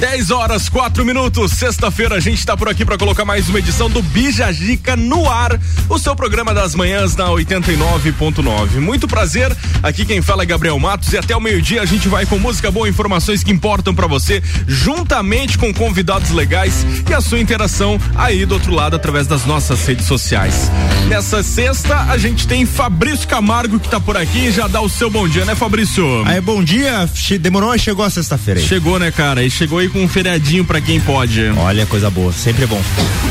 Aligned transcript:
10 0.00 0.30
horas, 0.30 0.70
4 0.70 1.04
minutos. 1.04 1.52
Sexta-feira 1.52 2.14
a 2.14 2.20
gente 2.20 2.38
está 2.38 2.56
por 2.56 2.70
aqui 2.70 2.86
para 2.86 2.96
colocar 2.96 3.26
mais 3.26 3.50
uma 3.50 3.58
edição 3.58 3.90
do 3.90 4.00
Bija 4.00 4.50
Gica 4.50 4.96
no 4.96 5.28
ar, 5.28 5.60
o 5.90 5.98
seu 5.98 6.16
programa 6.16 6.54
das 6.54 6.74
manhãs 6.74 7.14
na 7.14 7.26
89.9. 7.26 8.80
Muito 8.80 9.06
prazer. 9.06 9.54
Aqui 9.82 10.06
quem 10.06 10.22
fala 10.22 10.42
é 10.42 10.46
Gabriel 10.46 10.78
Matos 10.78 11.12
e 11.12 11.18
até 11.18 11.36
o 11.36 11.40
meio-dia 11.40 11.82
a 11.82 11.84
gente 11.84 12.08
vai 12.08 12.24
com 12.24 12.38
música 12.38 12.70
boa, 12.70 12.88
informações 12.88 13.44
que 13.44 13.52
importam 13.52 13.94
para 13.94 14.06
você, 14.06 14.42
juntamente 14.66 15.58
com 15.58 15.72
convidados 15.72 16.30
legais 16.30 16.86
e 17.06 17.12
a 17.12 17.20
sua 17.20 17.38
interação 17.38 18.00
aí 18.14 18.46
do 18.46 18.54
outro 18.54 18.74
lado 18.74 18.96
através 18.96 19.26
das 19.26 19.44
nossas 19.44 19.84
redes 19.86 20.06
sociais. 20.06 20.70
Nessa 21.08 21.42
sexta 21.42 22.06
a 22.08 22.16
gente 22.16 22.48
tem 22.48 22.64
Fabrício 22.64 23.28
Camargo 23.28 23.78
que 23.78 23.88
tá 23.90 24.00
por 24.00 24.16
aqui, 24.16 24.50
já 24.50 24.66
dá 24.66 24.80
o 24.80 24.88
seu 24.88 25.10
bom 25.10 25.28
dia, 25.28 25.44
né, 25.44 25.54
Fabrício? 25.54 26.24
Aí, 26.24 26.40
bom 26.40 26.64
dia. 26.64 27.06
Demorou, 27.38 27.68
mas 27.68 27.82
chegou 27.82 28.02
a 28.02 28.08
sexta-feira. 28.08 28.60
Chegou, 28.60 28.98
né, 28.98 29.10
cara? 29.10 29.44
E 29.44 29.50
chegou 29.50 29.78
aí 29.78 29.89
com 29.90 30.02
um 30.02 30.08
feriadinho 30.08 30.64
para 30.64 30.80
quem 30.80 31.00
pode. 31.00 31.42
Olha, 31.56 31.84
coisa 31.86 32.08
boa, 32.10 32.32
sempre 32.32 32.64
é 32.64 32.66
bom. 32.66 32.80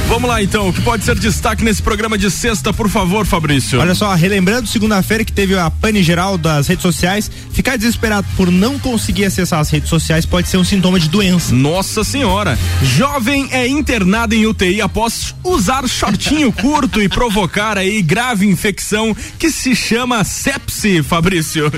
Vamos 0.08 0.28
lá 0.28 0.42
então, 0.42 0.70
o 0.70 0.74
que 0.74 0.82
pode 0.82 1.04
ser 1.04 1.18
destaque 1.18 1.64
nesse 1.64 1.82
programa 1.82 2.18
de 2.18 2.32
sexta, 2.32 2.74
por 2.74 2.90
favor, 2.90 3.26
Fabrício? 3.26 3.80
Olha 3.80 3.94
só, 3.94 4.14
relembrando 4.14 4.68
segunda-feira 4.68 5.24
que 5.24 5.32
teve 5.32 5.58
a 5.58 5.70
pane 5.70 6.02
geral 6.02 6.38
das 6.38 6.68
redes 6.68 6.82
sociais, 6.82 7.30
ficar 7.52 7.78
desesperado 7.78 8.28
por 8.36 8.52
não 8.52 8.80
conseguir 8.80 9.26
acessar 9.26 9.60
as 9.60 9.70
redes 9.70 9.90
sociais 9.90 10.26
pode 10.26 10.48
ser 10.48 10.58
um 10.58 10.64
sintoma 10.64 11.00
de 11.00 11.10
doença. 11.10 11.54
Nossa 11.54 12.04
senhora, 12.04 12.58
jovem 12.82 13.50
é 13.52 13.68
internado 13.68 14.34
em 14.34 14.46
UTI 14.46 14.82
após 14.82 15.36
usar 15.44 15.88
shortinho 15.88 16.52
curto 16.52 17.02
e 17.02 17.08
provocar 17.08 17.78
aí 17.78 18.02
grave 18.02 18.48
infecção 18.48 19.16
que 19.38 19.52
se 19.52 19.76
chama 19.76 20.24
sepse, 20.24 21.04
Fabrício. 21.04 21.72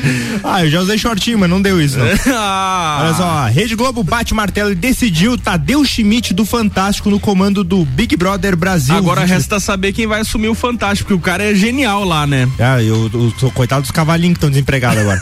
Ah, 0.44 0.64
eu 0.64 0.70
já 0.70 0.82
usei 0.82 0.98
shortinho, 0.98 1.38
mas 1.38 1.50
não 1.50 1.62
deu 1.62 1.82
isso 1.82 1.98
não. 1.98 2.06
ah. 2.36 3.02
Olha 3.04 3.14
só, 3.14 3.46
Rede 3.48 3.76
Globo 3.76 4.04
bate 4.04 4.34
martelo 4.34 4.71
decidiu 4.76 5.38
Tadeu 5.38 5.84
Schmidt 5.84 6.34
do 6.34 6.46
Fantástico 6.46 7.10
no 7.10 7.20
comando 7.20 7.64
do 7.64 7.84
Big 7.86 8.16
Brother 8.16 8.56
Brasil. 8.56 8.96
Agora 8.96 9.26
resta 9.26 9.60
saber 9.60 9.94
quem 9.94 10.08
vai 10.08 10.22
assumir 10.22 10.50
o 10.50 10.56
Fantástico, 10.56 11.10
porque 11.10 11.20
o 11.20 11.24
cara 11.24 11.44
é 11.44 11.56
genial 11.56 12.04
lá, 12.04 12.26
né? 12.26 12.48
Ah, 12.72 12.82
eu, 12.82 13.10
eu 13.14 13.34
sou 13.38 13.52
coitado 13.52 13.82
dos 13.82 13.92
cavalinhos 13.92 14.36
que 14.36 14.38
estão 14.38 14.50
desempregados 14.50 15.00
agora. 15.00 15.22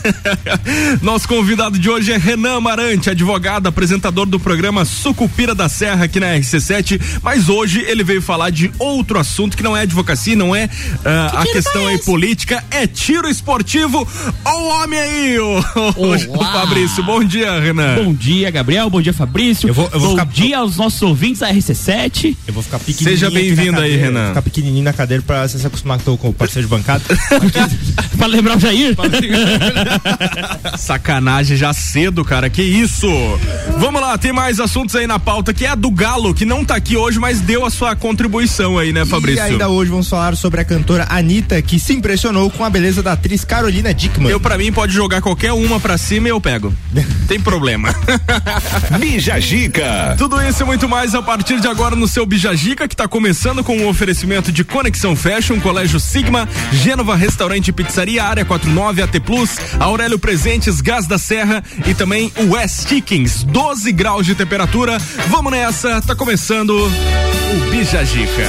Nosso 1.02 1.28
convidado 1.28 1.80
de 1.80 1.90
hoje 1.90 2.12
é 2.12 2.18
Renan 2.18 2.58
Amarante, 2.58 3.10
advogado, 3.10 3.66
apresentador 3.66 4.26
do 4.26 4.40
programa 4.40 4.84
Sucupira 4.84 5.56
da 5.56 5.70
Serra 5.70 6.04
aqui 6.04 6.20
na 6.20 6.28
RC7, 6.36 7.02
mas 7.24 7.48
hoje 7.50 7.80
ele 7.88 8.04
veio 8.04 8.22
falar 8.22 8.50
de 8.50 8.70
outro 8.78 9.18
assunto 9.18 9.56
que 9.56 9.64
não 9.64 9.76
é 9.76 9.82
advocacia, 9.82 10.36
não 10.36 10.56
é 10.56 10.66
uh, 10.66 11.38
a 11.38 11.44
questão 11.44 11.88
aí 11.88 11.98
política, 12.04 12.64
é 12.70 12.86
tiro 12.86 13.28
esportivo. 13.28 14.08
Ó 14.44 14.60
o 14.60 14.68
homem 14.84 15.00
aí, 15.00 15.40
o, 15.40 15.58
o 15.58 16.44
Fabrício. 16.44 17.02
Bom 17.04 17.24
dia, 17.24 17.60
Renan. 17.60 18.04
Bom 18.04 18.14
dia, 18.14 18.52
Gabriel. 18.52 18.90
Bom 18.90 19.02
dia, 19.02 19.14
Fabrício. 19.14 19.39
Eu 19.40 19.74
vou, 19.74 19.90
eu 19.94 20.00
vou 20.00 20.10
Bom 20.10 20.18
ficar, 20.18 20.26
dia 20.26 20.58
aos 20.58 20.76
nossos 20.76 21.02
ouvintes 21.02 21.40
da 21.40 21.54
RC7. 21.54 22.36
Eu 22.46 22.54
vou 22.54 22.62
ficar 22.62 22.78
pequenininho. 22.78 23.18
Seja 23.18 23.32
bem-vindo 23.32 23.80
aí, 23.80 23.96
Renan. 23.96 24.20
Vou 24.20 24.30
ficar 24.30 24.42
pequenininho 24.42 24.84
na 24.84 24.92
cadeira 24.92 25.24
pra 25.26 25.48
você 25.48 25.58
se 25.58 25.66
acostumar 25.66 26.00
com 26.00 26.12
o 26.12 26.34
parceiro 26.34 26.68
de 26.68 26.70
bancada. 26.70 27.04
pra 28.18 28.28
lembrar 28.28 28.58
o 28.58 28.60
Jair? 28.60 28.96
Sacanagem 30.78 31.56
já 31.56 31.72
cedo, 31.72 32.26
cara. 32.26 32.50
Que 32.50 32.62
isso? 32.62 33.08
Vamos 33.78 34.02
lá, 34.02 34.18
tem 34.18 34.34
mais 34.34 34.60
assuntos 34.60 34.94
aí 34.96 35.08
na 35.08 35.18
pauta, 35.18 35.54
que 35.54 35.66
é 35.66 35.70
a 35.70 35.76
do 35.76 35.90
Galo, 35.90 36.34
que 36.34 36.44
não 36.44 36.66
tá 36.66 36.76
aqui 36.76 36.98
hoje, 36.98 37.18
mas 37.18 37.40
deu 37.40 37.66
a 37.66 37.70
sua 37.70 37.96
contribuição 37.96 38.78
aí, 38.78 38.92
né, 38.92 39.06
Fabrício? 39.06 39.40
E 39.40 39.52
ainda 39.52 39.70
hoje 39.70 39.90
vamos 39.90 40.10
falar 40.10 40.36
sobre 40.36 40.60
a 40.60 40.66
cantora 40.66 41.08
Anitta, 41.10 41.62
que 41.62 41.80
se 41.80 41.94
impressionou 41.94 42.50
com 42.50 42.66
a 42.66 42.70
beleza 42.70 43.02
da 43.02 43.14
atriz 43.14 43.46
Carolina 43.46 43.94
Dickman. 43.94 44.30
Eu, 44.30 44.40
para 44.40 44.58
mim, 44.58 44.72
pode 44.72 44.94
jogar 44.94 45.22
qualquer 45.22 45.54
uma 45.54 45.80
pra 45.80 45.98
cima 45.98 46.28
e 46.28 46.32
eu 46.32 46.42
pego. 46.42 46.74
tem 47.28 47.40
problema. 47.40 47.96
Bijagica. 49.20 50.16
Tudo 50.18 50.42
isso 50.42 50.64
e 50.64 50.66
muito 50.66 50.88
mais 50.88 51.14
a 51.14 51.22
partir 51.22 51.60
de 51.60 51.68
agora 51.68 51.94
no 51.94 52.08
seu 52.08 52.26
Bijagica, 52.26 52.88
que 52.88 52.96
tá 52.96 53.06
começando 53.06 53.62
com 53.66 53.78
o 53.78 53.82
um 53.82 53.90
oferecimento 53.90 54.50
de 54.50 54.64
Conexão 54.64 55.14
Fashion, 55.14 55.60
Colégio 55.60 56.00
Sigma, 56.00 56.48
Gênova 56.72 57.18
Restaurante 57.18 57.68
e 57.68 57.74
Pizzaria, 57.74 58.24
Área 58.24 58.46
49, 58.46 59.02
AT 59.02 59.20
Plus, 59.20 59.58
Aurélio 59.78 60.18
Presentes, 60.18 60.80
Gás 60.80 61.06
da 61.06 61.18
Serra 61.18 61.62
e 61.86 61.94
também 61.94 62.32
o 62.38 62.54
West 62.54 62.88
Chickens, 62.88 63.44
12 63.44 63.92
graus 63.92 64.26
de 64.26 64.36
temperatura. 64.36 64.98
Vamos 65.28 65.52
nessa, 65.52 66.02
tá 66.02 66.16
começando 66.16 66.70
o 66.80 67.70
Bijagica. 67.70 68.48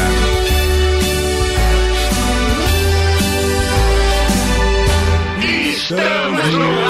Estamos 5.42 6.54
no 6.54 6.89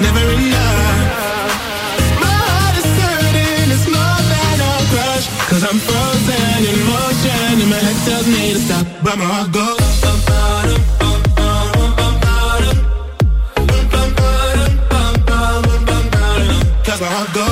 never 0.00 0.24
enough. 0.38 1.50
My 2.22 2.30
heart 2.30 2.76
is 2.78 2.86
hurting, 3.02 3.70
it's 3.74 3.86
more 3.90 4.20
than 4.32 4.56
a 4.70 4.72
crush. 4.92 5.26
Cause 5.50 5.62
I'm 5.68 5.78
frozen 5.78 6.58
in 6.70 6.78
motion, 6.86 7.62
and 7.62 7.70
my 7.70 7.80
head 7.86 7.98
tells 8.06 8.26
me 8.26 8.52
to 8.54 8.60
stop, 8.60 8.86
but 9.02 9.18
my 9.18 9.24
heart 9.24 9.50
goes. 9.52 9.78
Cause 16.86 17.00
my 17.00 17.06
heart 17.06 17.34
goes. 17.34 17.51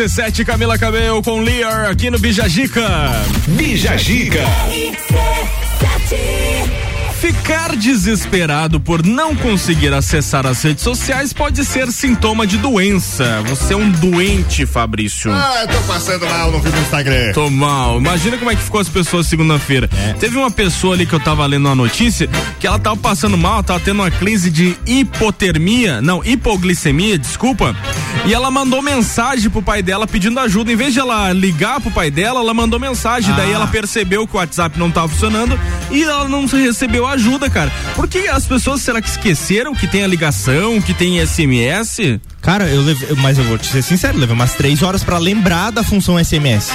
RC7 0.00 0.46
Camila 0.46 0.78
Cabelo 0.78 1.22
com 1.22 1.42
Lear 1.42 1.90
aqui 1.90 2.10
no 2.10 2.18
Bijagica. 2.18 2.82
Bijagica. 3.48 4.42
Ficar 7.20 7.76
desesperado 7.76 8.80
por 8.80 9.04
não 9.04 9.36
conseguir 9.36 9.92
acessar 9.92 10.46
as 10.46 10.62
redes 10.62 10.82
sociais 10.82 11.34
pode 11.34 11.66
ser 11.66 11.92
sintoma 11.92 12.46
de 12.46 12.56
doença. 12.56 13.42
Você 13.46 13.74
é 13.74 13.76
um 13.76 13.90
doente, 13.90 14.64
Fabrício. 14.64 15.30
Ah, 15.30 15.58
eu 15.60 15.68
tô 15.68 15.80
passando 15.86 16.26
mal, 16.26 16.50
não 16.50 16.62
vi 16.62 16.70
no 16.70 16.80
Instagram. 16.80 17.32
Tô 17.34 17.50
mal. 17.50 17.98
Imagina 17.98 18.38
como 18.38 18.50
é 18.50 18.56
que 18.56 18.62
ficou 18.62 18.80
as 18.80 18.88
pessoas 18.88 19.26
segunda-feira. 19.26 19.90
É. 20.08 20.14
Teve 20.14 20.38
uma 20.38 20.50
pessoa 20.50 20.94
ali 20.94 21.04
que 21.04 21.12
eu 21.12 21.20
tava 21.20 21.44
lendo 21.44 21.66
uma 21.66 21.74
notícia 21.74 22.26
que 22.58 22.66
ela 22.66 22.78
tava 22.78 22.96
passando 22.96 23.36
mal, 23.36 23.62
tava 23.62 23.80
tendo 23.80 24.00
uma 24.00 24.10
crise 24.10 24.50
de 24.50 24.78
hipotermia, 24.86 26.00
não, 26.00 26.24
hipoglicemia, 26.24 27.18
desculpa. 27.18 27.76
E 28.26 28.34
ela 28.34 28.50
mandou 28.50 28.82
mensagem 28.82 29.48
pro 29.50 29.62
pai 29.62 29.82
dela 29.82 30.06
pedindo 30.06 30.38
ajuda. 30.40 30.72
Em 30.72 30.76
vez 30.76 30.92
de 30.92 31.00
ela 31.00 31.32
ligar 31.32 31.80
pro 31.80 31.90
pai 31.90 32.10
dela, 32.10 32.40
ela 32.40 32.54
mandou 32.54 32.78
mensagem. 32.78 33.32
Ah. 33.32 33.36
Daí 33.36 33.52
ela 33.52 33.66
percebeu 33.66 34.26
que 34.26 34.34
o 34.34 34.38
WhatsApp 34.38 34.78
não 34.78 34.90
tava 34.90 35.08
funcionando 35.08 35.58
e 35.90 36.02
ela 36.02 36.28
não 36.28 36.46
recebeu 36.46 37.06
ajuda, 37.06 37.48
cara. 37.48 37.72
Por 37.94 38.06
que 38.06 38.28
as 38.28 38.46
pessoas 38.46 38.82
será 38.82 39.00
que 39.00 39.08
esqueceram 39.08 39.74
que 39.74 39.86
tem 39.86 40.04
a 40.04 40.06
ligação, 40.06 40.80
que 40.80 40.92
tem 40.92 41.24
SMS? 41.24 42.20
Cara, 42.42 42.66
eu 42.68 42.80
levei, 42.80 43.14
mas 43.16 43.36
eu 43.36 43.44
vou 43.44 43.58
te 43.58 43.66
ser 43.66 43.82
sincero, 43.82 44.16
levei 44.16 44.34
umas 44.34 44.54
três 44.54 44.82
horas 44.82 45.04
para 45.04 45.18
lembrar 45.18 45.70
da 45.70 45.82
função 45.82 46.22
SMS. 46.22 46.72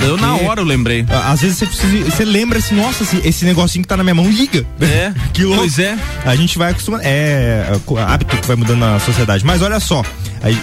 Eu, 0.00 0.06
eu 0.06 0.16
na 0.16 0.36
hora 0.36 0.60
eu 0.60 0.64
lembrei. 0.64 1.04
Às 1.24 1.40
vezes 1.40 1.58
você 1.58 1.66
precisa, 1.66 2.04
você 2.04 2.24
lembra 2.24 2.58
assim, 2.58 2.76
nossa, 2.76 3.02
esse, 3.02 3.16
esse 3.26 3.44
negocinho 3.44 3.82
que 3.82 3.88
tá 3.88 3.96
na 3.96 4.04
minha 4.04 4.14
mão 4.14 4.30
liga. 4.30 4.64
É. 4.80 5.12
que 5.32 5.42
louco. 5.42 5.62
Pois 5.62 5.78
é. 5.78 5.98
A 6.24 6.36
gente 6.36 6.56
vai 6.56 6.70
acostumando, 6.70 7.02
é, 7.04 7.66
hábito 8.06 8.36
que 8.36 8.46
vai 8.46 8.54
mudando 8.54 8.78
na 8.78 9.00
sociedade. 9.00 9.44
Mas 9.44 9.60
olha 9.60 9.80
só, 9.80 10.04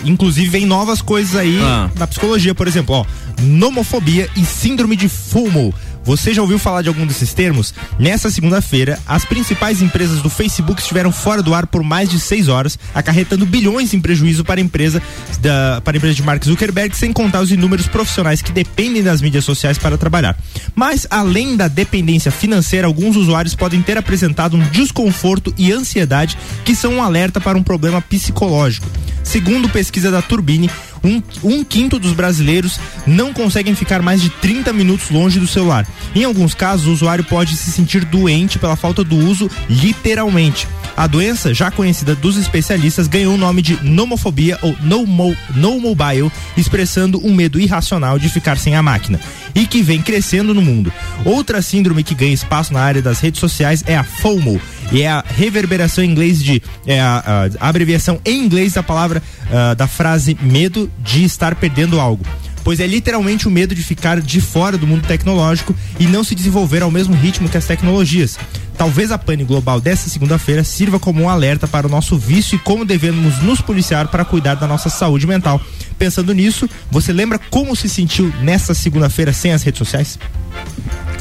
inclusive 0.04 0.50
vem 0.50 0.65
novas 0.65 1.01
coisas 1.01 1.36
aí 1.36 1.60
ah. 1.62 1.89
na 1.96 2.08
psicologia, 2.08 2.56
por 2.56 2.68
exemplo, 2.68 2.96
ó, 2.96 3.06
nomofobia 3.42 4.30
e 4.36 4.46
síndrome 4.46 4.96
de 4.96 5.10
FOMO 5.10 5.74
você 6.06 6.36
já 6.36 6.42
ouviu 6.44 6.60
falar 6.60 6.84
de 6.84 6.88
algum 6.88 7.06
desses 7.08 7.34
termos? 7.34 7.74
Nessa 7.98 8.30
segunda-feira, 8.30 9.00
as 9.08 9.25
principais 9.25 9.82
empresas 9.82 10.22
do 10.22 10.30
Facebook 10.30 10.80
estiveram 10.80 11.12
fora 11.12 11.42
do 11.42 11.51
ar 11.51 11.65
por 11.65 11.82
mais 11.82 12.08
de 12.08 12.20
seis 12.20 12.48
horas, 12.48 12.77
acarretando 12.94 13.44
bilhões 13.44 13.92
em 13.92 14.00
prejuízo 14.00 14.46
para 14.46 14.62
a 14.62 14.63
empresa, 14.63 15.01
da, 15.42 15.82
para 15.84 15.96
a 15.96 15.98
empresa 15.98 16.13
de 16.13 16.22
Mark 16.22 16.46
Zuckerberg, 16.46 16.96
sem 16.96 17.12
contar 17.12 17.42
os 17.42 17.51
inúmeros 17.51 17.88
profissionais 17.88 18.39
que 18.39 18.51
dependem 18.51 19.01
das 19.01 19.20
mídias 19.20 19.44
sociais 19.44 19.80
para 19.80 19.98
trabalhar. 19.98 20.38
Mas, 20.75 21.08
além 21.10 21.58
da 21.58 21.68
dependência 21.68 22.30
financeira, 22.30 22.86
alguns 22.86 23.15
usuários 23.15 23.56
podem 23.56 23.82
ter 23.82 23.98
apresentado 23.98 24.56
um 24.56 24.70
desconforto 24.70 25.51
e 25.58 25.72
ansiedade 25.72 26.38
que 26.63 26.75
são 26.75 26.94
um 26.94 27.04
alerta 27.04 27.42
para 27.42 27.58
um 27.58 27.63
problema 27.63 28.00
psicológico. 28.00 28.88
Segundo 29.25 29.67
pesquisa 29.67 30.12
da 30.12 30.22
Turbine, 30.22 30.70
um, 31.03 31.22
um 31.44 31.63
quinto 31.63 32.00
dos 32.00 32.13
brasileiros 32.13 32.79
não 33.05 33.34
conseguem 33.34 33.75
ficar 33.75 34.01
mais 34.01 34.22
de 34.22 34.29
30 34.29 34.72
minutos 34.72 35.10
longe 35.10 35.39
do 35.39 35.48
celular. 35.48 35.86
Em 36.15 36.24
alguns 36.24 36.53
casos, 36.53 36.86
o 36.86 36.94
usuário 36.94 37.24
pode 37.24 37.58
se 37.58 37.72
sentir 37.72 38.05
doente 38.05 38.60
pela 38.60 38.75
falta 38.75 39.03
do 39.03 39.17
uso, 39.17 39.50
literalmente. 39.67 40.67
A 40.96 41.08
doença, 41.08 41.53
já 41.53 41.70
conhecida 41.70 42.15
dos 42.15 42.38
especialistas, 42.38 43.08
ganhou 43.08 43.34
o 43.34 43.38
nome 43.38 43.62
de 43.62 43.84
nomofobia 43.84 44.58
ou 44.62 44.74
no, 44.82 45.05
mo, 45.05 45.36
no 45.53 45.79
mobile, 45.82 46.32
expressando 46.55 47.20
um 47.25 47.34
medo 47.34 47.60
irracional 47.60 48.17
de 48.17 48.29
ficar 48.29 48.58
sem 48.58 48.75
a 48.75 48.82
máquina, 48.82 49.20
e 49.53 49.65
que 49.65 49.82
vem 49.82 50.01
crescendo 50.01 50.53
no 50.53 50.62
mundo. 50.62 50.94
Outra 51.25 51.62
síndrome 51.62 52.03
que 52.03 52.15
ganha 52.15 52.34
espaço 52.34 52.74
na 52.74 52.79
área 52.79 53.01
das 53.01 53.20
redes 53.20 53.41
sociais 53.41 53.84
é 53.86 53.98
a 53.98 54.03
FOMO, 54.05 54.62
e 54.92 55.01
é 55.01 55.08
a 55.08 55.24
reverberação 55.27 56.04
em 56.04 56.10
inglês 56.10 56.44
de 56.44 56.62
é 56.86 57.00
a, 57.00 57.50
a, 57.60 57.70
abreviação 57.70 58.20
em 58.25 58.44
inglês 58.44 58.74
da 58.74 58.84
palavra 58.84 59.22
uh, 59.48 59.75
da 59.75 59.88
frase 59.88 60.38
medo 60.42 60.92
de 61.04 61.24
estar 61.24 61.56
perdendo 61.56 62.00
algo 62.00 62.25
pois 62.65 62.80
é 62.80 62.88
literalmente 62.88 63.48
o 63.48 63.51
medo 63.51 63.75
de 63.75 63.84
ficar 63.84 64.20
de 64.20 64.42
fora 64.42 64.75
do 64.75 64.88
mundo 64.88 65.08
tecnológico 65.08 65.75
e 66.00 66.08
não 66.08 66.24
se 66.24 66.34
desenvolver 66.34 66.82
ao 66.82 66.89
mesmo 66.89 67.15
ritmo 67.15 67.48
que 67.48 67.56
as 67.56 67.65
tecnologias. 67.68 68.39
Talvez 68.75 69.12
a 69.12 69.20
pane 69.20 69.44
global 69.44 69.80
dessa 69.80 70.10
segunda-feira 70.10 70.63
sirva 70.63 71.00
como 71.00 71.22
um 71.22 71.30
alerta 71.30 71.68
para 71.68 71.86
o 71.86 71.89
nosso 71.89 72.18
vício 72.18 72.56
e 72.56 72.60
como 72.60 72.84
devemos 72.84 73.38
nos 73.44 73.62
policiar 73.62 74.08
para 74.08 74.25
cuidar 74.25 74.56
da 74.56 74.65
nossa 74.65 74.89
saúde 74.89 75.27
mental. 75.27 75.62
Pensando 76.00 76.34
nisso, 76.34 76.68
você 76.89 77.13
lembra 77.13 77.39
como 77.51 77.75
se 77.75 77.88
sentiu 77.88 78.34
nessa 78.42 78.74
segunda-feira 78.74 79.32
sem 79.32 79.54
as 79.54 79.62
redes 79.62 79.77
sociais? 79.77 80.18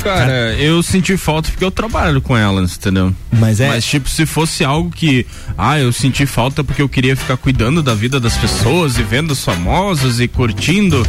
Cara, 0.04 0.54
eu 0.54 0.82
senti 0.82 1.16
falta 1.16 1.50
porque 1.50 1.64
eu 1.64 1.70
trabalho 1.70 2.20
com 2.20 2.36
elas, 2.36 2.76
entendeu? 2.76 3.14
Mas 3.32 3.60
é. 3.60 3.68
Mas, 3.68 3.84
tipo, 3.84 4.08
se 4.08 4.26
fosse 4.26 4.64
algo 4.64 4.90
que. 4.90 5.26
Ah, 5.56 5.78
eu 5.78 5.92
senti 5.92 6.26
falta 6.26 6.62
porque 6.62 6.82
eu 6.82 6.88
queria 6.88 7.16
ficar 7.16 7.36
cuidando 7.36 7.82
da 7.82 7.94
vida 7.94 8.20
das 8.20 8.36
pessoas 8.36 8.98
e 8.98 9.02
vendo 9.02 9.32
os 9.32 9.44
famosos 9.44 10.20
e 10.20 10.28
curtindo. 10.28 11.04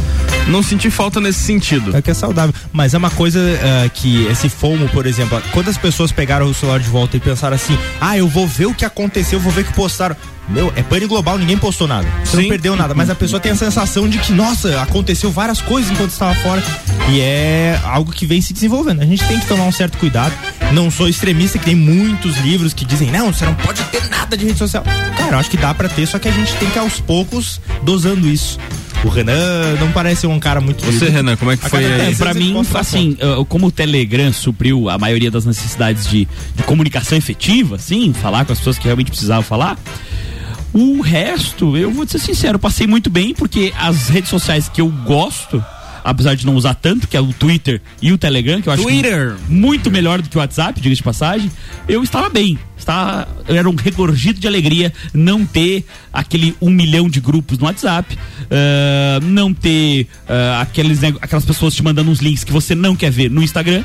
Não 0.48 0.62
senti 0.62 0.90
falta 0.90 1.20
nesse 1.20 1.40
sentido. 1.40 1.96
É 1.96 2.00
que 2.00 2.10
é 2.10 2.14
saudável. 2.14 2.54
Mas 2.72 2.94
é 2.94 2.98
uma 2.98 3.10
coisa 3.10 3.38
uh, 3.40 3.90
que 3.90 4.26
esse 4.26 4.48
fomo, 4.48 4.88
por 4.88 5.06
exemplo, 5.06 5.40
quando 5.52 5.68
as 5.68 5.76
pessoas 5.76 6.12
pegaram 6.12 6.46
o 6.46 6.54
celular 6.54 6.80
de 6.80 6.88
volta 6.88 7.16
e 7.16 7.20
pensaram 7.20 7.54
assim: 7.54 7.78
ah, 8.00 8.16
eu 8.16 8.28
vou 8.28 8.46
ver 8.46 8.66
o 8.66 8.74
que 8.74 8.84
aconteceu, 8.84 9.38
vou 9.38 9.52
ver 9.52 9.64
que 9.64 9.72
postaram. 9.72 10.16
Meu, 10.48 10.72
é 10.76 10.82
pânico 10.82 11.08
global, 11.08 11.38
ninguém 11.38 11.58
postou 11.58 11.88
nada. 11.88 12.06
Você 12.24 12.36
Sim. 12.36 12.42
não 12.42 12.48
perdeu 12.48 12.76
nada, 12.76 12.94
mas 12.94 13.10
a 13.10 13.14
pessoa 13.14 13.40
tem 13.40 13.52
a 13.52 13.56
sensação 13.56 14.08
de 14.08 14.18
que, 14.18 14.32
nossa, 14.32 14.80
aconteceu 14.80 15.30
várias 15.30 15.60
coisas 15.60 15.90
enquanto 15.90 16.10
estava 16.10 16.34
fora. 16.36 16.62
E 17.10 17.20
é 17.20 17.80
algo 17.84 18.12
que 18.12 18.26
vem 18.26 18.40
se 18.40 18.52
desenvolvendo. 18.52 19.02
A 19.02 19.06
gente 19.06 19.24
tem 19.26 19.38
que 19.40 19.46
tomar 19.46 19.64
um 19.64 19.72
certo 19.72 19.98
cuidado. 19.98 20.32
Não 20.72 20.90
sou 20.90 21.08
extremista, 21.08 21.58
que 21.58 21.64
tem 21.64 21.74
muitos 21.74 22.36
livros 22.38 22.72
que 22.72 22.84
dizem, 22.84 23.10
não, 23.10 23.32
você 23.32 23.44
não 23.44 23.54
pode 23.54 23.82
ter 23.84 24.08
nada 24.08 24.36
de 24.36 24.44
rede 24.44 24.58
social. 24.58 24.84
Cara, 25.16 25.32
eu 25.32 25.38
acho 25.38 25.50
que 25.50 25.56
dá 25.56 25.74
para 25.74 25.88
ter, 25.88 26.06
só 26.06 26.18
que 26.18 26.28
a 26.28 26.32
gente 26.32 26.54
tem 26.56 26.70
que 26.70 26.78
aos 26.78 27.00
poucos 27.00 27.60
dosando 27.82 28.28
isso. 28.28 28.58
O 29.04 29.08
Renan 29.08 29.76
não 29.78 29.92
parece 29.92 30.26
um 30.26 30.40
cara 30.40 30.60
muito. 30.60 30.84
Você, 30.84 31.08
Renan, 31.08 31.36
como 31.36 31.50
é 31.52 31.56
que 31.56 31.68
foi 31.68 31.84
aí? 31.84 32.14
Pra 32.16 32.34
mim, 32.34 32.54
assim, 32.74 33.16
como 33.48 33.66
o 33.66 33.70
Telegram 33.70 34.32
supriu 34.32 34.88
a 34.88 34.98
maioria 34.98 35.30
das 35.30 35.44
necessidades 35.44 36.08
de, 36.08 36.26
de 36.54 36.62
comunicação 36.64 37.16
efetiva, 37.16 37.76
assim, 37.76 38.12
falar 38.12 38.44
com 38.44 38.52
as 38.52 38.58
pessoas 38.58 38.78
que 38.78 38.84
realmente 38.84 39.10
precisavam 39.10 39.42
falar. 39.42 39.78
O 40.72 41.00
resto, 41.00 41.76
eu 41.76 41.90
vou 41.90 42.06
ser 42.06 42.18
sincero, 42.18 42.58
passei 42.58 42.86
muito 42.86 43.08
bem, 43.08 43.34
porque 43.34 43.72
as 43.78 44.08
redes 44.08 44.28
sociais 44.28 44.68
que 44.68 44.80
eu 44.80 44.88
gosto, 44.88 45.64
apesar 46.04 46.34
de 46.34 46.46
não 46.46 46.54
usar 46.54 46.74
tanto, 46.74 47.08
que 47.08 47.16
é 47.16 47.20
o 47.20 47.32
Twitter 47.32 47.80
e 48.00 48.12
o 48.12 48.18
Telegram, 48.18 48.60
que 48.60 48.68
eu 48.68 48.72
acho 48.72 48.82
Twitter. 48.82 49.34
muito 49.48 49.90
melhor 49.90 50.22
do 50.22 50.28
que 50.28 50.36
o 50.36 50.40
WhatsApp, 50.40 50.80
diga 50.80 50.94
de 50.94 51.02
passagem, 51.02 51.50
eu 51.88 52.02
estava 52.02 52.28
bem. 52.28 52.58
Estava, 52.76 53.26
era 53.48 53.68
um 53.68 53.74
regorgito 53.74 54.38
de 54.38 54.46
alegria 54.46 54.92
não 55.12 55.44
ter 55.44 55.84
aquele 56.12 56.54
um 56.60 56.70
milhão 56.70 57.08
de 57.08 57.20
grupos 57.20 57.58
no 57.58 57.64
WhatsApp, 57.64 58.14
uh, 58.14 59.24
não 59.24 59.52
ter 59.52 60.06
uh, 60.28 60.60
aqueles, 60.60 61.02
aquelas 61.02 61.44
pessoas 61.44 61.74
te 61.74 61.82
mandando 61.82 62.10
uns 62.10 62.20
links 62.20 62.44
que 62.44 62.52
você 62.52 62.74
não 62.74 62.94
quer 62.94 63.10
ver 63.10 63.30
no 63.30 63.42
Instagram. 63.42 63.82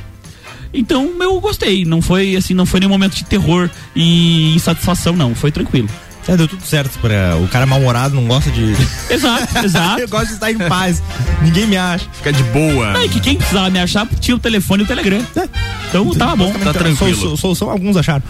Então 0.73 1.11
eu 1.19 1.39
gostei, 1.41 1.83
não 1.83 2.01
foi 2.01 2.35
assim, 2.35 2.53
não 2.53 2.65
foi 2.65 2.79
nenhum 2.79 2.91
momento 2.91 3.15
de 3.15 3.25
terror 3.25 3.69
e 3.95 4.53
insatisfação, 4.55 5.15
não, 5.15 5.33
foi 5.35 5.51
tranquilo. 5.51 5.89
É, 6.27 6.37
deu 6.37 6.47
tudo 6.47 6.63
certo 6.63 6.99
pra. 6.99 7.35
O 7.37 7.47
cara 7.47 7.65
mal-humorado 7.65 8.15
não 8.15 8.25
gosta 8.25 8.51
de. 8.51 8.75
Exato, 9.09 9.57
exato. 9.65 10.01
Eu 10.01 10.07
gosto 10.07 10.27
de 10.27 10.33
estar 10.33 10.51
em 10.51 10.57
paz. 10.57 11.01
Ninguém 11.41 11.67
me 11.67 11.77
acha. 11.77 12.05
Fica 12.13 12.31
de 12.31 12.43
boa. 12.43 12.93
Não, 12.93 13.03
e 13.03 13.09
que 13.09 13.19
quem 13.19 13.35
precisava 13.35 13.69
me 13.69 13.79
achar 13.79 14.07
tinha 14.19 14.35
o 14.35 14.39
telefone 14.39 14.83
e 14.83 14.85
o 14.85 14.87
Telegram. 14.87 15.25
É. 15.35 15.49
Então 15.89 16.09
tava 16.11 16.35
bom. 16.35 16.53
Tá 16.53 16.73
tranquilo. 16.73 17.35
Solução 17.35 17.69
alguns 17.69 17.97
acharam. 17.97 18.23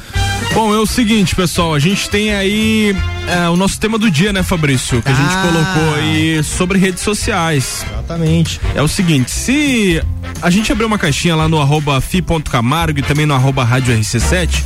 Bom, 0.54 0.74
é 0.74 0.78
o 0.78 0.86
seguinte, 0.86 1.34
pessoal, 1.34 1.74
a 1.74 1.80
gente 1.80 2.10
tem 2.10 2.34
aí 2.34 2.96
é, 3.28 3.48
o 3.48 3.56
nosso 3.56 3.80
tema 3.80 3.98
do 3.98 4.12
dia, 4.12 4.34
né, 4.34 4.44
Fabrício? 4.44 5.02
Que 5.02 5.10
ah. 5.10 5.12
a 5.12 5.16
gente 5.16 5.34
ah. 5.34 5.42
colocou 5.42 5.96
aí 5.96 6.44
sobre 6.44 6.78
redes 6.78 7.04
sociais. 7.04 7.86
Exatamente. 7.90 8.60
É 8.76 8.82
o 8.82 8.88
seguinte, 8.88 9.32
se 9.32 10.02
a 10.42 10.50
gente 10.50 10.72
abrir 10.72 10.86
uma 10.86 10.98
caixinha 10.98 11.36
lá 11.36 11.48
no 11.48 11.62
arroba 11.62 12.02
fi.camargo 12.02 13.00
e 13.00 13.02
também 13.02 13.26
no 13.26 13.34
arroba 13.34 13.64
rádio 13.64 13.98
RC7, 13.98 14.62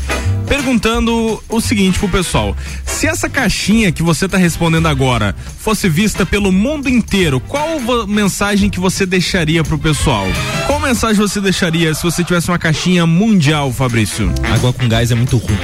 perguntando 0.47 1.41
o 1.49 1.61
seguinte 1.61 1.99
pro 1.99 2.09
pessoal: 2.09 2.55
se 2.85 3.07
essa 3.15 3.29
caixinha 3.29 3.93
que 3.93 4.03
você 4.03 4.25
está 4.25 4.37
respondendo 4.37 4.87
agora 4.87 5.33
fosse 5.57 5.87
vista 5.87 6.25
pelo 6.25 6.51
mundo 6.51 6.89
inteiro, 6.89 7.39
qual 7.39 7.79
mensagem 8.05 8.69
que 8.69 8.77
você 8.77 9.05
deixaria 9.05 9.63
pro 9.63 9.79
pessoal? 9.79 10.27
Qual 10.67 10.81
mensagem 10.81 11.15
você 11.15 11.39
deixaria 11.39 11.93
se 11.93 12.03
você 12.03 12.25
tivesse 12.25 12.49
uma 12.49 12.59
caixinha 12.59 13.05
mundial, 13.05 13.71
Fabrício? 13.71 14.33
Água 14.53 14.73
com 14.73 14.87
gás 14.89 15.11
é 15.11 15.15
muito 15.15 15.37
ruim. 15.37 15.57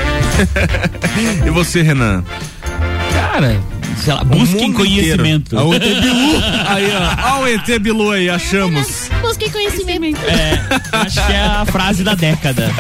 e 1.46 1.50
você, 1.50 1.81
Renan? 1.81 2.24
Cara, 3.12 3.62
sei 3.98 4.13
lá, 4.13 4.24
busquem 4.24 4.74
conhecimento. 4.74 5.57
A 5.57 5.63
o 5.63 5.74
ET 5.74 5.81
Bilu. 5.81 6.38
aí, 6.67 6.88
ó. 6.91 7.38
Ó 7.38 7.41
o 7.41 7.48
ET 7.48 7.79
Bilu 7.79 8.12
aí, 8.12 8.29
achamos. 8.29 9.10
Busquem 9.21 9.50
conhecimento. 9.50 10.19
É, 10.25 10.62
acho 10.91 11.25
que 11.25 11.33
é 11.33 11.41
a 11.41 11.65
frase 11.65 12.03
da 12.03 12.15
década. 12.15 12.71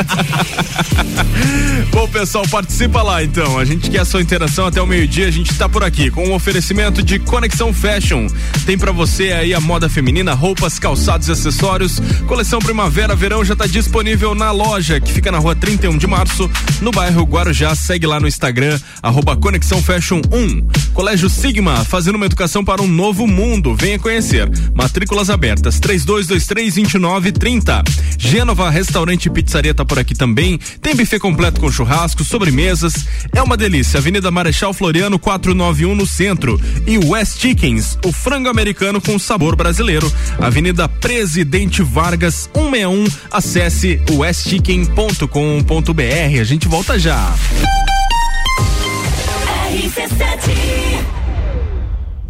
Bom, 1.91 2.07
pessoal, 2.07 2.47
participa 2.47 3.01
lá 3.01 3.23
então. 3.23 3.59
A 3.59 3.65
gente 3.65 3.89
quer 3.89 3.99
a 3.99 4.05
sua 4.05 4.21
interação 4.21 4.65
até 4.65 4.81
o 4.81 4.87
meio-dia. 4.87 5.27
A 5.27 5.31
gente 5.31 5.53
tá 5.55 5.67
por 5.67 5.83
aqui 5.83 6.09
com 6.09 6.25
um 6.29 6.33
oferecimento 6.33 7.03
de 7.03 7.19
Conexão 7.19 7.73
Fashion. 7.73 8.27
Tem 8.65 8.77
para 8.77 8.91
você 8.91 9.31
aí 9.31 9.53
a 9.53 9.59
moda 9.59 9.89
feminina, 9.89 10.33
roupas, 10.33 10.79
calçados 10.79 11.27
e 11.27 11.31
acessórios. 11.31 12.01
Coleção 12.27 12.59
Primavera 12.59 13.15
Verão 13.15 13.43
já 13.43 13.55
tá 13.55 13.67
disponível 13.67 14.33
na 14.33 14.51
loja, 14.51 14.99
que 14.99 15.11
fica 15.11 15.31
na 15.31 15.37
rua 15.37 15.55
31 15.55 15.97
de 15.97 16.07
março, 16.07 16.49
no 16.81 16.91
bairro 16.91 17.23
Guarujá. 17.23 17.75
Segue 17.75 18.07
lá 18.07 18.19
no 18.19 18.27
Instagram, 18.27 18.79
arroba 19.03 19.35
Conexão 19.35 19.81
Fashion 19.81 20.21
1. 20.31 20.67
Colégio 21.11 21.29
Sigma, 21.29 21.83
fazendo 21.83 22.15
uma 22.15 22.25
educação 22.25 22.63
para 22.63 22.81
um 22.81 22.87
novo 22.87 23.27
mundo. 23.27 23.75
Venha 23.75 23.99
conhecer. 23.99 24.49
Matrículas 24.73 25.29
abertas, 25.29 25.77
3223 25.77 26.75
2930. 26.75 27.83
Gênova 28.17 28.69
Restaurante 28.69 29.25
e 29.25 29.29
Pizzaria 29.29 29.73
tá 29.73 29.83
por 29.83 29.99
aqui 29.99 30.15
também. 30.15 30.57
Tem 30.81 30.95
buffet 30.95 31.19
completo 31.19 31.59
com 31.59 31.69
churrasco, 31.69 32.23
sobremesas. 32.23 32.93
É 33.35 33.41
uma 33.41 33.57
delícia. 33.57 33.97
Avenida 33.97 34.31
Marechal 34.31 34.73
Floriano 34.73 35.19
491 35.19 35.93
no 35.93 36.07
centro. 36.07 36.57
E 36.87 36.97
West 36.97 37.41
Chickens, 37.41 37.97
o 38.05 38.13
frango 38.13 38.47
americano 38.47 39.01
com 39.01 39.19
sabor 39.19 39.57
brasileiro. 39.57 40.09
Avenida 40.39 40.87
Presidente 40.87 41.83
Vargas 41.83 42.49
161. 42.53 43.05
Acesse 43.29 44.01
westchicken.com.br. 44.11 46.39
A 46.39 46.43
gente 46.45 46.69
volta 46.69 46.97
já. 46.97 47.35
RC7 49.71 51.00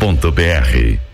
mebbrasil.com 0.00 1.10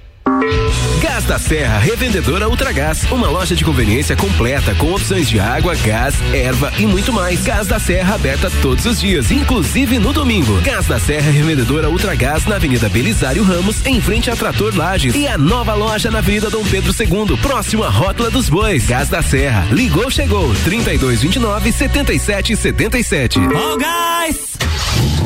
Gás 1.00 1.24
da 1.24 1.38
Serra 1.38 1.78
Revendedora 1.78 2.48
Ultragás, 2.48 3.04
uma 3.10 3.28
loja 3.28 3.54
de 3.54 3.64
conveniência 3.64 4.14
completa 4.14 4.74
com 4.74 4.92
opções 4.92 5.28
de 5.28 5.40
água, 5.40 5.74
gás, 5.76 6.14
erva 6.32 6.72
e 6.78 6.86
muito 6.86 7.12
mais. 7.12 7.42
Gás 7.42 7.66
da 7.66 7.78
Serra 7.78 8.14
aberta 8.14 8.50
todos 8.62 8.84
os 8.86 9.00
dias, 9.00 9.30
inclusive 9.30 9.98
no 9.98 10.12
domingo. 10.12 10.60
Gás 10.62 10.86
da 10.86 10.98
Serra 11.00 11.30
Revendedora 11.30 11.88
Ultragás 11.88 12.44
na 12.46 12.56
Avenida 12.56 12.88
Belisário 12.88 13.42
Ramos, 13.42 13.84
em 13.86 14.00
frente 14.00 14.30
a 14.30 14.36
Trator 14.36 14.76
Lages 14.76 15.14
e 15.14 15.26
a 15.26 15.38
nova 15.38 15.74
loja 15.74 16.10
na 16.10 16.18
Avenida 16.18 16.50
Dom 16.50 16.64
Pedro 16.64 16.92
II, 16.92 17.36
próximo 17.38 17.82
à 17.84 17.88
Rótula 17.88 18.30
dos 18.30 18.48
Bois. 18.48 18.86
Gás 18.86 19.08
da 19.08 19.22
Serra, 19.22 19.66
ligou, 19.72 20.10
chegou, 20.10 20.54
3229 20.64 21.72
7777. 21.72 23.38
Oh, 23.38 23.76
guys! 23.76 25.25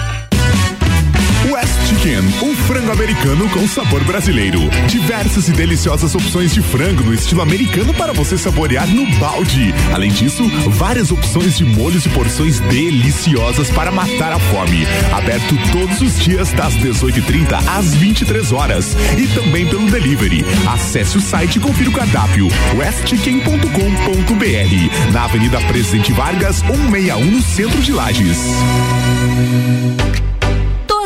West 1.51 1.87
Chicken, 1.87 2.19
um 2.43 2.55
frango 2.55 2.93
americano 2.93 3.49
com 3.49 3.67
sabor 3.67 4.01
brasileiro. 4.05 4.61
Diversas 4.87 5.49
e 5.49 5.51
deliciosas 5.51 6.15
opções 6.15 6.53
de 6.53 6.61
frango 6.61 7.03
no 7.03 7.13
estilo 7.13 7.41
americano 7.41 7.93
para 7.93 8.13
você 8.13 8.37
saborear 8.37 8.87
no 8.87 9.05
balde. 9.19 9.73
Além 9.93 10.11
disso, 10.11 10.47
várias 10.69 11.11
opções 11.11 11.57
de 11.57 11.65
molhos 11.65 12.05
e 12.05 12.09
porções 12.09 12.61
deliciosas 12.61 13.69
para 13.69 13.91
matar 13.91 14.31
a 14.31 14.39
fome. 14.39 14.87
Aberto 15.11 15.57
todos 15.73 15.99
os 16.01 16.17
dias 16.19 16.53
das 16.53 16.73
18:30 16.75 17.57
às 17.77 17.93
23 17.95 18.53
horas 18.53 18.95
e 19.17 19.27
também 19.27 19.67
pelo 19.67 19.91
delivery. 19.91 20.45
Acesse 20.73 21.17
o 21.17 21.21
site 21.21 21.57
e 21.57 21.59
confira 21.59 21.89
o 21.89 21.93
cardápio 21.93 22.47
westchicken.com.br 22.77 25.11
na 25.11 25.25
Avenida 25.25 25.59
Presidente 25.61 26.13
Vargas 26.13 26.59
161 26.59 27.25
no 27.25 27.41
centro 27.41 27.81
de 27.81 27.91
Lages. 27.91 28.37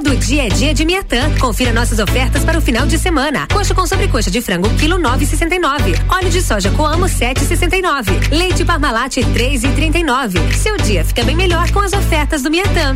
Todo 0.05 0.17
dia 0.17 0.45
é 0.45 0.49
dia 0.49 0.71
de 0.71 0.85
Miatã. 0.85 1.35
Confira 1.39 1.73
nossas 1.73 1.97
ofertas 1.97 2.43
para 2.43 2.59
o 2.59 2.61
final 2.61 2.85
de 2.85 2.95
semana. 2.95 3.47
Coxa 3.51 3.73
com 3.73 3.87
sobrecoxa 3.87 4.29
de 4.29 4.39
frango, 4.39 4.69
quilo 4.75 4.99
9,69. 4.99 5.99
Óleo 6.07 6.29
de 6.29 6.43
soja 6.43 6.69
Coamo 6.69 7.05
7,69. 7.05 8.29
Leite 8.29 8.63
Parmalat 8.63 9.17
3,39. 9.17 10.53
Seu 10.53 10.77
dia 10.77 11.03
fica 11.03 11.23
bem 11.23 11.35
melhor 11.35 11.71
com 11.71 11.79
as 11.79 11.91
ofertas 11.91 12.43
do 12.43 12.51
Miatã 12.51 12.95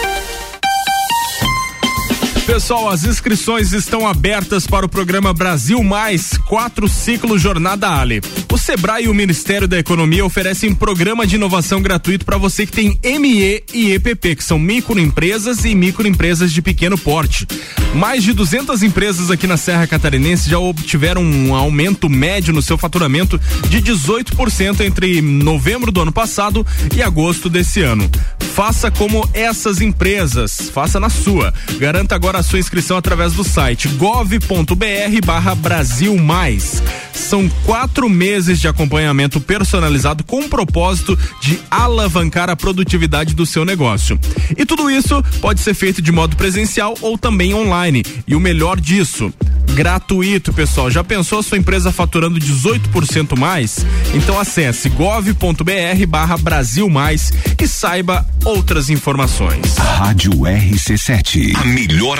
Pessoal, 2.45 2.89
as 2.89 3.03
inscrições 3.03 3.71
estão 3.71 4.05
abertas 4.05 4.65
para 4.65 4.85
o 4.85 4.89
programa 4.89 5.31
Brasil 5.31 5.81
Mais, 5.83 6.37
quatro 6.47 6.87
ciclos 6.89 7.41
Jornada 7.41 7.87
Ali. 7.87 8.19
O 8.51 8.57
Sebrae 8.57 9.05
e 9.05 9.07
o 9.07 9.13
Ministério 9.13 9.67
da 9.67 9.77
Economia 9.77 10.25
oferecem 10.25 10.73
programa 10.73 11.25
de 11.25 11.35
inovação 11.35 11.81
gratuito 11.81 12.25
para 12.25 12.37
você 12.37 12.65
que 12.65 12.71
tem 12.71 12.99
ME 13.19 13.63
e 13.73 13.91
EPP, 13.93 14.35
que 14.35 14.43
são 14.43 14.59
microempresas 14.59 15.63
e 15.63 15.73
microempresas 15.75 16.51
de 16.51 16.61
pequeno 16.61 16.97
porte. 16.97 17.47
Mais 17.93 18.23
de 18.23 18.33
200 18.33 18.83
empresas 18.83 19.29
aqui 19.29 19.45
na 19.47 19.55
Serra 19.55 19.87
Catarinense 19.87 20.49
já 20.49 20.59
obtiveram 20.59 21.21
um 21.23 21.55
aumento 21.55 22.09
médio 22.09 22.53
no 22.53 22.61
seu 22.61 22.77
faturamento 22.77 23.39
de 23.69 23.81
18% 23.81 24.81
entre 24.81 25.21
novembro 25.21 25.91
do 25.91 26.01
ano 26.01 26.11
passado 26.11 26.65
e 26.95 27.01
agosto 27.01 27.49
desse 27.49 27.81
ano. 27.81 28.09
Faça 28.53 28.91
como 28.91 29.29
essas 29.33 29.79
empresas, 29.79 30.69
faça 30.73 30.99
na 30.99 31.09
sua. 31.09 31.53
Garanta 31.79 32.15
agora 32.15 32.40
a 32.41 32.43
sua 32.43 32.57
inscrição 32.57 32.97
através 32.97 33.33
do 33.33 33.43
site 33.43 33.87
gov.br 33.89 34.75
barra 35.23 35.53
Brasil 35.53 36.17
Mais. 36.17 36.81
São 37.13 37.47
quatro 37.65 38.09
meses 38.09 38.59
de 38.59 38.67
acompanhamento 38.67 39.39
personalizado 39.39 40.23
com 40.23 40.39
o 40.39 40.49
propósito 40.49 41.17
de 41.39 41.59
alavancar 41.69 42.49
a 42.49 42.55
produtividade 42.55 43.35
do 43.35 43.45
seu 43.45 43.63
negócio. 43.63 44.19
E 44.57 44.65
tudo 44.65 44.89
isso 44.89 45.21
pode 45.39 45.61
ser 45.61 45.75
feito 45.75 46.01
de 46.01 46.11
modo 46.11 46.35
presencial 46.35 46.97
ou 46.99 47.15
também 47.15 47.53
online. 47.53 48.03
E 48.27 48.35
o 48.35 48.39
melhor 48.39 48.79
disso, 48.79 49.31
gratuito, 49.71 50.51
pessoal. 50.51 50.89
Já 50.89 51.03
pensou 51.03 51.39
a 51.39 51.43
sua 51.43 51.57
empresa 51.57 51.91
faturando 51.91 52.39
18% 52.39 53.37
mais? 53.37 53.85
Então 54.13 54.39
acesse 54.39 54.89
gov.br 54.89 56.05
barra 56.07 56.37
Brasil 56.37 56.89
Mais 56.89 57.31
e 57.61 57.67
saiba 57.67 58.25
outras 58.43 58.89
informações. 58.89 59.77
Rádio 59.77 60.31
RC7, 60.31 61.55
a 61.55 61.65
melhor 61.65 62.19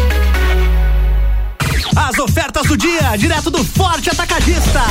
As 1.95 2.17
ofertas 2.19 2.67
do 2.67 2.77
dia, 2.77 3.15
direto 3.17 3.49
do 3.49 3.63
Forte 3.65 4.09
Atacadista. 4.09 4.81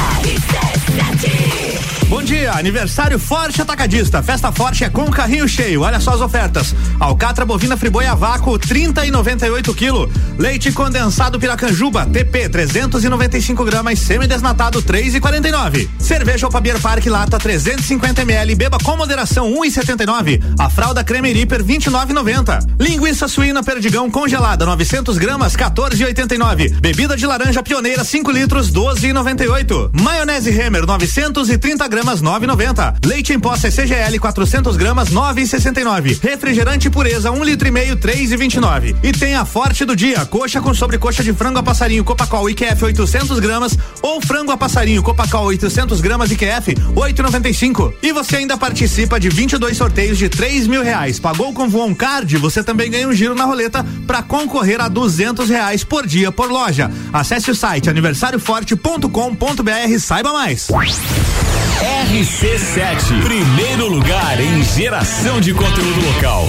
Bom 2.10 2.22
dia, 2.22 2.52
aniversário 2.52 3.18
Forte 3.18 3.62
Atacadista. 3.62 4.20
Festa 4.20 4.50
Forte 4.50 4.82
é 4.82 4.90
com 4.90 5.08
carrinho 5.10 5.48
cheio. 5.48 5.82
Olha 5.82 6.00
só 6.00 6.12
as 6.12 6.20
ofertas. 6.20 6.74
Alcatra 6.98 7.46
bovina 7.46 7.76
friboi 7.76 8.04
a 8.04 8.14
vácuo 8.14 8.58
30 8.58 9.06
e 9.06 9.10
98 9.12 9.72
quilo. 9.74 10.10
Leite 10.36 10.72
condensado 10.72 11.38
Piracanjuba 11.38 12.06
TP 12.06 12.48
395 12.48 13.64
gramas 13.64 14.00
semi-desnatado 14.00 14.82
3 14.82 15.14
e 15.14 15.20
49. 15.20 15.88
Cerveja 15.98 16.48
Opabier 16.48 16.80
Park 16.80 17.06
lata 17.06 17.38
350 17.38 18.22
ml. 18.22 18.54
Beba 18.56 18.78
com 18.82 18.96
moderação 18.96 19.46
1 19.54 19.64
e 19.64 19.70
79. 19.70 20.40
A 20.58 20.68
fralda 20.68 21.04
creme 21.04 21.32
Ripper 21.32 21.64
29,90. 21.64 22.66
Linguiça 22.78 23.28
suína 23.28 23.62
Perdigão 23.62 24.10
congelada 24.10 24.66
900 24.66 25.16
gramas 25.16 25.54
14,89. 25.54 26.80
Bebida 26.90 27.16
de 27.16 27.24
laranja 27.24 27.62
pioneira 27.62 28.02
5 28.02 28.32
litros 28.32 28.68
12,98. 28.72 29.90
Maionese 29.92 30.50
Hammer 30.60 30.84
930 30.84 31.86
gramas 31.86 32.20
9,90. 32.20 33.06
Leite 33.06 33.32
em 33.32 33.38
pó 33.38 33.56
CCGL 33.56 34.18
400 34.18 34.76
gramas 34.76 35.08
9,69. 35.08 36.18
Refrigerante 36.20 36.90
pureza 36.90 37.30
1 37.30 37.38
um 37.38 37.44
litro 37.44 37.68
e 37.68 37.70
meio 37.70 37.96
3,29. 37.96 38.96
E 39.04 39.12
tem 39.12 39.36
a 39.36 39.44
forte 39.44 39.84
do 39.84 39.94
dia: 39.94 40.26
coxa 40.26 40.60
com 40.60 40.74
sobrecoxa 40.74 41.22
de 41.22 41.32
frango 41.32 41.60
a 41.60 41.62
passarinho 41.62 42.02
Copacol 42.02 42.50
IQF 42.50 42.86
800 42.86 43.38
gramas 43.38 43.78
ou 44.02 44.20
frango 44.20 44.50
a 44.50 44.56
passarinho 44.56 45.00
Copacol 45.00 45.44
800 45.44 46.00
gramas 46.00 46.32
IQF 46.32 46.74
8,95. 46.74 47.94
E 48.02 48.12
você 48.12 48.38
ainda 48.38 48.56
participa 48.56 49.20
de 49.20 49.28
22 49.28 49.76
sorteios 49.76 50.18
de 50.18 50.28
3 50.28 50.66
mil 50.66 50.82
reais. 50.82 51.20
Pagou 51.20 51.52
com 51.54 51.68
Voon 51.68 51.94
Card? 51.94 52.36
Você 52.38 52.64
também 52.64 52.90
ganha 52.90 53.06
um 53.06 53.12
giro 53.12 53.36
na 53.36 53.44
roleta 53.44 53.86
para 54.08 54.24
concorrer 54.24 54.80
a 54.80 54.88
200 54.88 55.48
reais 55.48 55.84
por 55.84 56.04
dia 56.04 56.32
por 56.32 56.50
loja. 56.50 56.79
Acesse 57.12 57.50
o 57.50 57.54
site 57.54 57.90
aniversarioforte.com.br 57.90 59.88
e 59.88 59.98
saiba 59.98 60.32
mais. 60.32 60.68
RC7, 61.80 63.22
primeiro 63.22 63.88
lugar 63.88 64.38
em 64.40 64.62
geração 64.62 65.40
de 65.40 65.52
conteúdo 65.54 66.14
local. 66.14 66.48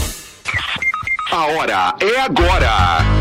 A 1.32 1.46
hora 1.46 1.96
é 2.02 2.20
agora. 2.20 3.21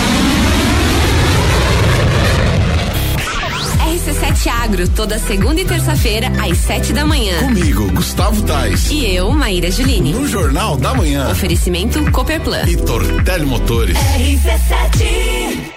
RC7 4.01 4.47
Agro, 4.47 4.89
toda 4.89 5.19
segunda 5.19 5.61
e 5.61 5.65
terça-feira, 5.65 6.31
às 6.43 6.57
sete 6.57 6.91
da 6.91 7.05
manhã. 7.05 7.37
Comigo, 7.37 7.87
Gustavo 7.91 8.41
Tais. 8.41 8.89
E 8.89 9.15
eu, 9.15 9.31
Maíra 9.31 9.69
Juline. 9.69 10.11
No 10.11 10.27
Jornal 10.27 10.75
da 10.75 10.91
Manhã. 10.95 11.29
Oferecimento 11.29 12.03
Cooperplan. 12.11 12.63
E 12.67 12.77
Tortelli 12.77 13.45
Motores. 13.45 13.95
RC7. 13.95 15.71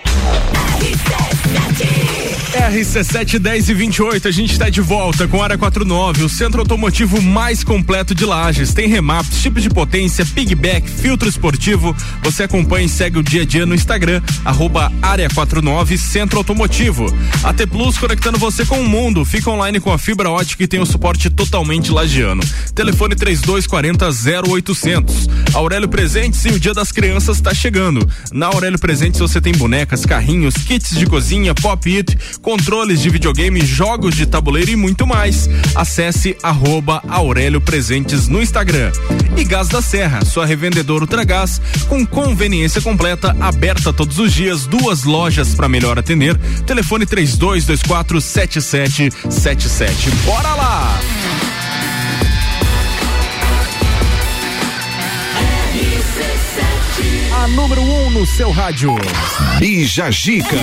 RC7. 0.80 1.73
RC7 1.74 3.38
10 3.38 3.68
e 3.68 3.74
28, 3.74 4.28
a 4.28 4.30
gente 4.30 4.52
está 4.52 4.70
de 4.70 4.80
volta 4.80 5.26
com 5.26 5.42
Área 5.42 5.58
49, 5.58 6.22
o 6.22 6.28
centro 6.28 6.60
automotivo 6.60 7.20
mais 7.20 7.64
completo 7.64 8.14
de 8.14 8.24
Lages. 8.24 8.72
Tem 8.72 8.88
remaps, 8.88 9.42
tipos 9.42 9.62
de 9.62 9.68
potência, 9.68 10.24
pigback, 10.24 10.88
filtro 10.88 11.28
esportivo. 11.28 11.94
Você 12.22 12.44
acompanha 12.44 12.86
e 12.86 12.88
segue 12.88 13.18
o 13.18 13.22
dia 13.22 13.42
a 13.42 13.44
dia 13.44 13.66
no 13.66 13.74
Instagram, 13.74 14.22
arroba 14.44 14.92
Área 15.02 15.28
49 15.28 15.98
Centro 15.98 16.38
Automotivo. 16.38 17.06
AT 17.42 17.66
Plus 17.66 17.98
conectando 17.98 18.38
você 18.38 18.64
com 18.64 18.80
o 18.80 18.88
mundo. 18.88 19.24
Fica 19.24 19.50
online 19.50 19.80
com 19.80 19.92
a 19.92 19.98
fibra 19.98 20.30
ótica 20.30 20.62
e 20.62 20.68
tem 20.68 20.80
o 20.80 20.86
suporte 20.86 21.28
totalmente 21.28 21.90
lagiano. 21.90 22.42
Telefone 22.74 23.16
3240 23.16 24.08
0800. 24.48 25.28
Aurélio 25.54 25.88
Presentes 25.88 26.44
e 26.44 26.48
o 26.48 26.60
Dia 26.60 26.72
das 26.72 26.92
Crianças 26.92 27.36
está 27.36 27.52
chegando. 27.52 28.08
Na 28.32 28.46
Aurélio 28.46 28.78
Presentes 28.78 29.20
você 29.20 29.40
tem 29.40 29.52
bonecas, 29.52 30.06
carrinhos, 30.06 30.54
kits 30.54 30.96
de 30.96 31.06
cozinha, 31.06 31.54
pop-it 31.64 32.38
controles 32.42 33.00
de 33.00 33.08
videogame, 33.08 33.64
jogos 33.64 34.14
de 34.14 34.26
tabuleiro 34.26 34.70
e 34.70 34.76
muito 34.76 35.06
mais. 35.06 35.48
Acesse 35.74 36.36
arroba 36.42 37.02
Aurélio 37.08 37.58
Presentes 37.58 38.28
no 38.28 38.42
Instagram. 38.42 38.92
E 39.34 39.42
Gás 39.44 39.68
da 39.68 39.80
Serra, 39.80 40.22
sua 40.26 40.44
revendedora 40.44 41.04
Ultragás, 41.04 41.62
com 41.88 42.04
conveniência 42.04 42.82
completa, 42.82 43.34
aberta 43.40 43.94
todos 43.94 44.18
os 44.18 44.34
dias, 44.34 44.66
duas 44.66 45.04
lojas 45.04 45.54
para 45.54 45.66
melhor 45.66 45.98
atender. 45.98 46.36
Telefone 46.66 47.06
3224 47.06 48.20
7777. 48.20 50.10
Bora 50.26 50.54
lá! 50.54 51.53
A 57.44 57.48
número 57.48 57.82
1 57.82 58.06
um 58.06 58.10
no 58.10 58.24
seu 58.26 58.50
rádio. 58.50 58.96
Bija 59.58 60.10
Gica. 60.10 60.56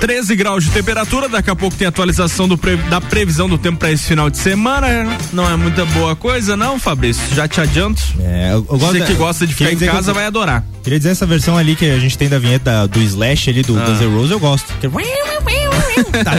13 0.00 0.36
graus 0.36 0.62
de 0.62 0.70
temperatura, 0.70 1.28
daqui 1.28 1.50
a 1.50 1.56
pouco 1.56 1.76
tem 1.76 1.88
atualização 1.88 2.46
do 2.46 2.56
pre, 2.56 2.76
da 2.76 3.00
previsão 3.00 3.48
do 3.48 3.58
tempo 3.58 3.78
para 3.78 3.90
esse 3.90 4.04
final 4.04 4.30
de 4.30 4.38
semana. 4.38 4.86
Não 5.32 5.50
é 5.50 5.56
muita 5.56 5.84
boa 5.86 6.14
coisa, 6.14 6.56
não, 6.56 6.78
Fabrício? 6.78 7.34
Já 7.34 7.48
te 7.48 7.60
adianto. 7.60 8.00
É, 8.20 8.52
eu, 8.52 8.64
eu 8.70 8.78
Você 8.78 9.00
que 9.00 9.14
gosta 9.14 9.44
de 9.44 9.52
ficar 9.52 9.72
em 9.72 9.76
casa 9.76 10.12
vai 10.12 10.26
adorar. 10.26 10.64
Queria 10.84 11.00
dizer 11.00 11.10
essa 11.10 11.26
versão 11.26 11.58
ali 11.58 11.74
que 11.74 11.84
a 11.90 11.98
gente 11.98 12.16
tem 12.16 12.28
da 12.28 12.38
vinheta 12.38 12.86
do 12.86 13.00
Slash 13.00 13.50
ali 13.50 13.62
do 13.62 13.76
Ah. 13.76 13.84
Guns 13.84 14.00
N' 14.00 14.14
Roses, 14.14 14.30
eu 14.30 14.38
gosto. 14.38 14.72
Que- 14.80 14.88
Tá, 16.24 16.32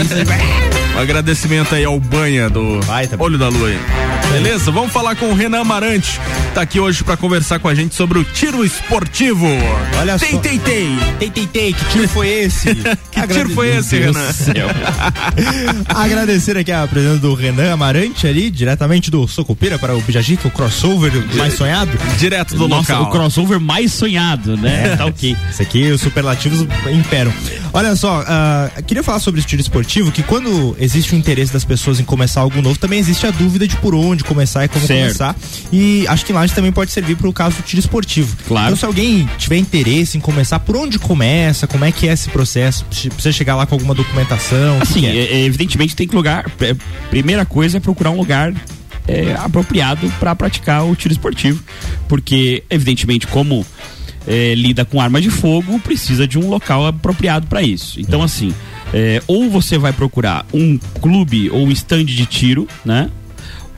Um 1.00 1.02
agradecimento 1.02 1.74
aí 1.74 1.86
ao 1.86 1.98
Banha 1.98 2.50
do 2.50 2.82
Olho 3.20 3.38
da 3.38 3.48
Lua. 3.48 3.70
aí. 3.70 3.80
Beleza? 4.34 4.70
Vamos 4.70 4.92
falar 4.92 5.16
com 5.16 5.28
o 5.28 5.34
Renan 5.34 5.62
Amarante. 5.62 6.20
Tá 6.54 6.62
aqui 6.62 6.78
hoje 6.78 7.06
para 7.06 7.16
conversar 7.16 7.58
com 7.58 7.70
a 7.70 7.74
gente 7.74 7.96
sobre 7.96 8.20
o 8.20 8.24
tiro 8.26 8.66
esportivo. 8.66 9.48
Olha 9.98 10.20
tem, 10.20 10.34
só. 10.34 10.40
Tem, 10.40 10.60
tem, 10.60 11.00
Tem, 11.18 11.32
tem, 11.32 11.48
tem. 11.48 11.74
Que 11.74 11.86
tiro 11.86 12.10
foi 12.10 12.28
esse? 12.28 12.76
Que 13.12 13.28
tiro 13.28 13.50
foi 13.52 13.76
esse, 13.78 13.98
Renan? 13.98 14.30
Agradecer 15.88 16.58
aqui 16.58 16.72
a 16.72 16.86
presença 16.88 17.18
do 17.20 17.34
Renan 17.34 17.74
Amarante 17.74 18.28
ali, 18.28 18.52
diretamente 18.52 19.10
do 19.10 19.28
Socopira 19.28 19.80
para 19.80 19.96
o 19.96 20.02
Bijagica, 20.02 20.48
o 20.48 20.52
crossover 20.52 21.12
mais 21.36 21.54
sonhado. 21.54 21.92
Direto 22.18 22.56
do 22.56 22.68
Nossa, 22.68 22.94
local. 22.98 23.10
o 23.10 23.12
crossover 23.12 23.60
mais 23.60 23.94
sonhado, 23.94 24.58
né? 24.58 24.92
É. 24.94 24.96
Tá 24.98 25.06
ok. 25.06 25.36
Isso 25.50 25.62
aqui, 25.62 25.92
os 25.92 26.02
superlativos 26.02 26.68
imperam. 26.92 27.34
Olha 27.72 27.96
só, 27.96 28.24
ah, 28.28 28.70
queria 28.88 29.04
falar 29.04 29.20
sobre 29.20 29.42
tiro 29.44 29.62
esportivo, 29.62 30.12
que 30.12 30.24
quando 30.24 30.76
existe 30.80 31.14
o 31.14 31.16
interesse 31.18 31.54
das 31.54 31.64
pessoas 31.64 32.00
em 32.00 32.04
começar 32.04 32.42
algo 32.42 32.62
novo, 32.62 32.80
também 32.80 32.98
existe 33.00 33.28
a 33.28 33.32
dúvida 33.32 33.68
de 33.68 33.76
por 33.78 33.94
onde 33.94 34.24
começar 34.24 34.66
e 34.66 34.68
como 34.68 34.86
Certo. 34.88 35.02
começar. 35.04 35.36
E 35.72 36.06
acho 36.08 36.26
que 36.26 36.34
lá 36.34 36.48
também 36.48 36.72
pode 36.72 36.92
servir 36.92 37.16
para 37.16 37.30
o 37.30 37.34
caso 37.34 37.58
do 37.58 37.62
tiro 37.64 37.80
esportivo. 37.80 38.36
Claro. 38.48 38.68
Então, 38.68 38.78
se 38.78 38.86
alguém 38.86 39.30
tiver 39.38 39.58
interesse 39.58 40.18
em 40.18 40.22
começar, 40.22 40.60
por 40.60 40.76
onde 40.76 40.98
começa, 40.98 41.68
como 41.68 41.86
é 41.86 41.92
que 41.92 42.08
é 42.08 42.14
esse 42.14 42.30
processo? 42.30 42.86
Precisa 42.86 43.32
chegar 43.32 43.56
lá 43.56 43.66
com 43.68 43.76
alguma 43.76 43.94
documentação? 43.94 44.80
Assim, 44.82 45.06
é? 45.06 45.16
é- 45.16 45.34
é, 45.36 45.46
evidentemente 45.46 45.96
tem 45.96 46.08
que 46.08 46.16
lugar. 46.16 46.52
é, 46.62 46.76
Primeira 47.12 47.46
coisa 47.46 47.78
é 47.78 47.80
procurar 47.80 48.10
um 48.10 48.18
lugar 48.18 48.52
é, 49.08 49.34
apropriado 49.40 50.12
para 50.20 50.36
praticar 50.36 50.86
o 50.86 50.96
tiro 50.96 51.12
esportivo, 51.12 51.64
porque 52.08 52.64
evidentemente 52.70 53.28
como 53.28 53.66
é, 54.30 54.54
lida 54.54 54.86
com 54.86 55.02
arma 55.02 55.20
de 55.20 55.32
fogo 55.32 55.80
precisa 55.80 56.28
de 56.28 56.38
um 56.38 56.48
local 56.48 56.86
apropriado 56.86 57.48
para 57.48 57.64
isso. 57.64 58.00
Então 58.00 58.22
assim, 58.22 58.54
é, 58.94 59.22
ou 59.28 59.50
você 59.50 59.78
vai 59.78 59.92
procurar 59.92 60.46
um 60.54 60.78
clube 61.02 61.50
ou 61.50 61.66
um 61.66 61.72
stand 61.72 62.06
de 62.06 62.26
tiro, 62.28 62.68
né? 62.86 63.10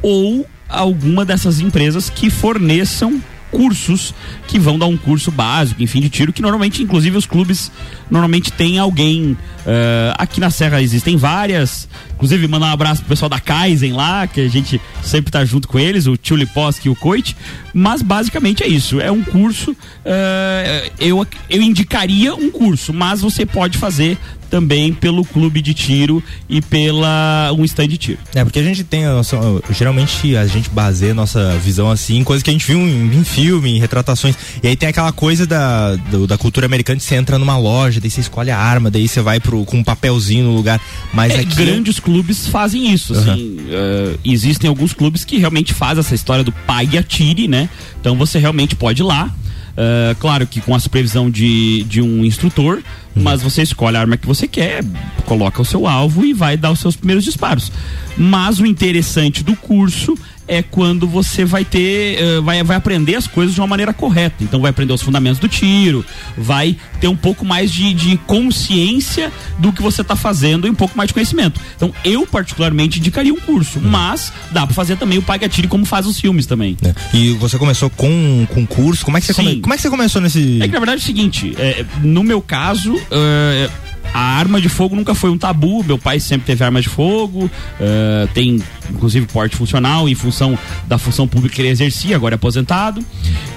Ou 0.01 0.45
alguma 0.67 1.23
dessas 1.25 1.61
empresas 1.61 2.09
que 2.09 2.29
forneçam 2.29 3.21
cursos 3.51 4.13
que 4.47 4.57
vão 4.57 4.79
dar 4.79 4.87
um 4.87 4.97
curso 4.97 5.29
básico, 5.31 5.83
enfim, 5.83 6.01
de 6.01 6.09
tiro, 6.09 6.33
que 6.33 6.41
normalmente, 6.41 6.81
inclusive, 6.81 7.17
os 7.17 7.25
clubes 7.25 7.71
normalmente 8.09 8.51
tem 8.51 8.79
alguém. 8.79 9.37
eh, 9.65 10.13
aqui 10.17 10.39
na 10.39 10.49
Serra 10.49 10.81
existem 10.81 11.17
várias. 11.17 11.87
Inclusive, 12.15 12.47
mandar 12.47 12.67
um 12.67 12.71
abraço 12.71 13.01
pro 13.01 13.09
pessoal 13.09 13.29
da 13.29 13.39
Kaizen 13.39 13.93
lá, 13.93 14.25
que 14.27 14.41
a 14.41 14.47
gente 14.47 14.79
sempre 15.03 15.31
tá 15.31 15.43
junto 15.45 15.67
com 15.67 15.77
eles, 15.79 16.07
o 16.07 16.15
Tio 16.17 16.35
Liposki 16.35 16.87
e 16.87 16.91
o 16.91 16.95
Coit. 16.95 17.35
Mas 17.73 18.01
basicamente 18.01 18.63
é 18.63 18.67
isso. 18.67 18.99
É 18.99 19.11
um 19.11 19.23
curso. 19.23 19.75
eh, 20.05 20.91
eu, 20.99 21.25
eu 21.49 21.61
indicaria 21.61 22.33
um 22.33 22.49
curso, 22.49 22.93
mas 22.93 23.21
você 23.21 23.45
pode 23.45 23.77
fazer 23.77 24.17
também 24.51 24.93
pelo 24.93 25.23
clube 25.23 25.61
de 25.61 25.73
tiro 25.73 26.21
e 26.49 26.61
pela 26.61 27.51
um 27.57 27.63
stand 27.63 27.87
de 27.87 27.97
tiro. 27.97 28.19
É, 28.35 28.43
porque 28.43 28.59
a 28.59 28.63
gente 28.63 28.83
tem 28.83 29.05
a 29.05 29.13
nossa, 29.13 29.37
geralmente 29.71 30.35
a 30.35 30.45
gente 30.45 30.69
baseia 30.69 31.13
a 31.13 31.15
nossa 31.15 31.57
visão 31.63 31.89
assim 31.89 32.17
em 32.17 32.23
coisas 32.23 32.43
que 32.43 32.49
a 32.49 32.53
gente 32.53 32.67
viu 32.67 32.77
em, 32.79 33.15
em 33.15 33.23
filme, 33.23 33.71
em 33.71 33.79
retratações. 33.79 34.35
E 34.61 34.67
aí 34.67 34.75
tem 34.75 34.89
aquela 34.89 35.11
coisa 35.13 35.47
da, 35.47 35.95
do, 35.95 36.27
da 36.27 36.37
cultura 36.37 36.65
americana 36.65 36.97
de 36.97 37.03
você 37.03 37.15
entra 37.15 37.39
numa 37.39 37.57
loja, 37.57 38.01
daí 38.01 38.11
você 38.11 38.19
escolhe 38.19 38.51
a 38.51 38.57
arma, 38.57 38.91
daí 38.91 39.07
você 39.07 39.21
vai 39.21 39.39
pro, 39.39 39.63
com 39.63 39.77
um 39.77 39.83
papelzinho 39.83 40.43
no 40.45 40.53
lugar. 40.55 40.81
Mas 41.13 41.33
É, 41.33 41.39
aqui 41.39 41.55
grandes 41.55 41.99
clubes 41.99 42.45
fazem 42.47 42.91
isso, 42.91 43.13
assim. 43.13 43.57
eh, 43.69 44.15
existem 44.25 44.67
alguns 44.67 44.91
clubes 44.91 45.23
que 45.23 45.37
realmente 45.37 45.73
fazem 45.73 46.01
essa 46.01 46.13
história 46.13 46.43
do 46.43 46.51
pague 46.51 46.97
e 46.97 46.99
atire, 46.99 47.47
né? 47.47 47.69
Então 48.01 48.15
você 48.17 48.37
realmente 48.37 48.75
pode 48.75 49.01
ir 49.01 49.05
lá. 49.05 49.33
Eh, 49.77 50.15
claro 50.19 50.45
que 50.45 50.61
com 50.61 50.75
a 50.75 50.79
supervisão 50.79 51.29
de, 51.29 51.83
de 51.83 52.01
um 52.01 52.25
instrutor, 52.25 52.81
mas 53.15 53.41
você 53.41 53.61
escolhe 53.61 53.97
a 53.97 54.01
arma 54.01 54.17
que 54.17 54.27
você 54.27 54.47
quer, 54.47 54.83
coloca 55.25 55.61
o 55.61 55.65
seu 55.65 55.87
alvo 55.87 56.25
e 56.25 56.33
vai 56.33 56.57
dar 56.57 56.71
os 56.71 56.79
seus 56.79 56.95
primeiros 56.95 57.23
disparos. 57.23 57.71
Mas 58.17 58.59
o 58.59 58.65
interessante 58.65 59.43
do 59.43 59.55
curso 59.55 60.17
é 60.51 60.61
quando 60.61 61.07
você 61.07 61.45
vai 61.45 61.63
ter, 61.63 62.21
eh, 62.21 62.41
vai, 62.41 62.61
vai 62.61 62.75
aprender 62.75 63.15
as 63.15 63.25
coisas 63.25 63.55
de 63.55 63.61
uma 63.61 63.67
maneira 63.67 63.93
correta. 63.93 64.43
Então 64.43 64.59
vai 64.59 64.69
aprender 64.69 64.91
os 64.91 65.01
fundamentos 65.01 65.39
do 65.39 65.47
tiro, 65.47 66.05
vai 66.37 66.75
ter 66.99 67.07
um 67.07 67.15
pouco 67.15 67.45
mais 67.45 67.71
de, 67.71 67.93
de 67.93 68.17
consciência 68.27 69.31
do 69.57 69.71
que 69.71 69.81
você 69.81 70.01
está 70.01 70.13
fazendo 70.13 70.67
e 70.67 70.69
um 70.69 70.75
pouco 70.75 70.97
mais 70.97 71.07
de 71.07 71.13
conhecimento. 71.13 71.61
Então 71.77 71.93
eu 72.03 72.27
particularmente 72.27 72.99
indicaria 72.99 73.33
um 73.33 73.39
curso, 73.39 73.79
mas 73.79 74.33
dá 74.51 74.65
para 74.65 74.75
fazer 74.75 74.97
também 74.97 75.17
o 75.17 75.21
pague 75.21 75.45
atire 75.45 75.69
como 75.69 75.85
faz 75.85 76.05
os 76.05 76.19
filmes 76.19 76.45
também. 76.45 76.77
né? 76.81 76.93
E 77.13 77.31
você 77.35 77.57
começou 77.57 77.89
com 77.89 78.45
com 78.53 78.67
curso? 78.67 79.05
Como 79.05 79.17
é 79.17 79.21
que 79.21 79.27
você 79.27 79.33
come, 79.33 79.61
como 79.61 79.73
é 79.73 79.77
que 79.77 79.83
você 79.83 79.89
começou 79.89 80.21
nesse 80.21 80.61
É 80.61 80.67
que 80.67 80.73
na 80.73 80.79
verdade 80.79 80.99
é 80.99 81.03
o 81.03 81.05
seguinte, 81.05 81.55
é, 81.57 81.85
no 82.03 82.25
meu 82.25 82.41
caso, 82.41 82.99
é, 83.09 83.69
a 84.13 84.19
arma 84.19 84.59
de 84.59 84.69
fogo 84.69 84.95
nunca 84.95 85.15
foi 85.15 85.29
um 85.29 85.37
tabu. 85.37 85.83
Meu 85.83 85.97
pai 85.97 86.19
sempre 86.19 86.47
teve 86.47 86.63
arma 86.63 86.81
de 86.81 86.89
fogo, 86.89 87.49
é, 87.79 88.27
tem 88.33 88.61
inclusive 88.89 89.25
porte 89.27 89.55
funcional 89.55 90.09
em 90.09 90.15
função 90.15 90.57
da 90.87 90.97
função 90.97 91.27
pública 91.27 91.55
que 91.55 91.61
ele 91.61 91.69
exercia, 91.69 92.15
agora 92.15 92.35
é 92.35 92.37
aposentado. 92.37 93.03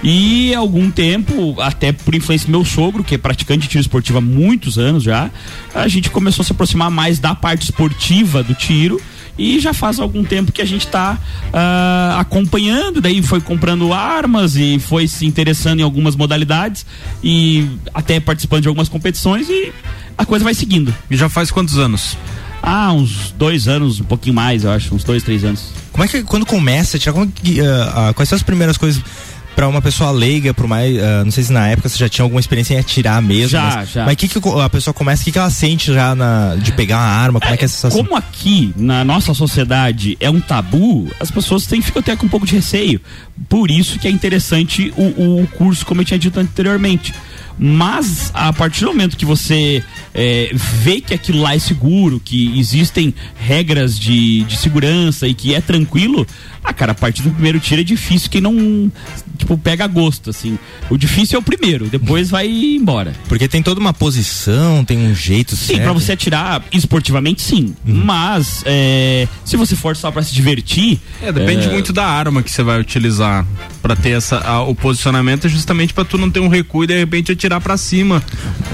E 0.02 0.54
algum 0.54 0.90
tempo, 0.90 1.60
até 1.60 1.92
por 1.92 2.14
influência 2.14 2.46
do 2.46 2.50
meu 2.50 2.64
sogro, 2.64 3.02
que 3.02 3.14
é 3.14 3.18
praticante 3.18 3.62
de 3.62 3.68
tiro 3.68 3.80
esportivo 3.80 4.18
há 4.18 4.20
muitos 4.20 4.78
anos 4.78 5.02
já, 5.02 5.30
a 5.74 5.88
gente 5.88 6.10
começou 6.10 6.42
a 6.42 6.46
se 6.46 6.52
aproximar 6.52 6.90
mais 6.90 7.18
da 7.18 7.34
parte 7.34 7.62
esportiva 7.62 8.42
do 8.42 8.54
tiro. 8.54 9.00
E 9.36 9.58
já 9.58 9.74
faz 9.74 9.98
algum 9.98 10.22
tempo 10.22 10.52
que 10.52 10.62
a 10.62 10.64
gente 10.64 10.86
está 10.86 11.18
acompanhando, 12.18 13.00
daí 13.00 13.22
foi 13.22 13.40
comprando 13.40 13.92
armas 13.92 14.56
e 14.56 14.78
foi 14.78 15.08
se 15.08 15.26
interessando 15.26 15.80
em 15.80 15.82
algumas 15.82 16.14
modalidades 16.16 16.86
e 17.22 17.68
até 17.92 18.20
participando 18.20 18.62
de 18.62 18.68
algumas 18.68 18.88
competições 18.88 19.48
e 19.48 19.72
a 20.16 20.24
coisa 20.24 20.44
vai 20.44 20.54
seguindo. 20.54 20.94
E 21.10 21.16
já 21.16 21.28
faz 21.28 21.50
quantos 21.50 21.78
anos? 21.78 22.16
Ah, 22.62 22.92
uns 22.92 23.34
dois 23.36 23.68
anos, 23.68 24.00
um 24.00 24.04
pouquinho 24.04 24.34
mais, 24.34 24.64
eu 24.64 24.70
acho, 24.70 24.94
uns 24.94 25.04
dois, 25.04 25.22
três 25.22 25.44
anos. 25.44 25.70
Como 25.92 26.02
é 26.02 26.08
que 26.08 26.22
quando 26.22 26.46
começa, 26.46 26.98
Tiago, 26.98 27.22
ah, 27.22 28.08
ah, 28.08 28.14
quais 28.14 28.28
são 28.28 28.36
as 28.36 28.42
primeiras 28.42 28.78
coisas 28.78 29.02
pra 29.54 29.68
uma 29.68 29.80
pessoa 29.80 30.10
leiga, 30.10 30.52
por 30.52 30.66
mais, 30.66 30.96
ah, 31.02 31.22
não 31.24 31.30
sei 31.30 31.44
se 31.44 31.52
na 31.52 31.68
época 31.68 31.88
você 31.88 31.96
já 31.98 32.08
tinha 32.08 32.24
alguma 32.24 32.40
experiência 32.40 32.74
em 32.74 32.78
atirar 32.78 33.20
mesmo. 33.22 33.50
Já, 33.50 33.62
mas, 33.76 33.90
já. 33.92 34.04
Mas 34.04 34.16
que 34.16 34.28
que 34.28 34.38
o- 34.38 34.60
a 34.60 34.68
pessoa 34.70 34.92
começa, 34.94 35.22
o 35.22 35.24
que 35.24 35.32
que 35.32 35.38
ela 35.38 35.50
sente 35.50 35.92
já 35.92 36.14
na, 36.14 36.56
de 36.56 36.72
pegar 36.72 36.96
uma 36.98 37.04
arma, 37.06 37.40
como 37.40 37.54
é, 37.54 37.56
que 37.56 37.64
é 37.64 37.66
essa 37.66 37.74
sensação? 37.76 38.02
Como 38.04 38.16
aqui 38.16 38.72
na 38.76 39.04
nossa 39.04 39.32
sociedade 39.34 40.16
é 40.20 40.28
um 40.30 40.40
tabu, 40.40 41.08
as 41.20 41.30
pessoas 41.30 41.66
têm, 41.66 41.80
ficam 41.80 42.00
até 42.00 42.16
com 42.16 42.26
um 42.26 42.28
pouco 42.28 42.46
de 42.46 42.54
receio. 42.54 43.00
Por 43.48 43.70
isso 43.70 43.98
que 43.98 44.06
é 44.08 44.10
interessante 44.10 44.92
o, 44.96 45.40
o 45.42 45.46
curso, 45.56 45.84
como 45.86 46.00
eu 46.00 46.04
tinha 46.04 46.18
dito 46.18 46.38
anteriormente. 46.40 47.12
Mas 47.56 48.32
a 48.34 48.52
partir 48.52 48.80
do 48.80 48.88
momento 48.88 49.16
que 49.16 49.24
você 49.24 49.82
é, 50.12 50.50
vê 50.52 51.00
que 51.00 51.14
aquilo 51.14 51.40
lá 51.40 51.54
é 51.54 51.58
seguro, 51.60 52.20
que 52.22 52.58
existem 52.58 53.14
regras 53.36 53.96
de, 53.96 54.42
de 54.42 54.56
segurança 54.56 55.28
e 55.28 55.34
que 55.34 55.54
é 55.54 55.60
tranquilo, 55.60 56.26
ah, 56.64 56.72
cara, 56.72 56.92
a 56.92 56.94
partir 56.94 57.22
do 57.22 57.30
primeiro 57.30 57.60
tiro 57.60 57.80
é 57.82 57.84
difícil 57.84 58.30
que 58.30 58.40
não, 58.40 58.90
tipo, 59.36 59.56
pega 59.58 59.86
gosto, 59.86 60.30
assim. 60.30 60.58
O 60.88 60.96
difícil 60.96 61.36
é 61.36 61.38
o 61.38 61.42
primeiro, 61.42 61.86
depois 61.86 62.30
vai 62.30 62.46
embora. 62.48 63.12
Porque 63.28 63.46
tem 63.46 63.62
toda 63.62 63.78
uma 63.80 63.92
posição, 63.92 64.84
tem 64.84 64.98
um 64.98 65.14
jeito 65.14 65.54
Sim, 65.56 65.78
pra 65.80 65.92
você 65.92 66.12
atirar 66.12 66.62
esportivamente, 66.72 67.42
sim. 67.42 67.74
Mas 67.84 68.62
é, 68.64 69.28
se 69.44 69.56
você 69.56 69.76
for 69.76 69.94
só 69.96 70.10
pra 70.10 70.22
se 70.22 70.32
divertir. 70.34 70.98
É, 71.22 71.30
depende 71.30 71.68
muito 71.68 71.92
da 71.92 72.06
arma 72.06 72.42
que 72.42 72.50
você 72.50 72.62
vai 72.62 72.80
utilizar 72.80 73.44
pra 73.82 73.94
ter 73.94 74.10
essa, 74.10 74.38
a- 74.38 74.62
o 74.62 74.74
posicionamento, 74.74 75.46
é 75.46 75.50
justamente 75.50 75.92
pra 75.92 76.04
tu 76.04 76.16
não 76.16 76.30
ter 76.30 76.40
um 76.40 76.48
recuo 76.48 76.84
e 76.84 76.86
de 76.86 76.96
repente 76.98 77.30
atirar 77.32 77.60
pra 77.60 77.76
cima, 77.76 78.22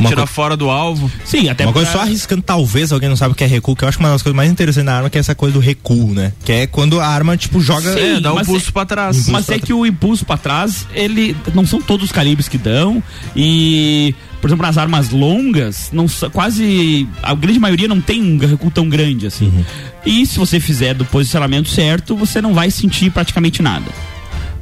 atirar 0.04 0.26
fora 0.26 0.56
do 0.56 0.70
alvo. 0.70 1.10
Sim, 1.24 1.48
até 1.48 1.64
uma 1.64 1.72
coisa 1.72 1.90
só 1.90 2.00
arriscando, 2.02 2.42
talvez 2.42 2.92
alguém 2.92 3.08
não 3.08 3.16
sabe 3.16 3.32
o 3.32 3.34
que 3.34 3.42
é 3.42 3.46
recuo, 3.46 3.74
que 3.74 3.82
eu 3.84 3.88
acho 3.88 3.98
que 3.98 4.04
uma 4.04 4.10
das 4.10 4.22
coisas 4.22 4.36
mais 4.36 4.50
interessantes 4.50 4.84
na 4.86 4.94
arma 4.96 5.10
que 5.10 5.18
é 5.18 5.20
essa 5.20 5.34
coisa 5.34 5.54
do 5.54 5.60
recuo, 5.60 6.14
né? 6.14 6.32
Que 6.44 6.52
é 6.52 6.66
quando 6.66 7.00
a 7.00 7.06
arma, 7.06 7.36
tipo, 7.36 7.60
joga. 7.60 7.79
Sim, 7.80 8.20
mas 8.34 8.48
é- 8.68 8.72
pra 8.72 8.86
trás. 8.86 9.28
Mas 9.28 9.48
é 9.48 9.58
que 9.58 9.72
o 9.72 9.86
impulso 9.86 10.24
pra 10.24 10.36
trás, 10.36 10.86
ele 10.94 11.36
não 11.54 11.66
são 11.66 11.80
todos 11.80 12.06
os 12.06 12.12
calibres 12.12 12.48
que 12.48 12.58
dão 12.58 13.02
e 13.34 14.14
por 14.40 14.48
exemplo, 14.48 14.64
nas 14.64 14.78
armas 14.78 15.10
longas, 15.10 15.90
não 15.92 16.06
quase 16.32 17.06
a 17.22 17.34
grande 17.34 17.58
maioria 17.58 17.86
não 17.86 18.00
tem 18.00 18.22
um 18.22 18.38
recuo 18.38 18.70
tão 18.70 18.88
grande 18.88 19.26
assim. 19.26 19.46
Uhum. 19.46 19.64
E 20.06 20.26
se 20.26 20.38
você 20.38 20.58
fizer 20.58 20.94
do 20.94 21.04
posicionamento 21.04 21.68
certo, 21.68 22.16
você 22.16 22.40
não 22.40 22.54
vai 22.54 22.70
sentir 22.70 23.10
praticamente 23.10 23.60
nada. 23.60 23.84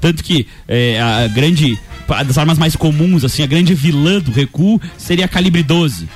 Tanto 0.01 0.25
que 0.25 0.49
é, 0.67 1.01
a 1.01 1.29
grande 1.29 1.79
das 2.27 2.39
armas 2.39 2.59
mais 2.59 2.75
comuns 2.75 3.23
assim, 3.23 3.43
a 3.43 3.47
grande 3.47 3.75
vilã 3.75 4.19
do 4.19 4.33
recuo 4.33 4.81
seria 4.97 5.27
a 5.27 5.29
calibre 5.29 5.63
12. 5.63 6.09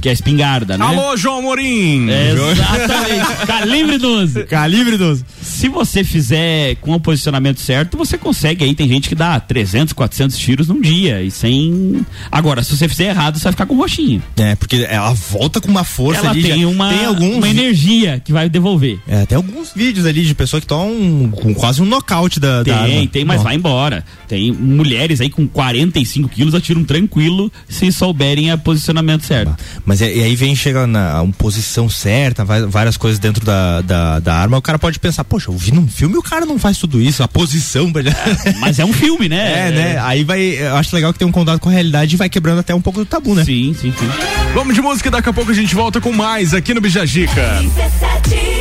Que 0.00 0.08
é 0.08 0.10
a 0.10 0.12
espingarda, 0.12 0.76
né? 0.78 0.84
Alô, 0.84 1.16
João 1.16 1.42
Morim! 1.42 2.08
Exatamente. 2.10 3.36
Calibre 3.46 3.98
12. 3.98 4.44
Calibre 4.44 4.96
12. 4.96 5.24
Se 5.40 5.68
você 5.68 6.04
fizer 6.04 6.76
com 6.76 6.92
o 6.92 7.00
posicionamento 7.00 7.60
certo, 7.60 7.96
você 7.96 8.18
consegue 8.18 8.64
aí. 8.64 8.74
Tem 8.74 8.88
gente 8.88 9.08
que 9.08 9.14
dá 9.14 9.38
300, 9.40 9.92
400 9.92 10.36
tiros 10.36 10.68
num 10.68 10.80
dia 10.80 11.22
e 11.22 11.30
sem. 11.30 12.04
Agora, 12.30 12.62
se 12.62 12.76
você 12.76 12.88
fizer 12.88 13.08
errado, 13.10 13.38
você 13.38 13.44
vai 13.44 13.52
ficar 13.52 13.66
com 13.66 13.76
roxinho. 13.76 14.22
É, 14.36 14.54
porque 14.54 14.86
ela 14.88 15.12
volta 15.14 15.60
com 15.60 15.68
uma 15.68 15.84
força 15.84 16.20
Ela 16.20 16.30
ali. 16.30 16.42
tem 16.42 16.60
já- 16.62 16.68
uma, 16.68 16.88
tem 16.92 17.04
alguns, 17.06 17.36
uma 17.36 17.48
energia 17.48 18.20
que 18.24 18.32
vai 18.32 18.48
devolver. 18.48 18.98
É, 19.08 19.24
tem 19.26 19.36
alguns 19.36 19.72
vídeos 19.74 20.04
ali 20.06 20.22
de 20.24 20.34
pessoa 20.34 20.60
que 20.60 20.66
tomam 20.66 21.30
com 21.30 21.54
quase 21.54 21.80
um 21.80 21.86
nocaute 21.86 22.38
da, 22.38 22.58
da 22.62 22.64
Tem, 22.64 22.96
arma. 22.98 23.08
tem, 23.08 23.24
mas 23.24 23.36
Nossa. 23.36 23.48
vai 23.48 23.56
embora. 23.56 24.04
Tem 24.28 24.52
mulheres 24.52 25.20
aí 25.20 25.30
com 25.30 25.46
45 25.46 26.28
quilos 26.28 26.54
atiram 26.54 26.84
tranquilo 26.84 27.50
se 27.68 27.90
souberem 27.92 28.52
o 28.52 28.58
posicionamento 28.58 29.24
certo. 29.24 29.54
Mas 29.84 30.02
é, 30.02 30.14
e 30.14 30.22
aí 30.22 30.36
vem, 30.36 30.54
chega 30.54 30.86
na 30.86 31.22
uma 31.22 31.32
posição 31.32 31.88
certa, 31.88 32.44
vai, 32.44 32.62
várias 32.62 32.96
coisas 32.96 33.18
dentro 33.18 33.44
da, 33.44 33.80
da, 33.80 34.20
da, 34.20 34.34
arma, 34.34 34.56
o 34.56 34.62
cara 34.62 34.78
pode 34.78 34.98
pensar, 34.98 35.24
poxa, 35.24 35.50
eu 35.50 35.56
vi 35.56 35.72
num 35.72 35.88
filme 35.88 36.16
o 36.16 36.22
cara 36.22 36.46
não 36.46 36.58
faz 36.58 36.78
tudo 36.78 37.00
isso, 37.00 37.22
a 37.22 37.28
posição. 37.28 37.92
É, 37.96 38.52
mas 38.58 38.78
é 38.78 38.84
um 38.84 38.92
filme, 38.92 39.28
né? 39.28 39.36
É, 39.56 39.70
né? 39.70 39.98
Aí 40.00 40.22
vai. 40.22 40.40
Eu 40.40 40.76
acho 40.76 40.94
legal 40.94 41.12
que 41.12 41.18
tem 41.18 41.26
um 41.26 41.32
contato 41.32 41.60
com 41.60 41.68
a 41.68 41.72
realidade 41.72 42.14
e 42.14 42.16
vai 42.16 42.28
quebrando 42.28 42.60
até 42.60 42.74
um 42.74 42.80
pouco 42.80 42.98
do 42.98 43.06
tabu, 43.06 43.34
né? 43.34 43.44
Sim, 43.44 43.74
sim, 43.80 43.92
sim. 43.98 44.08
Vamos 44.54 44.74
de 44.74 44.82
música, 44.82 45.10
daqui 45.10 45.28
a 45.28 45.32
pouco 45.32 45.50
a 45.50 45.54
gente 45.54 45.74
volta 45.74 46.00
com 46.00 46.12
mais 46.12 46.52
aqui 46.52 46.74
no 46.74 46.80
Bijagica. 46.80 47.60
17. 47.62 48.55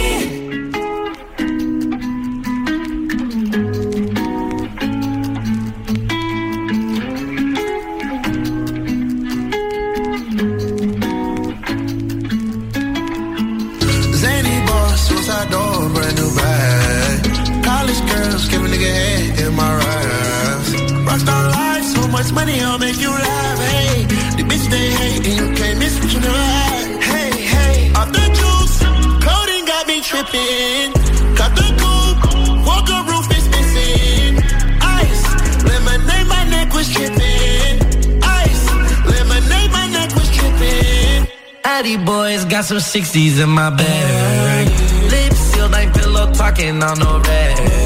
Rockstar 21.15 21.49
life, 21.49 21.85
so 21.85 22.07
much 22.09 22.33
money, 22.33 22.59
I'll 22.59 22.77
make 22.77 22.99
you 22.99 23.09
laugh. 23.09 23.59
Hey, 23.71 24.03
the 24.35 24.43
bitch 24.43 24.69
they 24.69 24.89
hate, 24.99 25.25
and 25.25 25.35
you 25.39 25.55
can't 25.55 25.79
miss 25.79 25.97
what 25.97 26.11
you 26.11 26.19
never 26.19 26.35
had. 26.35 27.01
Hey, 27.01 27.31
hey, 27.53 27.93
off 27.93 28.11
the 28.11 28.25
juice, 28.39 28.75
coding 29.23 29.63
got 29.63 29.87
me 29.87 30.01
tripping. 30.01 30.91
Cut 31.39 31.55
the 31.55 31.71
coupe, 31.79 32.67
walker 32.67 32.99
roof 33.09 33.31
is 33.31 33.47
missing. 33.47 34.43
Ice, 34.81 35.23
lemonade, 35.63 36.27
my 36.27 36.43
neck 36.49 36.73
was 36.73 36.89
tripping. 36.91 37.79
Ice, 38.21 38.65
lemonade, 39.07 39.71
my 39.71 39.87
neck 39.95 40.13
was 40.15 40.29
tripping. 40.35 41.29
Addy 41.63 41.95
boys 41.95 42.43
got 42.43 42.65
some 42.65 42.79
60s 42.79 43.41
in 43.41 43.47
my 43.47 43.69
bag. 43.69 44.67
Lips 45.09 45.37
sealed, 45.37 45.75
ain't 45.75 45.93
pillow 45.93 46.33
talking 46.33 46.83
on 46.83 46.99
no 46.99 47.21
rag. 47.21 47.84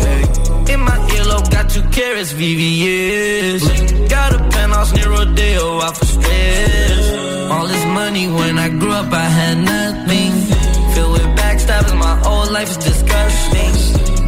Two 1.80 1.90
carrots, 1.90 2.34
VVS. 2.34 4.10
Got 4.10 4.34
a 4.34 4.40
penthouse 4.50 4.94
near 4.94 5.10
Rodeo, 5.10 5.82
out 5.82 5.98
for 5.98 6.06
stress. 6.06 7.52
All 7.52 7.68
this 7.68 7.86
money 7.86 8.28
when 8.28 8.58
I 8.58 8.70
grew 8.70 8.92
up, 8.92 9.12
I 9.12 9.28
had 9.40 9.58
nothing. 9.58 10.32
Filled 10.94 11.14
with 11.14 11.30
backstabbing, 11.38 11.98
my 11.98 12.16
whole 12.24 12.52
life 12.52 12.70
is 12.70 12.78
disgusting. 12.78 13.74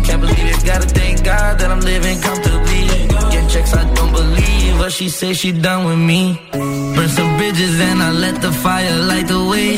Can't 0.06 0.22
believe 0.22 0.48
it, 0.54 0.66
gotta 0.66 0.88
thank 0.88 1.24
God 1.24 1.60
that 1.60 1.70
I'm 1.72 1.82
living 1.82 2.20
comfortably. 2.22 2.84
Get 3.32 3.50
checks, 3.50 3.74
I 3.74 3.84
don't 3.94 4.12
believe, 4.12 4.78
but 4.78 4.92
she 4.92 5.10
say 5.10 5.34
she 5.34 5.52
done 5.52 5.86
with 5.86 6.00
me. 6.00 6.40
burn 6.52 7.10
some 7.10 7.38
bridges 7.38 7.80
and 7.80 8.02
I 8.02 8.12
let 8.12 8.42
the 8.42 8.52
fire 8.52 8.98
light 9.10 9.28
the 9.28 9.44
way. 9.52 9.72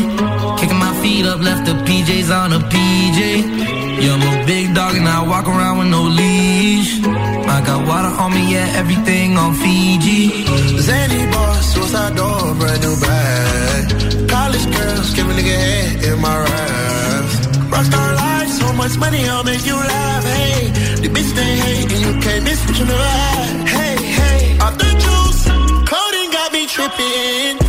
Kicking 0.59 0.79
my 0.79 0.93
feet 1.01 1.25
up, 1.25 1.39
left 1.41 1.65
the 1.65 1.75
PJs 1.85 2.29
on 2.31 2.53
a 2.53 2.59
PJ. 2.71 3.82
Yeah, 4.01 4.13
I'm 4.15 4.23
a 4.41 4.45
big 4.45 4.73
dog 4.73 4.95
and 4.95 5.07
I 5.07 5.21
walk 5.27 5.47
around 5.47 5.77
with 5.79 5.87
no 5.87 6.03
leash. 6.03 6.99
I 7.03 7.61
got 7.65 7.87
water 7.87 8.13
on 8.21 8.33
me, 8.33 8.53
yeah, 8.53 8.81
everything 8.81 9.37
on 9.37 9.53
Fiji. 9.53 10.45
Zany 10.79 11.31
boss, 11.31 11.73
suicide 11.73 12.15
door, 12.15 12.55
brand 12.55 12.81
new 12.81 12.95
bag. 12.99 14.29
College 14.29 14.65
girls, 14.75 15.13
give 15.13 15.29
a 15.29 15.33
nigga 15.33 15.57
head 15.65 16.03
in 16.03 16.19
my 16.19 16.37
raps. 16.37 17.35
Rockstar 17.73 18.15
life, 18.15 18.49
so 18.49 18.73
much 18.73 18.97
money, 18.97 19.27
I'll 19.29 19.43
make 19.43 19.65
you 19.65 19.75
laugh. 19.75 20.23
Hey, 20.23 20.71
the 21.01 21.09
bitch 21.09 21.31
they 21.35 21.55
hate, 21.63 21.91
and 21.91 22.01
you 22.05 22.13
can't 22.21 22.43
miss 22.43 22.59
what 22.65 22.79
you 22.79 22.85
never 22.85 23.03
had. 23.03 23.67
Hey, 23.67 23.95
hey, 24.19 24.57
off 24.59 24.77
the 24.77 24.91
juice, 25.03 25.43
coding 25.91 26.29
got 26.31 26.51
me 26.51 26.65
tripping. 26.67 27.62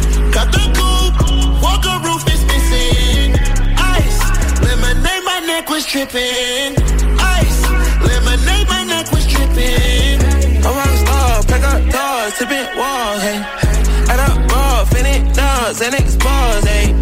Was 5.75 5.87
tripping. 5.87 6.71
Ice, 7.19 7.61
lemonade, 8.07 8.69
my 8.69 8.85
neck 8.85 9.11
was 9.11 9.27
tripping. 9.27 10.23
I'm 10.63 10.71
a 10.71 10.79
rock 10.79 10.95
star, 11.03 11.43
pack 11.51 11.65
up 11.73 11.83
doors, 11.91 12.33
tipping 12.39 12.69
walls, 12.79 13.23
hey. 13.27 13.39
Add 14.07 14.21
up 14.23 14.53
raw, 14.53 14.85
finish 14.85 15.37
dogs, 15.37 15.81
and 15.83 15.95
expose, 15.95 16.65
hey. 16.65 16.95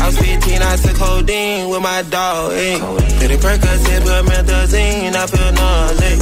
I 0.00 0.06
was 0.06 0.16
15, 0.16 0.62
I 0.62 0.76
took 0.76 0.96
codeine 0.96 1.68
with 1.68 1.82
my 1.82 2.00
dog. 2.08 2.52
Did 3.20 3.30
it 3.30 3.40
Percocet, 3.40 4.00
put 4.04 4.24
methazine, 4.32 5.14
I 5.14 5.26
feel 5.26 5.52
nauseous. 5.60 6.20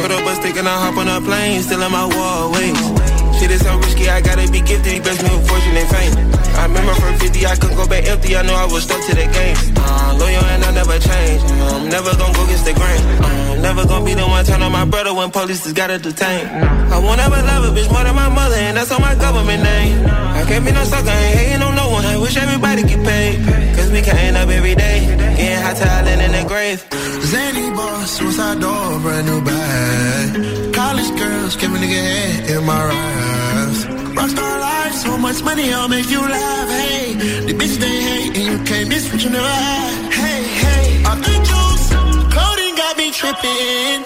Put 0.00 0.10
up 0.10 0.26
a 0.26 0.34
stick 0.36 0.56
and 0.56 0.66
I 0.66 0.76
hop 0.80 0.96
on 0.96 1.08
a 1.08 1.20
plane, 1.20 1.60
still 1.60 1.82
in 1.82 1.92
my 1.92 2.06
wallways. 2.16 3.05
Shit 3.46 3.54
is 3.54 3.62
so 3.62 3.78
risky, 3.78 4.10
I 4.10 4.20
gotta 4.20 4.50
be 4.50 4.58
gifted, 4.58 4.90
he 4.90 4.98
blessed 4.98 5.22
me 5.22 5.30
with 5.30 5.46
fortune 5.46 5.78
and 5.78 5.86
fame. 5.86 6.14
I 6.58 6.66
remember 6.66 6.94
from 6.98 7.14
50, 7.14 7.46
I 7.46 7.54
couldn't 7.54 7.76
go 7.76 7.86
back 7.86 8.02
empty, 8.10 8.34
I 8.34 8.42
know 8.42 8.58
I 8.58 8.66
was 8.66 8.82
stuck 8.82 8.98
to 9.06 9.14
the 9.14 9.22
game. 9.22 9.54
Uh, 9.78 10.18
loyal 10.18 10.42
and 10.50 10.64
I 10.66 10.70
never 10.74 10.98
change, 10.98 11.42
uh, 11.46 11.78
I'm 11.78 11.86
never 11.86 12.10
gonna 12.18 12.34
go 12.34 12.42
against 12.42 12.64
the 12.66 12.74
grain. 12.74 12.98
Uh, 13.22 13.54
I'm 13.54 13.62
never 13.62 13.86
gonna 13.86 14.04
be 14.04 14.14
the 14.14 14.26
one 14.26 14.44
turn 14.44 14.62
on 14.66 14.72
my 14.72 14.84
brother 14.84 15.14
when 15.14 15.30
police 15.30 15.62
just 15.62 15.76
gotta 15.76 15.96
detain. 15.96 16.42
I 16.90 16.98
won't 16.98 17.22
ever 17.22 17.38
love 17.38 17.70
a 17.70 17.70
bitch 17.70 17.86
more 17.86 18.02
than 18.02 18.16
my 18.16 18.28
mother, 18.28 18.58
and 18.58 18.76
that's 18.76 18.90
on 18.90 19.00
my 19.00 19.14
government 19.14 19.62
name. 19.62 19.94
I 20.10 20.42
can't 20.42 20.66
be 20.66 20.72
no 20.72 20.82
sucker, 20.82 21.06
ain't 21.06 21.38
hating 21.38 21.62
on 21.62 21.76
no 21.76 21.86
one, 21.90 22.04
I 22.04 22.18
wish 22.18 22.36
everybody 22.36 22.82
get 22.82 22.98
paid. 23.06 23.46
Cause 23.78 23.92
we 23.94 24.02
can 24.02 24.16
end 24.26 24.36
up 24.36 24.48
every 24.48 24.74
day, 24.74 25.06
getting 25.38 25.62
hot 25.62 25.76
talent 25.78 26.18
in 26.20 26.32
the 26.34 26.42
grave. 26.50 26.82
Zany 27.30 27.70
boss, 27.78 28.10
suicide 28.10 28.58
door, 28.58 28.98
brand 29.06 29.26
new 29.30 29.40
bag. 29.46 30.74
College 30.74 31.10
girls, 31.14 31.54
give 31.54 31.70
a 31.70 31.78
nigga 31.78 32.02
head 32.10 32.50
in 32.50 32.66
my 32.66 32.82
raps. 32.90 33.25
Rockstar 34.16 34.60
life, 34.60 34.94
so 34.94 35.18
much 35.18 35.42
money, 35.42 35.72
I'll 35.74 35.88
make 35.88 36.08
you 36.08 36.20
laugh. 36.20 36.68
Hey, 36.70 37.12
the 37.48 37.52
bitch 37.52 37.76
they 37.76 37.96
hate, 38.08 38.36
and 38.38 38.44
you 38.50 38.58
can't 38.64 38.88
miss 38.88 39.12
what 39.12 39.22
you 39.22 39.28
never 39.28 39.46
had. 39.46 40.12
Hey, 40.12 40.42
hey, 40.64 41.04
off 41.04 41.18
the 41.18 41.36
juice, 41.48 41.86
coding 42.34 42.74
got 42.76 42.96
me 42.96 43.10
tripping. 43.12 44.05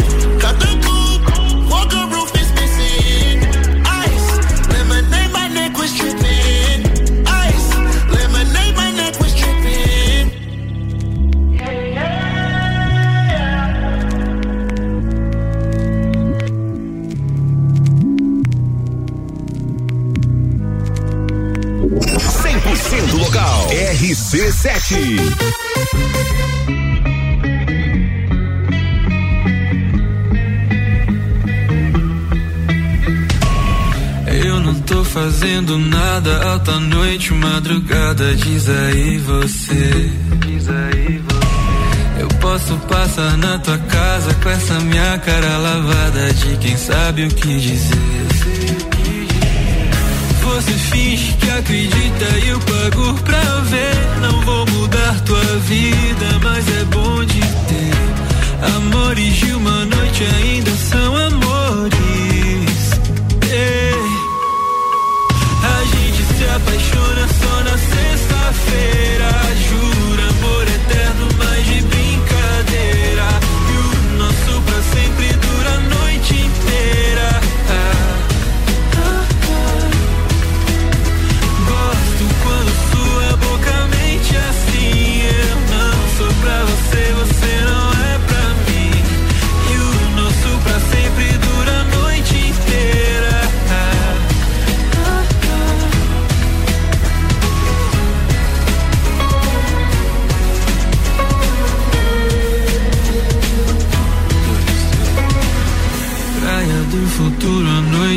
RC7. 24.30 24.94
Eu 34.44 34.60
não 34.60 34.74
tô 34.82 35.02
fazendo 35.02 35.76
nada 35.78 36.44
alta 36.44 36.78
noite, 36.78 37.32
madrugada, 37.32 38.32
diz 38.36 38.68
aí 38.68 39.18
você. 39.18 40.10
Diz 40.46 40.68
aí 40.68 41.18
você. 41.18 42.22
Eu 42.22 42.28
posso 42.40 42.76
passar 42.86 43.36
na 43.36 43.58
tua 43.58 43.78
casa 43.78 44.32
com 44.34 44.48
essa 44.48 44.78
minha 44.78 45.18
cara 45.18 45.58
lavada 45.58 46.32
de 46.34 46.56
quem 46.58 46.76
sabe 46.76 47.24
o 47.24 47.28
que 47.28 47.58
dizer. 47.58 48.29
Você 50.60 50.72
finge 50.72 51.32
que 51.38 51.48
acredita 51.48 52.38
e 52.44 52.48
eu 52.50 52.60
pago 52.60 53.14
pra 53.22 53.60
ver. 53.60 53.94
Não 54.20 54.42
vou 54.42 54.66
mudar 54.66 55.18
tua 55.20 55.42
vida, 55.60 56.38
mas 56.42 56.68
é 56.68 56.84
bom 56.84 57.24
de 57.24 57.40
ter. 57.40 58.74
Amores 58.76 59.36
de 59.36 59.54
uma 59.54 59.86
noite 59.86 60.22
ainda 60.22 60.70
são 60.72 61.16
amores. 61.16 61.94
Ei. 63.50 63.94
A 65.64 65.84
gente 65.96 66.22
se 66.24 66.44
apaixona 66.44 67.26
só 67.40 67.64
na 67.64 67.78
sexta-feira. 67.78 69.29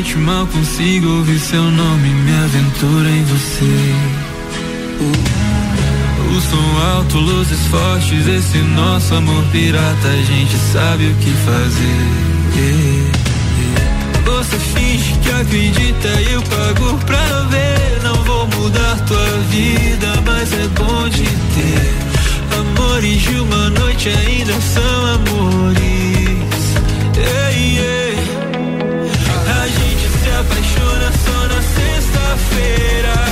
Noite, 0.04 0.16
mal 0.18 0.46
consigo 0.46 1.08
ouvir 1.08 1.38
seu 1.38 1.62
nome, 1.62 2.08
me 2.08 2.32
aventura 2.44 3.08
em 3.08 3.24
você. 3.24 3.94
O 6.30 6.40
som 6.40 6.96
alto, 6.96 7.18
luzes 7.18 7.66
fortes, 7.68 8.26
esse 8.26 8.58
nosso 8.58 9.14
amor 9.14 9.42
pirata, 9.50 10.08
a 10.08 10.22
gente 10.22 10.56
sabe 10.72 11.06
o 11.06 11.14
que 11.16 11.30
fazer. 11.30 12.24
Você 14.24 14.58
finge 14.58 15.18
que 15.22 15.30
acredita 15.30 16.08
e 16.20 16.32
eu 16.32 16.42
pago 16.42 16.98
pra 17.06 17.42
ver. 17.50 18.02
Não 18.02 18.16
vou 18.24 18.46
mudar 18.48 18.98
tua 19.06 19.38
vida, 19.50 20.22
mas 20.26 20.52
é 20.52 20.68
bom 20.68 21.08
de 21.08 21.24
ter. 21.24 21.94
Amores 22.58 23.22
de 23.22 23.36
uma 23.36 23.70
noite 23.70 24.08
ainda 24.08 24.52
são 24.60 25.06
amores. 25.14 25.78
Ei, 27.16 27.78
ei. 27.78 27.93
Sexta-feira. 32.54 33.23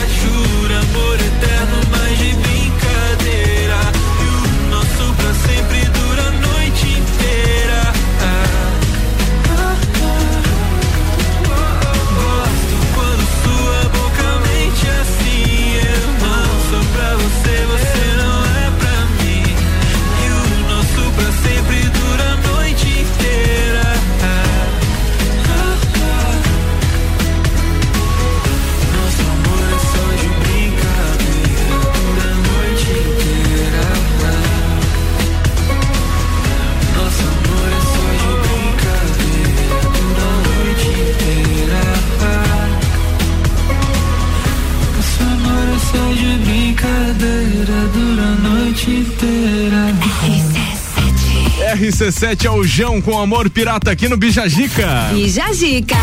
RC7 52.03 52.47
é 52.47 52.51
o 52.51 52.65
Jão 52.65 53.01
com 53.01 53.17
amor 53.17 53.49
pirata 53.49 53.93
aqui 53.93 54.09
no 54.09 54.17
Bijagica. 54.17 55.11
Bijagica. 55.13 55.95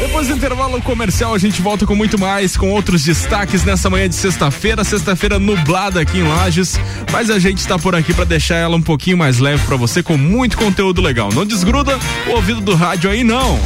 Depois 0.00 0.26
do 0.26 0.34
intervalo 0.34 0.82
comercial, 0.82 1.32
a 1.32 1.38
gente 1.38 1.62
volta 1.62 1.86
com 1.86 1.94
muito 1.94 2.18
mais, 2.18 2.56
com 2.56 2.72
outros 2.72 3.04
destaques 3.04 3.62
nessa 3.62 3.88
manhã 3.88 4.08
de 4.08 4.16
sexta-feira. 4.16 4.82
Sexta-feira 4.82 5.38
nublada 5.38 6.00
aqui 6.00 6.18
em 6.18 6.24
Lages, 6.24 6.76
mas 7.12 7.30
a 7.30 7.38
gente 7.38 7.58
está 7.58 7.78
por 7.78 7.94
aqui 7.94 8.12
para 8.12 8.24
deixar 8.24 8.56
ela 8.56 8.74
um 8.74 8.82
pouquinho 8.82 9.16
mais 9.16 9.38
leve 9.38 9.64
para 9.64 9.76
você 9.76 10.02
com 10.02 10.16
muito 10.16 10.58
conteúdo 10.58 11.00
legal. 11.00 11.28
Não 11.32 11.46
desgruda 11.46 11.96
o 12.26 12.30
ouvido 12.30 12.60
do 12.60 12.74
rádio 12.74 13.08
aí, 13.08 13.22
não. 13.22 13.60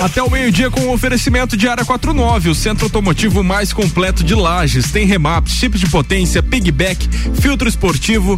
Até 0.00 0.22
o 0.22 0.30
meio-dia 0.30 0.70
com 0.70 0.82
o 0.82 0.92
oferecimento 0.92 1.56
de 1.56 1.66
área 1.66 1.82
49, 1.82 2.50
o 2.50 2.54
centro 2.54 2.84
automotivo 2.84 3.42
mais 3.42 3.72
completo 3.72 4.22
de 4.22 4.34
Lages. 4.34 4.92
Tem 4.92 5.06
remap, 5.06 5.48
chip 5.48 5.78
de 5.78 5.88
potência, 5.88 6.42
pigback, 6.42 7.08
filtro 7.40 7.66
esportivo, 7.66 8.36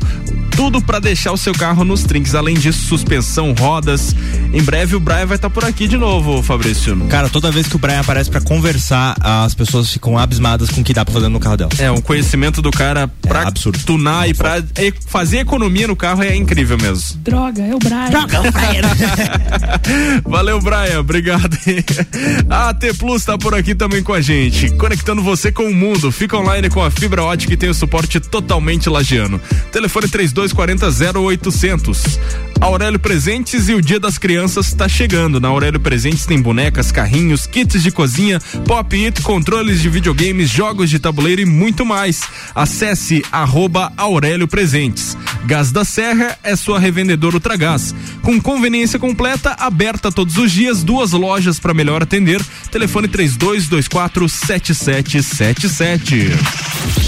tudo 0.51 0.81
para 0.81 0.99
deixar 0.99 1.33
o 1.33 1.37
seu 1.37 1.53
carro 1.53 1.85
nos 1.85 2.03
trinques. 2.03 2.35
Além 2.35 2.55
disso, 2.55 2.87
suspensão, 2.87 3.55
rodas. 3.59 4.15
Em 4.53 4.63
breve 4.63 4.97
o 4.97 5.01
Brian 5.01 5.27
vai 5.27 5.37
estar 5.37 5.49
tá 5.49 5.51
por 5.51 5.65
aqui 5.65 5.87
de 5.87 5.97
novo, 5.97 6.43
Fabrício. 6.43 6.97
Cara, 7.09 7.29
toda 7.29 7.51
vez 7.51 7.67
que 7.67 7.77
o 7.77 7.79
Brian 7.79 8.01
aparece 8.01 8.31
para 8.31 8.41
conversar, 8.41 9.17
as 9.21 9.55
pessoas 9.55 9.93
ficam 9.93 10.19
abismadas 10.19 10.71
com 10.71 10.81
o 10.81 10.85
que 10.85 10.93
dá 10.93 11.05
pra 11.05 11.15
fazer 11.15 11.29
no 11.29 11.41
carro 11.41 11.57
dela. 11.57 11.71
É, 11.79 11.91
um 11.91 12.01
conhecimento 12.01 12.61
do 12.61 12.71
cara 12.71 13.09
pra 13.09 13.43
é 13.43 13.47
absurdo. 13.47 13.79
tunar 13.85 14.29
e 14.29 14.35
pra 14.35 14.63
fazer 15.07 15.39
economia 15.39 15.87
no 15.87 15.97
carro 15.97 16.23
é 16.23 16.35
incrível 16.35 16.79
mesmo. 16.79 17.19
Droga, 17.21 17.63
é 17.63 17.75
o 17.75 17.79
Brian. 17.79 18.11
Droga, 18.11 18.37
é 18.37 18.41
o 18.41 18.53
Brian. 18.53 20.23
Valeu, 20.25 20.61
Brian. 20.61 21.01
Obrigado. 21.01 21.57
A 22.49 22.71
AT 22.71 22.95
Plus 22.99 23.25
tá 23.25 23.37
por 23.37 23.55
aqui 23.55 23.75
também 23.75 24.03
com 24.03 24.13
a 24.13 24.21
gente, 24.21 24.71
conectando 24.73 25.23
você 25.23 25.53
com 25.53 25.65
o 25.65 25.75
mundo. 25.75 26.11
Fica 26.11 26.37
online 26.37 26.69
com 26.69 26.83
a 26.83 26.91
fibra 26.91 27.23
ótica 27.23 27.53
e 27.53 27.57
tem 27.57 27.69
o 27.69 27.75
suporte 27.75 28.21
totalmente 28.21 28.89
lagiano. 28.89 29.41
Telefone 29.73 30.09
3240 30.39 31.21
0800. 31.21 32.21
Aurélio 32.61 32.99
Presentes 32.99 33.69
e 33.69 33.75
o 33.75 33.83
Dia 33.83 33.99
das 33.99 34.19
Crianças 34.19 34.69
está 34.69 34.89
chegando. 34.89 35.41
Na 35.41 35.49
Aurélio 35.49 35.81
Presentes 35.81 36.27
tem 36.27 36.41
bonecas, 36.41 36.93
carrinhos, 36.93 37.47
kits 37.47 37.83
de 37.83 37.91
cozinha, 37.91 38.39
pop-it, 38.65 39.21
controles 39.23 39.81
de 39.81 39.89
videogames, 39.89 40.49
jogos 40.49 40.91
de 40.91 41.01
tabuleiro 41.01 41.43
e 41.43 41.45
muito 41.45 41.85
mais. 41.85 42.23
Acesse 42.55 43.25
arroba 43.33 43.93
Aurélio 43.97 44.47
Presentes. 44.47 45.17
Gás 45.45 45.73
da 45.73 45.85
Serra 45.85 46.39
é 46.45 46.55
sua 46.55 46.79
revendedora 46.79 47.37
Ultragás. 47.37 47.95
Com 48.23 48.41
conveniência 48.41 48.99
completa, 48.99 49.57
aberta 49.59 50.13
todos 50.13 50.37
os 50.37 50.53
dias, 50.53 50.85
duas 50.85 51.13
lojas 51.13 51.59
para 51.59 51.75
melhor 51.75 52.03
atender. 52.03 52.41
Telefone 52.71 53.09
3224 53.09 54.29
7777. 54.29 57.08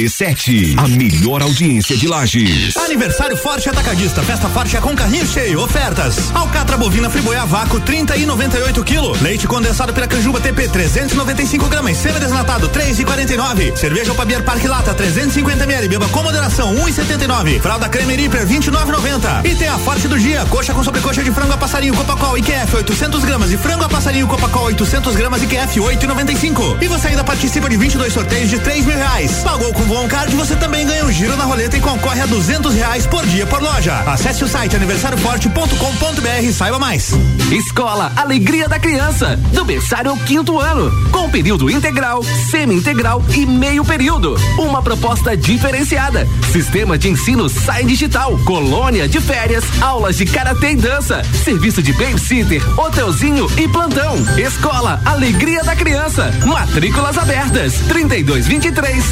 RC7, 0.00 0.78
a 0.78 0.88
melhor 0.88 1.42
audiência 1.42 1.94
de 1.94 2.08
Lages. 2.08 2.74
Aniversário 2.76 3.36
Forte 3.36 3.68
Atacadista, 3.68 4.22
festa 4.22 4.48
forte 4.48 4.74
é 4.74 4.80
com 4.80 4.96
carrinho 4.96 5.26
cheio, 5.26 5.60
ofertas. 5.60 6.30
Alcatra 6.34 6.78
bovina 6.78 7.10
friboia 7.10 7.44
vácuo 7.44 7.78
30 7.80 8.16
e 8.16 8.24
98 8.24 8.82
kg. 8.82 9.22
Leite 9.22 9.46
condensado 9.46 9.92
Piracanjuba 9.92 10.40
TP 10.40 10.68
395 10.68 11.68
gramas, 11.68 11.98
semi-desnatado 11.98 12.68
3 12.68 13.00
e 13.00 13.04
49. 13.04 13.76
Cerveja 13.76 14.12
Opabier 14.12 14.42
Parque 14.42 14.66
Lata 14.66 14.94
350 14.94 15.64
ml, 15.64 15.88
beba 15.88 16.08
com 16.08 16.22
moderação 16.22 16.72
1 16.76 16.88
e 16.88 16.92
79. 16.94 17.60
Fralda 17.60 17.88
Creme 17.88 18.16
Reaper 18.16 18.46
29,90. 18.46 19.44
E 19.44 19.54
tem 19.54 19.68
a 19.68 19.78
forte 19.78 20.08
do 20.08 20.18
dia, 20.18 20.46
coxa 20.46 20.72
com 20.72 20.82
sobrecoxa 20.82 21.22
de 21.22 21.30
frango 21.30 21.52
a 21.52 21.58
passarinho 21.58 21.94
Copacol 21.94 22.38
IQF 22.38 22.76
800 22.76 23.24
gramas 23.24 23.52
e 23.52 23.58
frango 23.58 23.84
a 23.84 23.88
passarinho 23.88 24.26
Copacol 24.26 24.64
800 24.64 25.14
gramas 25.14 25.42
IQF 25.42 25.78
8,95. 25.78 26.82
E 26.82 26.88
você 26.88 27.08
ainda 27.08 27.24
participa 27.24 27.68
de 27.68 27.76
22 27.76 28.12
sorteios 28.12 28.48
de 28.48 28.58
3 28.58 28.86
mil 28.86 28.96
reais. 28.96 29.42
Pagou 29.42 29.72
com 29.74 29.89
Voon 29.90 30.06
Card, 30.06 30.36
você 30.36 30.54
também 30.54 30.86
ganha 30.86 31.04
um 31.04 31.10
giro 31.10 31.36
na 31.36 31.42
roleta 31.42 31.76
e 31.76 31.80
concorre 31.80 32.20
a 32.20 32.26
duzentos 32.26 32.76
reais 32.76 33.08
por 33.08 33.26
dia 33.26 33.44
por 33.44 33.60
loja. 33.60 33.92
Acesse 34.06 34.44
o 34.44 34.46
site 34.46 34.76
aniversarioforte.com.br 34.76 36.44
e 36.44 36.52
saiba 36.52 36.78
mais. 36.78 37.10
Escola 37.50 38.12
Alegria 38.14 38.68
da 38.68 38.78
Criança, 38.78 39.36
do 39.52 39.64
berçário 39.64 40.12
ao 40.12 40.16
quinto 40.16 40.60
ano, 40.60 40.92
com 41.10 41.28
período 41.28 41.68
integral, 41.68 42.22
semi-integral 42.22 43.20
e 43.34 43.44
meio 43.44 43.84
período. 43.84 44.36
Uma 44.56 44.80
proposta 44.80 45.36
diferenciada. 45.36 46.24
Sistema 46.52 46.96
de 46.96 47.08
ensino 47.08 47.48
Sai 47.48 47.82
Digital, 47.82 48.38
colônia 48.44 49.08
de 49.08 49.20
férias, 49.20 49.64
aulas 49.80 50.16
de 50.16 50.24
karatê 50.24 50.70
e 50.70 50.76
dança, 50.76 51.20
serviço 51.42 51.82
de 51.82 51.92
babysitter, 51.94 52.62
hotelzinho 52.78 53.50
e 53.58 53.66
plantão. 53.66 54.14
Escola 54.38 55.02
Alegria 55.04 55.64
da 55.64 55.74
Criança. 55.74 56.30
Matrículas 56.46 57.18
abertas. 57.18 57.74
3223 57.88 59.04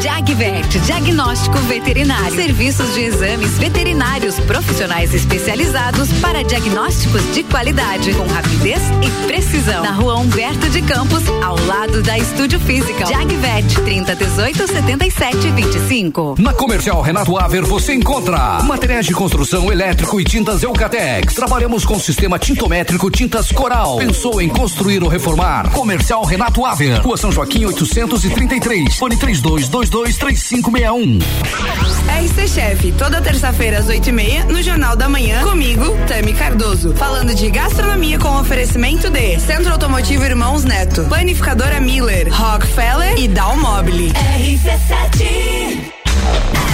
Jagvet, 0.01 0.79
diagnóstico 0.79 1.57
veterinário. 1.59 2.35
Serviços 2.35 2.93
de 2.93 3.01
exames 3.01 3.57
veterinários 3.57 4.39
profissionais 4.41 5.13
especializados 5.13 6.11
para 6.21 6.43
diagnósticos 6.43 7.21
de 7.33 7.43
qualidade, 7.43 8.13
com 8.13 8.25
rapidez 8.27 8.81
e 9.01 9.27
precisão. 9.27 9.83
Na 9.83 9.91
rua 9.91 10.15
Humberto 10.15 10.69
de 10.69 10.81
Campos, 10.81 11.23
ao 11.43 11.57
lado 11.65 12.01
da 12.03 12.17
Estúdio 12.17 12.59
Física. 12.59 13.05
Jagvet, 13.05 13.81
30 13.83 14.15
18 14.15 14.67
77 14.67 15.51
25. 15.51 16.35
Na 16.39 16.53
Comercial 16.53 17.01
Renato 17.01 17.37
Aver 17.37 17.63
você 17.63 17.93
encontra 17.93 18.61
materiais 18.63 19.05
de 19.05 19.13
construção 19.13 19.71
elétrico 19.71 20.19
e 20.19 20.23
tintas 20.23 20.63
Eucatex. 20.63 21.33
Trabalhamos 21.33 21.85
com 21.85 21.99
sistema 21.99 22.37
tintométrico 22.37 23.09
Tintas 23.09 23.51
Coral. 23.51 23.97
Pensou 23.97 24.41
em 24.41 24.49
construir 24.49 25.03
ou 25.03 25.09
reformar? 25.09 25.71
Comercial 25.71 26.23
Renato 26.23 26.65
Aver, 26.65 27.01
Rua 27.01 27.17
São 27.17 27.31
Joaquim 27.31 27.65
833, 27.65 28.95
fone 28.95 29.17
32 29.17 29.64
323561. 29.69 31.21
RC 32.23 32.47
Chef, 32.47 32.91
toda 32.97 33.21
terça-feira 33.21 33.79
às 33.79 33.87
8 33.87 34.09
e 34.09 34.11
meia, 34.11 34.45
no 34.45 34.61
Jornal 34.61 34.95
da 34.95 35.09
Manhã, 35.09 35.43
comigo, 35.43 35.85
Tami 36.07 36.33
Cardoso. 36.33 36.93
Falando 36.95 37.33
de 37.35 37.49
gastronomia 37.49 38.17
com 38.19 38.39
oferecimento 38.39 39.09
de 39.09 39.39
Centro 39.39 39.71
Automotivo 39.71 40.23
Irmãos 40.23 40.63
Neto, 40.63 41.03
Planificadora 41.05 41.79
Miller, 41.79 42.27
Rockefeller 42.31 43.19
e 43.19 43.27
Dalmobile. 43.27 44.11
RC7 44.13 45.95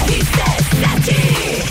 RC7, 0.06 1.61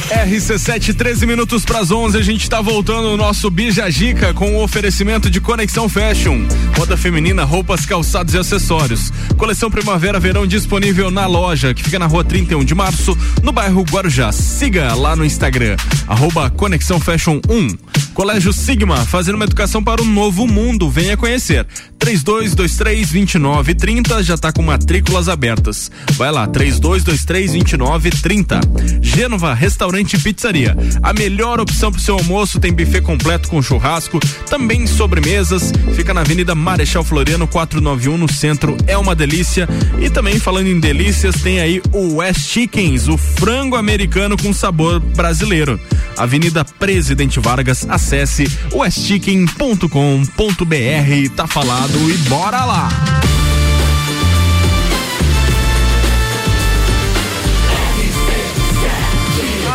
13 1.01 1.25
minutos 1.25 1.65
para 1.65 1.79
as 1.79 1.91
11. 1.91 2.17
A 2.17 2.21
gente 2.21 2.43
está 2.43 2.61
voltando 2.61 3.09
no 3.09 3.17
nosso 3.17 3.49
Bija 3.49 3.89
Gica 3.89 4.33
com 4.33 4.55
o 4.55 4.63
oferecimento 4.63 5.29
de 5.29 5.41
Conexão 5.41 5.89
Fashion. 5.89 6.47
Moda 6.77 6.95
feminina, 6.95 7.43
roupas, 7.43 7.85
calçados 7.85 8.33
e 8.33 8.37
acessórios. 8.37 9.11
Coleção 9.37 9.69
Primavera-Verão 9.69 10.47
disponível 10.47 11.11
na 11.11 11.25
loja, 11.25 11.73
que 11.73 11.83
fica 11.83 11.99
na 11.99 12.05
rua 12.05 12.23
31 12.23 12.63
de 12.63 12.73
março, 12.73 13.17
no 13.43 13.51
bairro 13.51 13.83
Guarujá. 13.83 14.31
Siga 14.31 14.93
lá 14.93 15.15
no 15.15 15.25
Instagram, 15.25 15.75
arroba 16.07 16.49
Conexão 16.49 16.99
Fashion 16.99 17.41
1. 17.49 18.00
Colégio 18.21 18.53
Sigma, 18.53 18.97
fazendo 18.97 19.33
uma 19.33 19.45
educação 19.45 19.83
para 19.83 19.99
o 19.99 20.05
novo 20.05 20.45
mundo. 20.45 20.87
Venha 20.91 21.17
conhecer. 21.17 21.65
3223-2930 21.99 24.21
já 24.21 24.35
está 24.35 24.51
com 24.51 24.61
matrículas 24.61 25.27
abertas. 25.27 25.89
Vai 26.11 26.31
lá, 26.31 26.47
3223-2930. 26.47 29.01
Gênova 29.01 29.55
Restaurante 29.55 30.17
e 30.17 30.19
Pizzaria. 30.19 30.77
A 31.01 31.11
melhor 31.13 31.59
opção 31.59 31.91
para 31.91 31.97
o 31.97 32.01
seu 32.01 32.15
almoço 32.15 32.59
tem 32.59 32.71
buffet 32.71 33.01
completo 33.01 33.49
com 33.49 33.59
churrasco, 33.59 34.19
também 34.47 34.85
sobremesas. 34.85 35.73
Fica 35.95 36.13
na 36.13 36.21
Avenida 36.21 36.53
Marechal 36.53 37.03
Floriano 37.03 37.47
491 37.47 38.19
no 38.19 38.31
centro. 38.31 38.77
É 38.85 38.95
uma 38.95 39.15
delícia. 39.15 39.67
E 39.99 40.11
também 40.11 40.39
falando 40.39 40.67
em 40.67 40.79
delícias, 40.79 41.41
tem 41.41 41.59
aí 41.59 41.81
o 41.91 42.17
West 42.17 42.41
Chickens, 42.41 43.07
o 43.07 43.17
frango 43.17 43.75
americano 43.75 44.37
com 44.37 44.53
sabor 44.53 44.99
brasileiro. 44.99 45.79
Avenida 46.17 46.63
Presidente 46.63 47.39
Vargas, 47.39 47.87
acesse 48.11 48.43
westchicken.com.br. 48.73 51.33
Tá 51.33 51.47
falado 51.47 52.11
e 52.11 52.17
bora 52.27 52.65
lá. 52.65 52.89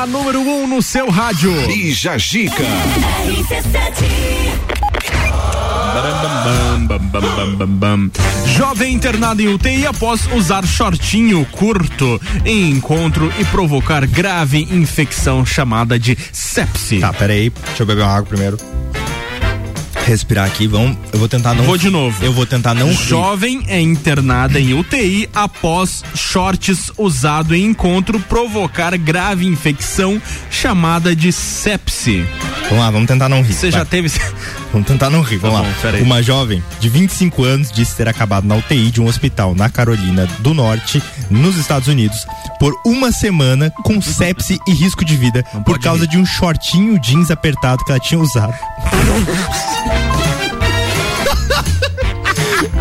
A 0.02 0.06
número 0.06 0.40
1 0.40 0.62
um 0.62 0.66
no 0.66 0.82
seu 0.82 1.08
rádio. 1.08 1.50
Bija 1.66 2.18
Gica. 2.18 2.62
Jovem 8.46 8.94
internado 8.94 9.40
em 9.40 9.48
UTI 9.48 9.86
após 9.86 10.30
usar 10.32 10.66
shortinho 10.66 11.44
curto 11.50 12.20
em 12.44 12.70
encontro 12.70 13.32
e 13.38 13.44
provocar 13.46 14.06
grave 14.06 14.68
infecção 14.70 15.46
chamada 15.46 15.98
de 15.98 16.16
sepse. 16.32 16.98
Tá, 17.00 17.12
peraí, 17.12 17.50
deixa 17.50 17.82
eu 17.82 17.86
beber 17.86 18.02
uma 18.02 18.12
água 18.12 18.28
primeiro. 18.28 18.58
Respirar 20.06 20.46
aqui, 20.46 20.68
vamos. 20.68 20.96
Eu 21.12 21.18
vou 21.18 21.28
tentar 21.28 21.52
não. 21.52 21.64
Vou 21.64 21.76
de 21.76 21.90
novo. 21.90 22.24
Eu 22.24 22.32
vou 22.32 22.46
tentar 22.46 22.74
não. 22.74 22.92
Jovem 22.92 23.64
é 23.66 23.80
internada 23.80 24.60
em 24.60 24.72
UTI 24.72 25.28
após 25.34 26.04
shorts 26.14 26.92
usado 26.96 27.56
em 27.56 27.64
encontro 27.64 28.20
provocar 28.20 28.96
grave 28.96 29.44
infecção 29.46 30.22
chamada 30.48 31.14
de 31.16 31.32
sepse. 31.32 32.24
Vamos 32.68 32.78
lá, 32.84 32.90
vamos 32.92 33.08
tentar 33.08 33.28
não 33.28 33.42
rir. 33.42 33.52
Você 33.52 33.70
já 33.70 33.84
teve. 33.84 34.08
Vamos 34.72 34.88
tentar 34.88 35.08
não 35.08 35.22
rir, 35.22 35.38
vamos 35.38 35.56
Tá 35.56 35.62
lá. 35.62 35.68
bom, 35.68 35.74
peraí. 35.80 36.02
Uma 36.02 36.22
jovem 36.22 36.62
de 36.80 36.88
25 36.90 37.44
anos 37.44 37.72
disse 37.72 37.96
ter 37.96 38.08
acabado 38.08 38.46
na 38.46 38.56
UTI 38.56 38.90
de 38.90 39.00
um 39.00 39.06
hospital 39.06 39.54
na 39.54 39.70
Carolina 39.70 40.26
do 40.40 40.52
Norte, 40.52 41.02
nos 41.30 41.56
Estados 41.56 41.88
Unidos, 41.88 42.26
por 42.58 42.74
uma 42.84 43.10
semana 43.10 43.72
com 43.84 44.02
sepse 44.02 44.58
e 44.66 44.74
risco 44.74 45.02
de 45.02 45.16
vida 45.16 45.42
por 45.64 45.78
causa 45.78 46.06
de 46.06 46.18
um 46.18 46.26
shortinho 46.26 47.00
jeans 47.00 47.30
apertado 47.30 47.84
que 47.84 47.90
ela 47.92 48.00
tinha 48.00 48.20
usado. 48.20 48.52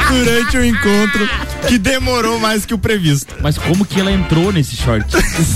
Durante 0.10 0.58
o 0.58 0.66
encontro 0.66 1.28
que 1.68 1.78
demorou 1.78 2.40
mais 2.40 2.66
que 2.66 2.74
o 2.74 2.78
previsto. 2.78 3.36
Mas 3.42 3.58
como 3.58 3.86
que 3.86 4.00
ela 4.00 4.12
entrou 4.12 4.52
nesse 4.52 4.76
short? 4.76 5.06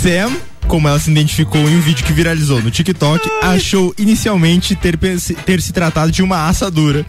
Sam, 0.01 0.35
como 0.67 0.87
ela 0.87 0.99
se 0.99 1.09
identificou 1.09 1.61
em 1.61 1.77
um 1.77 1.81
vídeo 1.81 2.05
que 2.05 2.13
viralizou 2.13 2.61
no 2.61 2.69
TikTok, 2.69 3.29
achou 3.41 3.93
inicialmente 3.97 4.75
ter, 4.75 4.97
ter 4.97 5.61
se 5.61 5.71
tratado 5.71 6.11
de 6.11 6.21
uma 6.21 6.47
assadura, 6.47 7.05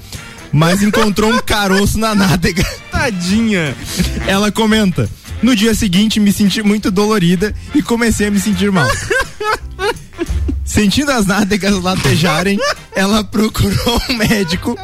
mas 0.53 0.83
encontrou 0.83 1.33
um 1.33 1.39
caroço 1.45 1.99
na 1.99 2.15
nádega. 2.15 2.65
Tadinha. 2.91 3.75
Ela 4.27 4.53
comenta: 4.53 5.09
No 5.43 5.57
dia 5.57 5.75
seguinte 5.75 6.21
me 6.21 6.33
senti 6.33 6.63
muito 6.63 6.91
dolorida 6.91 7.55
e 7.75 7.83
comecei 7.83 8.29
a 8.29 8.31
me 8.31 8.39
sentir 8.39 8.71
mal. 8.71 8.89
Sentindo 10.71 11.11
as 11.11 11.27
nádegas 11.27 11.83
latejarem, 11.83 12.57
ela 12.95 13.25
procurou 13.25 14.01
um 14.09 14.15
médico. 14.15 14.79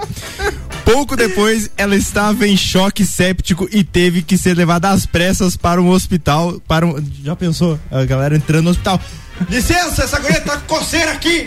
Pouco 0.84 1.14
depois, 1.14 1.70
ela 1.76 1.94
estava 1.94 2.44
em 2.44 2.56
choque 2.56 3.04
séptico 3.04 3.68
e 3.70 3.84
teve 3.84 4.20
que 4.20 4.36
ser 4.36 4.56
levada 4.56 4.90
às 4.90 5.06
pressas 5.06 5.56
para 5.56 5.80
um 5.80 5.88
hospital. 5.88 6.60
Para 6.66 6.84
um, 6.84 7.00
já 7.22 7.36
pensou? 7.36 7.78
A 7.88 8.04
galera 8.04 8.36
entrando 8.36 8.64
no 8.64 8.70
hospital. 8.70 9.00
Licença, 9.48 10.04
essa 10.04 10.18
guria 10.18 10.40
tá 10.40 10.56
com 10.56 10.76
coceira 10.76 11.12
aqui! 11.12 11.44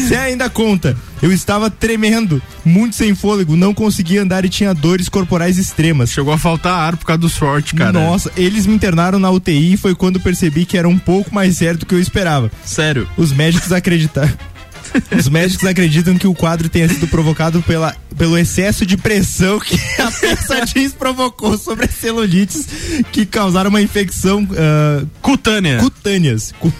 Você 0.00 0.14
ainda 0.16 0.48
conta. 0.50 0.96
Eu 1.22 1.32
estava 1.32 1.70
tremendo, 1.70 2.42
muito 2.64 2.96
sem 2.96 3.14
fôlego, 3.14 3.54
não 3.56 3.72
conseguia 3.72 4.22
andar 4.22 4.44
e 4.44 4.48
tinha 4.48 4.74
dores 4.74 5.08
corporais 5.08 5.56
extremas. 5.56 6.10
Chegou 6.10 6.32
a 6.32 6.38
faltar 6.38 6.74
ar 6.74 6.96
por 6.96 7.06
causa 7.06 7.20
do 7.20 7.28
short, 7.28 7.74
cara. 7.76 7.92
Nossa, 7.92 8.30
eles 8.36 8.66
me 8.66 8.74
internaram 8.74 9.20
na 9.20 9.30
UTI 9.30 9.74
e 9.74 9.76
foi 9.76 9.94
quando 9.94 10.18
percebi 10.18 10.64
que 10.64 10.76
era 10.76 10.88
um 10.88 10.98
pouco 10.98 11.32
mais 11.32 11.58
sério 11.58 11.78
do 11.78 11.86
que 11.86 11.94
eu 11.94 12.00
esperava. 12.00 12.50
Sério? 12.64 13.08
Os 13.16 13.32
médicos 13.32 13.70
acreditaram. 13.72 14.32
Os 15.16 15.28
médicos 15.28 15.66
acreditam 15.66 16.16
que 16.18 16.26
o 16.26 16.34
quadro 16.34 16.68
tenha 16.68 16.88
sido 16.88 17.06
provocado 17.08 17.62
pela, 17.62 17.94
pelo 18.16 18.36
excesso 18.38 18.84
de 18.84 18.96
pressão 18.96 19.58
que 19.58 19.78
a 20.00 20.10
peça 20.20 20.64
jeans 20.66 20.92
provocou 20.92 21.56
sobre 21.58 21.86
as 21.86 21.94
celulites 21.94 22.66
que 23.10 23.24
causaram 23.26 23.70
uma 23.70 23.80
infecção 23.82 24.46
ah, 24.56 25.04
Cutânea. 25.20 25.78
cutâneas. 25.78 26.52
Cu- 26.58 26.72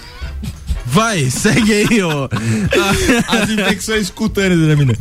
Vai, 0.92 1.30
segue 1.30 1.72
aí, 1.72 2.02
ó. 2.02 2.28
As 3.28 3.48
infecções 3.48 4.10
cutâneas 4.10 4.68
da 4.68 4.76
mina. 4.76 4.94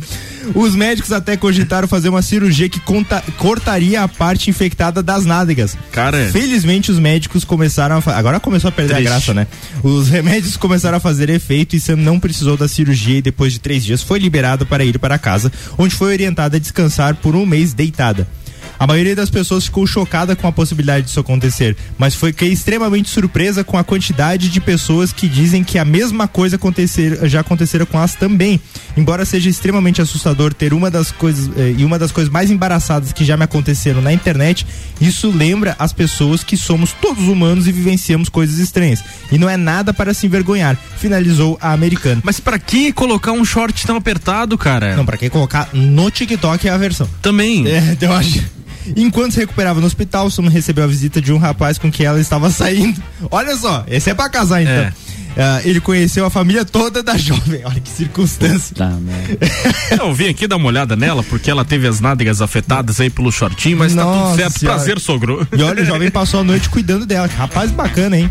Os 0.54 0.74
médicos 0.74 1.12
até 1.12 1.36
cogitaram 1.36 1.86
fazer 1.86 2.08
uma 2.08 2.22
cirurgia 2.22 2.66
que 2.68 2.80
conta- 2.80 3.22
cortaria 3.36 4.02
a 4.02 4.08
parte 4.08 4.48
infectada 4.48 5.02
das 5.02 5.26
nádegas. 5.26 5.76
Cara. 5.92 6.30
Felizmente 6.32 6.90
os 6.90 6.98
médicos 6.98 7.44
começaram 7.44 8.02
a 8.04 8.12
agora 8.16 8.40
começou 8.40 8.68
a 8.68 8.72
perder 8.72 8.94
Triste. 8.94 9.06
a 9.06 9.10
graça, 9.10 9.34
né? 9.34 9.46
Os 9.82 10.08
remédios 10.08 10.56
começaram 10.56 10.96
a 10.96 11.00
fazer 11.00 11.28
efeito 11.28 11.76
e 11.76 11.80
Sam 11.80 11.96
não 11.96 12.18
precisou 12.18 12.56
da 12.56 12.66
cirurgia 12.66 13.18
e 13.18 13.22
depois 13.22 13.52
de 13.52 13.60
três 13.60 13.84
dias 13.84 14.02
foi 14.02 14.18
liberado 14.18 14.64
para 14.64 14.82
ir 14.84 14.98
para 14.98 15.18
casa, 15.18 15.52
onde 15.76 15.94
foi 15.94 16.12
orientada 16.14 16.56
a 16.56 16.60
descansar 16.60 17.14
por 17.16 17.36
um 17.36 17.44
mês 17.44 17.74
deitada. 17.74 18.26
A 18.82 18.86
maioria 18.88 19.14
das 19.14 19.30
pessoas 19.30 19.66
ficou 19.66 19.86
chocada 19.86 20.34
com 20.34 20.44
a 20.48 20.50
possibilidade 20.50 21.06
disso 21.06 21.20
acontecer, 21.20 21.76
mas 21.96 22.16
foi 22.16 22.34
extremamente 22.40 23.08
surpresa 23.08 23.62
com 23.62 23.78
a 23.78 23.84
quantidade 23.84 24.48
de 24.48 24.60
pessoas 24.60 25.12
que 25.12 25.28
dizem 25.28 25.62
que 25.62 25.78
a 25.78 25.84
mesma 25.84 26.26
coisa 26.26 26.56
acontecer, 26.56 27.28
já 27.28 27.42
aconteceram 27.42 27.86
com 27.86 27.96
elas 27.96 28.16
também. 28.16 28.60
Embora 28.96 29.24
seja 29.24 29.48
extremamente 29.48 30.02
assustador 30.02 30.52
ter 30.52 30.74
uma 30.74 30.90
das 30.90 31.12
coisas 31.12 31.48
eh, 31.56 31.76
e 31.78 31.84
uma 31.84 31.96
das 31.96 32.10
coisas 32.10 32.28
mais 32.28 32.50
embaraçadas 32.50 33.12
que 33.12 33.24
já 33.24 33.36
me 33.36 33.44
aconteceram 33.44 34.02
na 34.02 34.12
internet, 34.12 34.66
isso 35.00 35.30
lembra 35.30 35.76
as 35.78 35.92
pessoas 35.92 36.42
que 36.42 36.56
somos 36.56 36.92
todos 36.92 37.22
humanos 37.28 37.68
e 37.68 37.72
vivenciamos 37.72 38.28
coisas 38.28 38.58
estranhas. 38.58 38.98
E 39.30 39.38
não 39.38 39.48
é 39.48 39.56
nada 39.56 39.94
para 39.94 40.12
se 40.12 40.26
envergonhar, 40.26 40.76
finalizou 40.96 41.56
a 41.60 41.72
americana. 41.72 42.20
Mas 42.24 42.40
para 42.40 42.58
que 42.58 42.92
colocar 42.92 43.30
um 43.30 43.44
short 43.44 43.86
tão 43.86 43.94
apertado, 43.94 44.58
cara? 44.58 44.96
Não, 44.96 45.06
para 45.06 45.16
que 45.16 45.30
colocar 45.30 45.68
no 45.72 46.10
TikTok 46.10 46.66
é 46.66 46.72
a 46.72 46.76
versão. 46.76 47.08
Também. 47.22 47.64
É, 47.68 47.96
eu 48.00 48.12
acho. 48.12 48.42
Enquanto 48.96 49.32
se 49.32 49.40
recuperava 49.40 49.80
no 49.80 49.86
hospital, 49.86 50.30
Suma 50.30 50.50
recebeu 50.50 50.84
a 50.84 50.86
visita 50.86 51.20
de 51.20 51.32
um 51.32 51.38
rapaz 51.38 51.78
com 51.78 51.90
quem 51.90 52.06
ela 52.06 52.20
estava 52.20 52.50
saindo. 52.50 53.00
Olha 53.30 53.56
só, 53.56 53.84
esse 53.86 54.10
é 54.10 54.14
pra 54.14 54.28
casar 54.28 54.62
então. 54.62 54.72
É. 54.72 54.92
Ah, 55.36 55.60
ele 55.64 55.80
conheceu 55.80 56.26
a 56.26 56.30
família 56.30 56.64
toda 56.64 57.02
da 57.02 57.16
jovem. 57.16 57.62
Olha 57.64 57.80
que 57.80 57.88
circunstância. 57.88 58.76
Eu 59.98 60.12
vim 60.12 60.28
aqui 60.28 60.46
dar 60.46 60.56
uma 60.56 60.68
olhada 60.68 60.94
nela, 60.94 61.22
porque 61.22 61.50
ela 61.50 61.64
teve 61.64 61.86
as 61.88 62.00
nádegas 62.00 62.42
afetadas 62.42 63.00
aí 63.00 63.08
pelo 63.08 63.32
shortinho, 63.32 63.78
mas 63.78 63.94
tá 63.94 64.02
tudo 64.02 64.14
Nossa 64.14 64.36
certo. 64.36 64.58
Senhora. 64.58 64.76
Prazer, 64.76 65.00
sogro. 65.00 65.46
E 65.56 65.62
olha, 65.62 65.82
o 65.82 65.86
jovem 65.86 66.10
passou 66.10 66.40
a 66.40 66.44
noite 66.44 66.68
cuidando 66.68 67.06
dela. 67.06 67.26
Rapaz 67.26 67.70
bacana, 67.70 68.18
hein? 68.18 68.30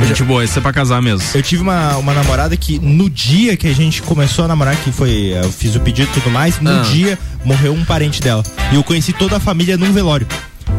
Gente 0.00 0.22
boa, 0.24 0.44
esse 0.44 0.58
é 0.58 0.60
pra 0.60 0.72
casar 0.72 1.00
mesmo. 1.00 1.26
Eu 1.34 1.42
tive 1.42 1.62
uma, 1.62 1.96
uma 1.96 2.12
namorada 2.12 2.56
que 2.56 2.78
no 2.78 3.08
dia 3.08 3.56
que 3.56 3.66
a 3.68 3.72
gente 3.74 4.02
começou 4.02 4.44
a 4.44 4.48
namorar, 4.48 4.74
que 4.76 4.90
foi, 4.90 5.32
eu 5.32 5.50
fiz 5.52 5.74
o 5.76 5.80
pedido 5.80 6.08
e 6.10 6.20
tudo 6.20 6.30
mais, 6.30 6.60
no 6.60 6.70
Ah. 6.70 6.82
dia 6.82 7.18
morreu 7.44 7.72
um 7.72 7.84
parente 7.84 8.20
dela. 8.20 8.42
E 8.72 8.74
eu 8.74 8.82
conheci 8.82 9.12
toda 9.12 9.36
a 9.36 9.40
família 9.40 9.76
num 9.76 9.92
velório. 9.92 10.26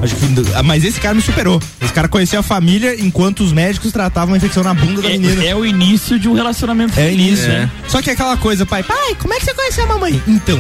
Acho 0.06 0.16
que, 0.18 0.26
ah, 0.54 0.62
mas 0.62 0.84
esse 0.84 1.00
cara 1.02 1.16
me 1.16 1.22
superou. 1.22 1.60
Esse 1.82 1.92
cara 1.92 2.08
conhecia 2.08 2.40
a 2.40 2.44
família 2.44 2.96
enquanto 3.04 3.40
os 3.44 3.52
médicos 3.52 3.92
tratavam 3.92 4.36
a 4.36 4.38
infecção 4.38 4.64
na 4.64 4.74
bunda 4.74 5.02
da 5.02 5.10
menina. 5.10 5.44
É, 5.44 5.48
é 5.48 5.56
o 5.56 5.66
início 5.66 6.20
de 6.20 6.30
um 6.30 6.34
relacionamento 6.34 7.00
É 7.00 7.08
o 7.08 7.12
início, 7.12 7.48
né? 7.48 7.62
né? 7.62 7.72
Só 7.88 8.02
que 8.04 8.12
aquela 8.12 8.38
coisa, 8.38 8.66
pai, 8.68 8.84
pai, 8.84 9.16
como 9.20 9.34
é 9.34 9.40
que 9.40 9.46
você 9.46 9.54
conheceu 9.56 9.84
a 9.86 9.88
mamãe? 9.88 10.22
Então, 10.28 10.60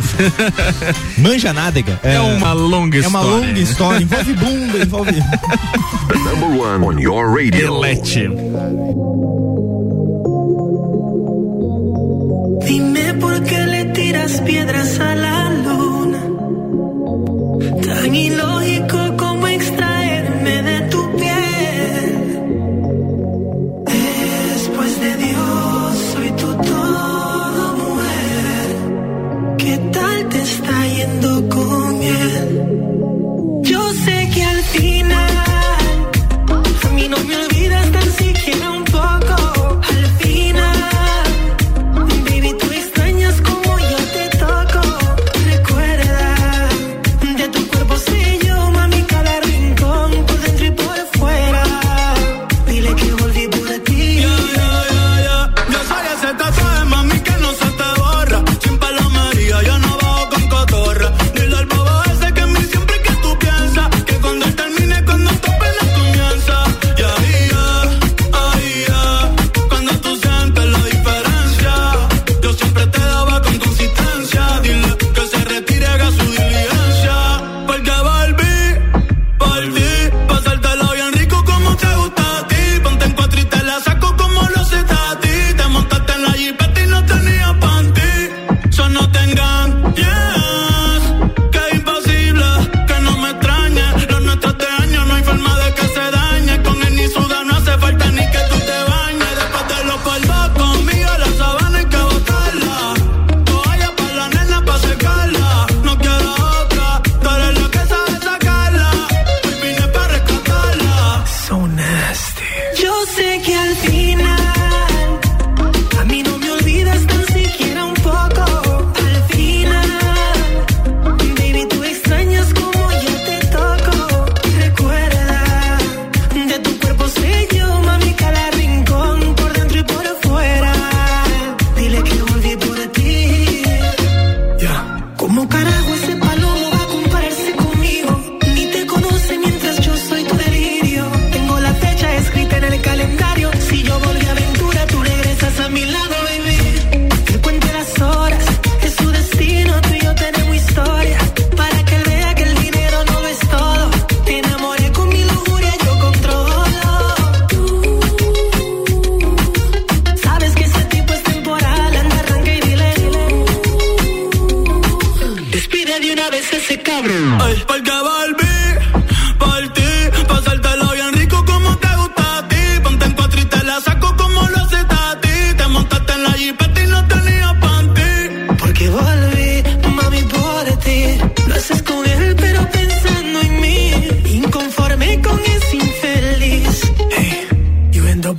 manja 1.19 1.53
nádega. 1.53 1.99
É 2.01 2.19
uma 2.19 2.53
longa 2.53 2.97
É 2.97 3.07
uma 3.07 3.19
história. 3.21 3.47
longa 3.47 3.59
história, 3.59 4.03
envolve 4.03 4.33
bunda, 4.33 4.77
envolve. 4.79 5.11
The 6.07 6.17
number 6.17 6.59
one 6.59 6.83
on 6.83 6.99
your 6.99 7.27
radio. 7.29 7.67
Elete. 7.67 8.27
Dime 12.65 13.13
por 13.19 13.43
qué 13.43 13.59
le 13.67 13.85
tiras 13.93 14.41
piedras 14.41 14.99
a 14.99 15.15
la 15.15 15.49
luna. 15.51 16.21
Tan 17.83 18.15
ilógico 18.15 18.94
está 30.41 30.87
yendo 30.87 31.49
con 31.49 32.01
él? 32.01 32.64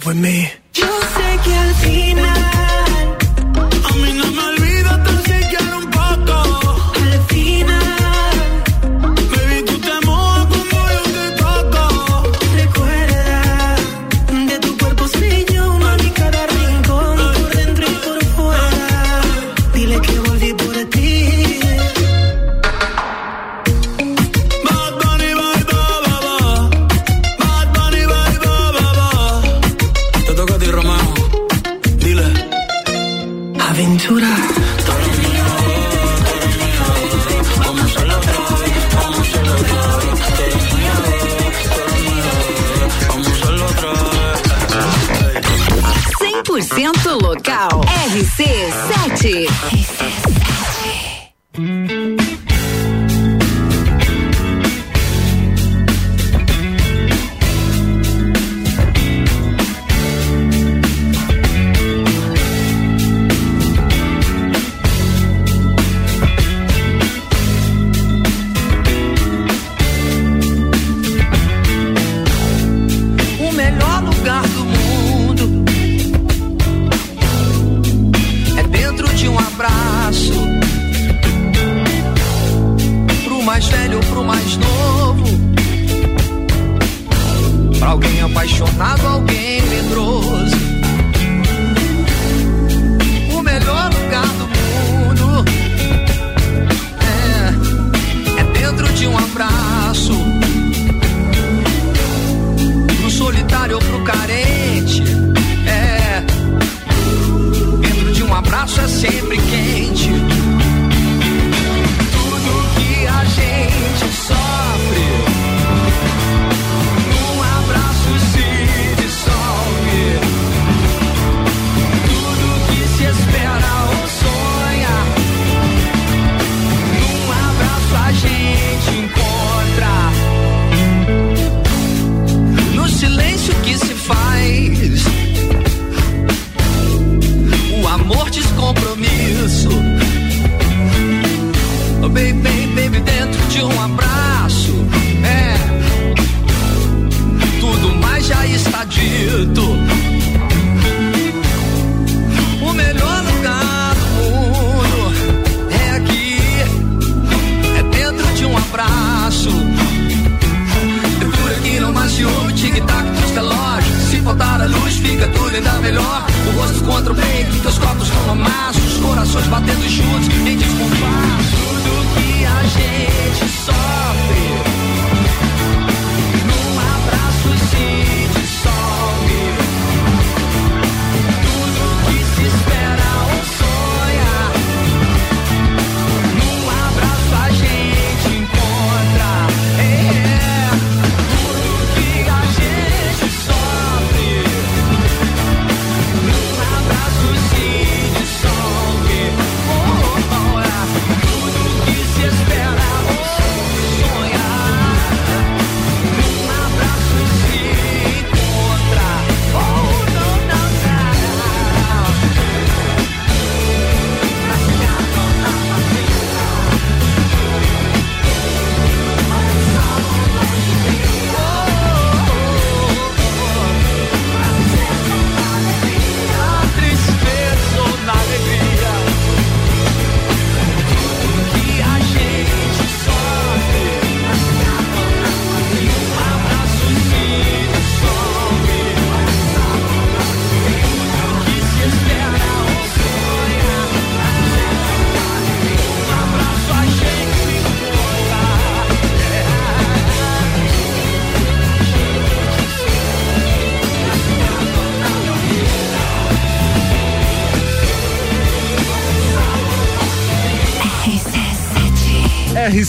With 0.06 0.16
me. 0.16 0.65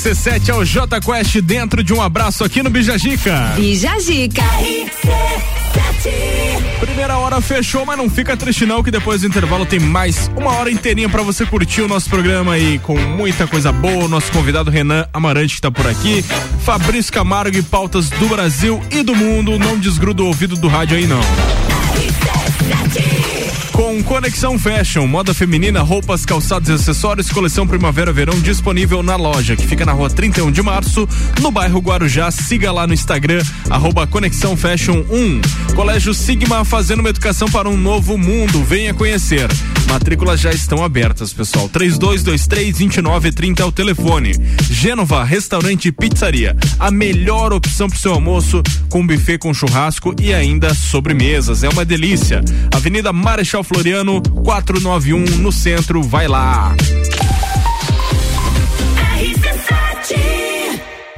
RC7 0.07 0.47
é 0.47 0.53
o 0.53 0.63
J 0.63 1.01
Quest 1.01 1.41
dentro 1.41 1.83
de 1.83 1.93
um 1.93 2.01
abraço 2.01 2.41
aqui 2.41 2.63
no 2.63 2.69
Bijagica. 2.69 3.51
Bijagica. 3.57 4.41
Primeira 6.79 7.17
hora 7.17 7.41
fechou, 7.41 7.85
mas 7.85 7.97
não 7.97 8.09
fica 8.09 8.37
triste 8.37 8.65
não 8.65 8.81
que 8.81 8.89
depois 8.89 9.19
do 9.19 9.27
intervalo 9.27 9.65
tem 9.65 9.81
mais 9.81 10.31
uma 10.33 10.53
hora 10.53 10.71
inteirinha 10.71 11.09
pra 11.09 11.21
você 11.23 11.45
curtir 11.45 11.81
o 11.81 11.89
nosso 11.89 12.09
programa 12.09 12.53
aí 12.53 12.79
com 12.79 12.97
muita 12.97 13.47
coisa 13.47 13.69
boa. 13.73 14.07
Nosso 14.07 14.31
convidado 14.31 14.71
Renan 14.71 15.05
Amarante 15.11 15.55
que 15.55 15.61
tá 15.61 15.69
por 15.69 15.85
aqui, 15.85 16.23
Fabrício 16.63 17.11
Camargo 17.11 17.57
e 17.57 17.61
pautas 17.61 18.09
do 18.09 18.29
Brasil 18.29 18.81
e 18.89 19.03
do 19.03 19.13
mundo. 19.13 19.59
Não 19.59 19.77
desgruda 19.77 20.23
o 20.23 20.27
ouvido 20.27 20.55
do 20.55 20.69
rádio 20.69 20.95
aí 20.95 21.05
não. 21.05 21.19
Com 23.87 24.03
Conexão 24.03 24.59
Fashion, 24.59 25.07
moda 25.07 25.33
feminina, 25.33 25.81
roupas, 25.81 26.25
calçados 26.25 26.67
e 26.67 26.73
acessórios, 26.73 27.31
coleção 27.31 27.65
Primavera-Verão 27.65 28.37
disponível 28.41 29.01
na 29.01 29.15
loja, 29.15 29.55
que 29.55 29.65
fica 29.65 29.85
na 29.85 29.93
rua 29.93 30.09
31 30.09 30.51
de 30.51 30.61
março, 30.61 31.07
no 31.41 31.49
bairro 31.51 31.79
Guarujá. 31.79 32.29
Siga 32.29 32.69
lá 32.69 32.85
no 32.85 32.93
Instagram, 32.93 33.41
arroba 33.69 34.05
Conexão 34.05 34.57
Fashion 34.57 35.05
1. 35.09 35.73
Colégio 35.73 36.13
Sigma 36.13 36.65
fazendo 36.65 36.99
uma 36.99 37.07
educação 37.07 37.47
para 37.47 37.69
um 37.69 37.77
novo 37.77 38.17
mundo. 38.17 38.61
Venha 38.61 38.93
conhecer. 38.93 39.49
Matrículas 39.87 40.39
já 40.39 40.51
estão 40.51 40.83
abertas, 40.83 41.33
pessoal. 41.33 41.69
3223-2930 41.69 43.59
é 43.59 43.65
o 43.65 43.71
telefone. 43.71 44.33
Gênova, 44.69 45.23
restaurante 45.23 45.87
e 45.87 45.91
pizzaria. 45.91 46.55
A 46.79 46.91
melhor 46.91 47.53
opção 47.53 47.87
para 47.87 47.97
o 47.97 47.99
seu 47.99 48.13
almoço, 48.13 48.61
com 48.89 49.05
buffet 49.05 49.37
com 49.37 49.53
churrasco 49.53 50.13
e 50.21 50.33
ainda 50.33 50.73
sobremesas. 50.73 51.63
É 51.63 51.69
uma 51.69 51.85
delícia. 51.85 52.43
Avenida 52.73 53.11
Marechal 53.13 53.63
Floriano, 53.63 54.21
491, 54.21 55.37
no 55.37 55.51
centro. 55.51 56.03
Vai 56.03 56.27
lá. 56.27 56.75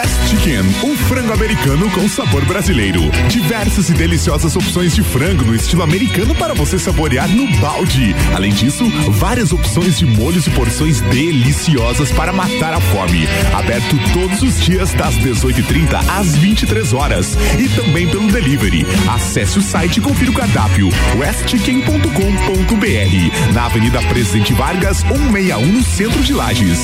West 0.00 0.28
Chicken, 0.28 0.60
um 0.82 0.96
frango 0.96 1.34
americano 1.34 1.90
com 1.90 2.08
sabor 2.08 2.42
brasileiro. 2.46 3.02
Diversas 3.28 3.90
e 3.90 3.92
deliciosas 3.92 4.56
opções 4.56 4.94
de 4.94 5.02
frango 5.02 5.44
no 5.44 5.54
estilo 5.54 5.82
americano 5.82 6.34
para 6.34 6.54
você 6.54 6.78
saborear 6.78 7.28
no 7.28 7.46
balde. 7.58 8.16
Além 8.34 8.50
disso, 8.50 8.88
várias 9.10 9.52
opções 9.52 9.98
de 9.98 10.06
molhos 10.06 10.46
e 10.46 10.50
porções 10.50 11.02
deliciosas 11.02 12.10
para 12.12 12.32
matar 12.32 12.72
a 12.72 12.80
fome. 12.80 13.28
Aberto 13.52 13.94
todos 14.14 14.42
os 14.42 14.62
dias 14.62 14.94
das 14.94 15.14
18h30 15.16 16.02
às 16.18 16.34
23 16.34 16.94
horas 16.94 17.36
e 17.58 17.68
também 17.68 18.08
pelo 18.08 18.32
delivery. 18.32 18.86
Acesse 19.14 19.58
o 19.58 19.62
site 19.62 19.98
e 19.98 20.00
confira 20.00 20.30
o 20.30 20.34
cardápio 20.34 20.88
westchicken.com.br 21.18 23.52
na 23.52 23.66
Avenida 23.66 24.00
Presidente 24.04 24.54
Vargas, 24.54 25.00
161 25.00 25.66
no 25.66 25.82
centro 25.82 26.22
de 26.22 26.32
Lages. 26.32 26.78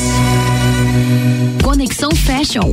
Conexão 1.63 2.11
Fashion, 2.11 2.73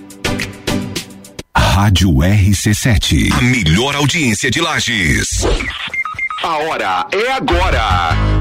Rádio 1.82 2.12
RC7. 2.12 3.32
A 3.34 3.42
melhor 3.42 3.96
audiência 3.96 4.52
de 4.52 4.62
Lages. 4.62 5.44
A 6.44 6.58
hora 6.58 7.08
é 7.12 7.32
agora. 7.32 8.41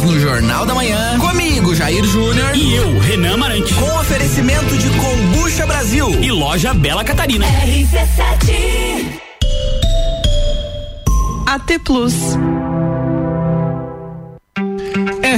Horas 0.00 0.02
no 0.02 0.18
Jornal 0.18 0.66
da 0.66 0.74
Manhã. 0.74 1.18
Comigo, 1.18 1.74
Jair 1.74 2.04
Júnior. 2.04 2.54
E 2.54 2.74
eu, 2.74 2.98
Renan 2.98 3.34
Amarante. 3.34 3.72
Com 3.74 3.98
oferecimento 4.00 4.76
de 4.76 4.88
Combucha 4.90 5.66
Brasil. 5.66 6.10
E 6.20 6.30
loja 6.30 6.74
Bela 6.74 7.04
Catarina. 7.04 7.46
RC7 7.46 9.20
AT 11.46 11.78
Plus. 11.84 12.14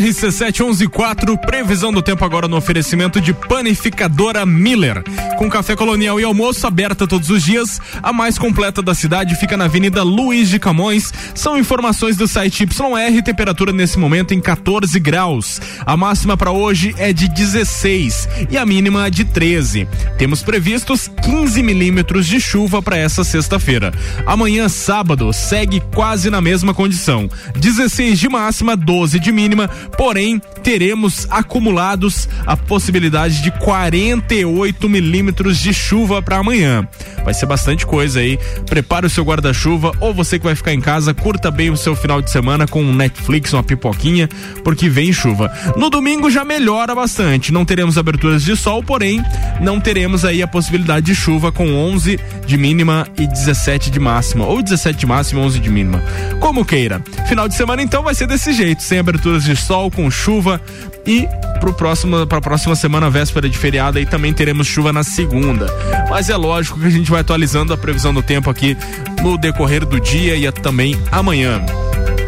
RC7114, 0.01 1.36
previsão 1.38 1.93
do 1.93 2.01
tempo 2.01 2.24
agora 2.24 2.49
no 2.49 2.57
oferecimento 2.57 3.20
de 3.20 3.34
panificadora 3.34 4.47
Miller. 4.47 5.03
Com 5.36 5.51
café 5.51 5.76
colonial 5.76 6.18
e 6.18 6.24
almoço 6.24 6.66
aberta 6.66 7.07
todos 7.07 7.28
os 7.28 7.43
dias, 7.43 7.78
a 8.03 8.12
mais 8.12 8.38
completa 8.38 8.80
da 8.80 8.95
cidade 8.95 9.34
fica 9.36 9.57
na 9.57 9.64
Avenida 9.64 10.03
Luiz 10.03 10.49
de 10.49 10.59
Camões. 10.59 11.12
São 11.34 11.59
informações 11.59 12.16
do 12.16 12.26
site 12.26 12.62
YR, 12.62 13.22
temperatura 13.22 13.72
nesse 13.72 13.99
momento 13.99 14.32
em 14.32 14.40
14 14.40 14.99
graus. 14.99 15.61
A 15.84 15.97
máxima 15.97 16.36
para 16.36 16.51
hoje 16.51 16.95
é 16.97 17.12
de 17.12 17.28
16 17.28 18.28
e 18.51 18.57
a 18.57 18.64
mínima 18.64 19.11
de 19.11 19.24
13. 19.24 19.86
Temos 20.16 20.43
previstos 20.43 21.09
15 21.22 21.62
milímetros 21.62 22.26
de 22.26 22.40
chuva 22.40 22.80
para 22.80 22.97
essa 22.97 23.24
sexta-feira. 23.24 23.93
Amanhã, 24.24 24.68
sábado, 24.68 25.32
segue 25.32 25.82
quase 25.95 26.30
na 26.30 26.40
mesma 26.40 26.72
condição: 26.72 27.28
16 27.57 28.18
de 28.18 28.28
máxima, 28.28 28.74
12 28.74 29.18
de 29.18 29.30
mínima 29.30 29.68
porém 29.97 30.41
teremos 30.62 31.26
acumulados 31.30 32.28
a 32.47 32.57
possibilidade 32.57 33.43
de 33.43 33.51
48 33.51 34.89
milímetros 34.89 35.59
de 35.59 35.72
chuva 35.74 36.22
para 36.22 36.39
amanhã. 36.39 36.87
Vai 37.24 37.35
ser 37.35 37.47
bastante 37.47 37.87
coisa 37.87 38.20
aí. 38.20 38.39
Prepare 38.66 39.07
o 39.07 39.11
seu 39.11 39.24
guarda-chuva 39.24 39.93
ou 40.01 40.12
você 40.12 40.39
que 40.39 40.45
vai 40.45 40.55
ficar 40.55 40.72
em 40.72 40.80
casa, 40.80 41.14
curta 41.14 41.51
bem 41.51 41.70
o 41.70 41.76
seu 41.76 41.95
final 41.95 42.20
de 42.20 42.30
semana 42.30 42.66
com 42.66 42.83
um 42.83 42.95
Netflix, 42.95 43.53
uma 43.53 43.62
pipoquinha, 43.62 44.28
porque 44.64 44.89
vem 44.89 45.12
chuva. 45.12 45.53
No 45.76 45.91
domingo 45.91 46.30
já 46.30 46.45
melhora 46.45 46.95
bastante. 46.95 47.53
Não 47.53 47.64
teremos 47.64 47.97
aberturas 47.99 48.43
de 48.43 48.57
sol, 48.57 48.83
porém 48.83 49.22
não 49.61 49.80
teremos 49.80 50.24
aí 50.24 50.43
a 50.43 50.47
possibilidade 50.47 51.07
de 51.07 51.14
chuva 51.14 51.53
com 51.53 51.72
11 51.74 52.18
de 52.47 52.57
mínima 52.57 53.07
e 53.18 53.26
17 53.26 53.91
de 53.91 54.01
máxima, 54.01 54.47
ou 54.47 54.62
17 54.62 54.99
de 54.99 55.07
máxima, 55.07 55.41
11 55.41 55.59
de 55.59 55.70
mínima. 55.70 56.03
Como 56.41 56.64
queira. 56.64 57.03
Final 57.28 57.49
de 57.49 57.55
semana 57.55 57.83
então 57.83 58.03
vai 58.03 58.14
ser 58.14 58.26
desse 58.26 58.53
jeito, 58.53 58.83
sem 58.83 58.99
aberturas 58.99 59.45
de 59.45 59.57
sol, 59.57 59.71
com 59.90 60.10
chuva 60.10 60.60
e 61.06 61.26
pro 61.60 61.72
próximo 61.72 62.26
para 62.26 62.38
a 62.38 62.40
próxima 62.40 62.74
semana 62.74 63.08
véspera 63.08 63.48
de 63.48 63.56
feriado 63.56 63.98
aí 63.98 64.06
também 64.06 64.32
teremos 64.32 64.66
chuva 64.66 64.92
na 64.92 65.02
segunda. 65.02 65.66
Mas 66.08 66.28
é 66.28 66.36
lógico 66.36 66.80
que 66.80 66.86
a 66.86 66.90
gente 66.90 67.10
vai 67.10 67.20
atualizando 67.20 67.72
a 67.72 67.76
previsão 67.76 68.12
do 68.12 68.22
tempo 68.22 68.50
aqui 68.50 68.76
no 69.22 69.38
decorrer 69.38 69.86
do 69.86 70.00
dia 70.00 70.36
e 70.36 70.50
também 70.52 71.00
amanhã. 71.10 71.64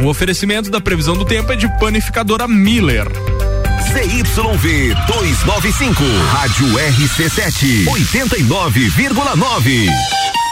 O 0.02 0.06
oferecimento 0.06 0.70
da 0.70 0.80
previsão 0.80 1.16
do 1.16 1.24
tempo 1.24 1.52
é 1.52 1.56
de 1.56 1.68
panificadora 1.78 2.48
Miller. 2.48 3.06
ZYV 3.92 4.94
295, 5.06 6.02
Rádio 6.32 6.66
RC7, 6.66 7.84
89,9. 7.86 10.43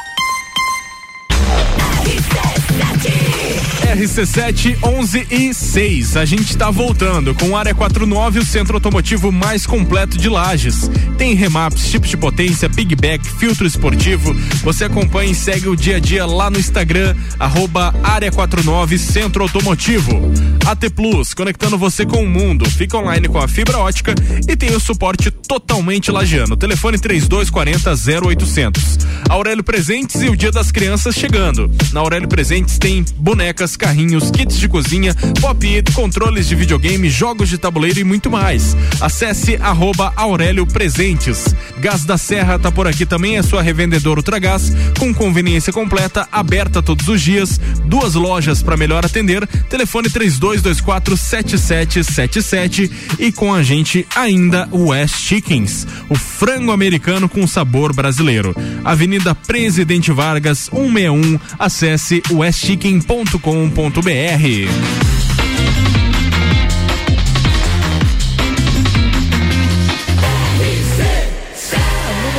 RC7 3.93 4.78
11 4.82 5.26
e 5.30 5.53
6. 5.53 6.16
A 6.16 6.24
gente 6.24 6.49
está 6.49 6.70
voltando 6.70 7.34
com 7.34 7.55
Área 7.55 7.74
49, 7.74 8.38
o 8.38 8.45
centro 8.45 8.74
automotivo 8.76 9.30
mais 9.30 9.66
completo 9.66 10.16
de 10.16 10.30
Lages. 10.30 10.90
Tem 11.18 11.34
remaps, 11.34 11.88
chips 11.88 12.09
de 12.09 12.16
potência, 12.16 12.70
pigback, 12.70 13.22
filtro 13.38 13.66
esportivo. 13.66 14.34
Você 14.62 14.84
acompanha 14.84 15.32
e 15.32 15.34
segue 15.34 15.68
o 15.68 15.76
dia 15.76 15.97
a 15.97 16.01
dia 16.01 16.24
lá 16.24 16.49
no 16.49 16.59
Instagram, 16.59 17.14
arroba 17.38 17.95
Área 18.03 18.32
49 18.32 18.97
Centro 18.97 19.43
Automotivo. 19.43 20.32
AT 20.64 20.88
Plus, 20.90 21.34
conectando 21.34 21.76
você 21.76 22.07
com 22.07 22.24
o 22.24 22.28
mundo. 22.28 22.68
Fica 22.70 22.97
online 22.97 23.28
com 23.28 23.38
a 23.38 23.47
fibra 23.47 23.76
ótica 23.78 24.14
e 24.49 24.57
tem 24.57 24.74
o 24.74 24.80
suporte 24.80 25.30
totalmente 25.30 26.11
lagiano. 26.11 26.57
Telefone 26.57 26.99
3240 26.99 27.93
0800. 28.26 28.99
Aurélio 29.28 29.62
Presentes 29.62 30.22
e 30.22 30.28
o 30.28 30.36
Dia 30.36 30.51
das 30.51 30.72
Crianças 30.72 31.14
chegando. 31.14 31.70
Na 31.93 32.01
Aurélio 32.01 32.28
Presentes 32.28 32.78
tem 32.78 33.05
bonecas, 33.18 33.76
carrinhos, 33.83 34.30
kits 34.30 34.61
de 34.61 34.68
cozinha, 34.68 35.12
pop-it, 35.41 35.91
controles 35.91 36.47
de 36.47 36.55
videogame, 36.55 37.11
jogos 37.11 37.49
de 37.49 37.59
tabuleiro 37.59 37.99
e 37.99 38.05
muito 38.05 38.30
mais. 38.30 38.76
Acesse 39.01 39.57
arroba 39.57 40.12
Aurélio 40.14 40.64
Presentes. 40.64 41.53
Gás 41.80 42.05
da 42.05 42.16
Serra 42.16 42.61
tá 42.61 42.70
por 42.70 42.87
aqui 42.87 43.05
também, 43.05 43.39
é 43.39 43.43
sua 43.43 43.61
revendedora 43.61 44.20
Ultragás, 44.20 44.72
com 45.01 45.12
conveniência 45.12 45.72
completa, 45.72 46.28
aberta 46.30 46.80
todos 46.80 47.09
os 47.09 47.20
dias, 47.20 47.61
duas 47.85 48.14
lojas 48.14 48.62
para 48.62 48.76
melhor 48.76 49.05
atender, 49.05 49.45
telefone 49.68 50.09
3224 50.09 51.16
7777 51.16 52.91
e 53.18 53.33
com 53.33 53.53
a 53.53 53.64
gente 53.64 54.07
ainda 54.14 54.68
o 54.70 54.91
West 54.91 55.16
Chickens, 55.16 55.89
o 56.09 56.14
frango 56.14 56.70
americano 56.70 57.28
com 57.28 57.45
sabor 57.49 57.93
brasileiro. 57.93 58.55
Avenida 58.85 59.35
Presidente 59.35 60.12
Vargas, 60.12 60.70
161, 60.72 61.41
acesse 61.59 62.22
westchicken.com.br. 62.30 63.72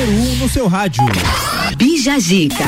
Número 0.06 0.12
1 0.12 0.32
um 0.32 0.36
no 0.36 0.50
seu 0.50 0.68
rádio. 0.68 1.04
Bija 1.78 2.20
Zica. 2.20 2.66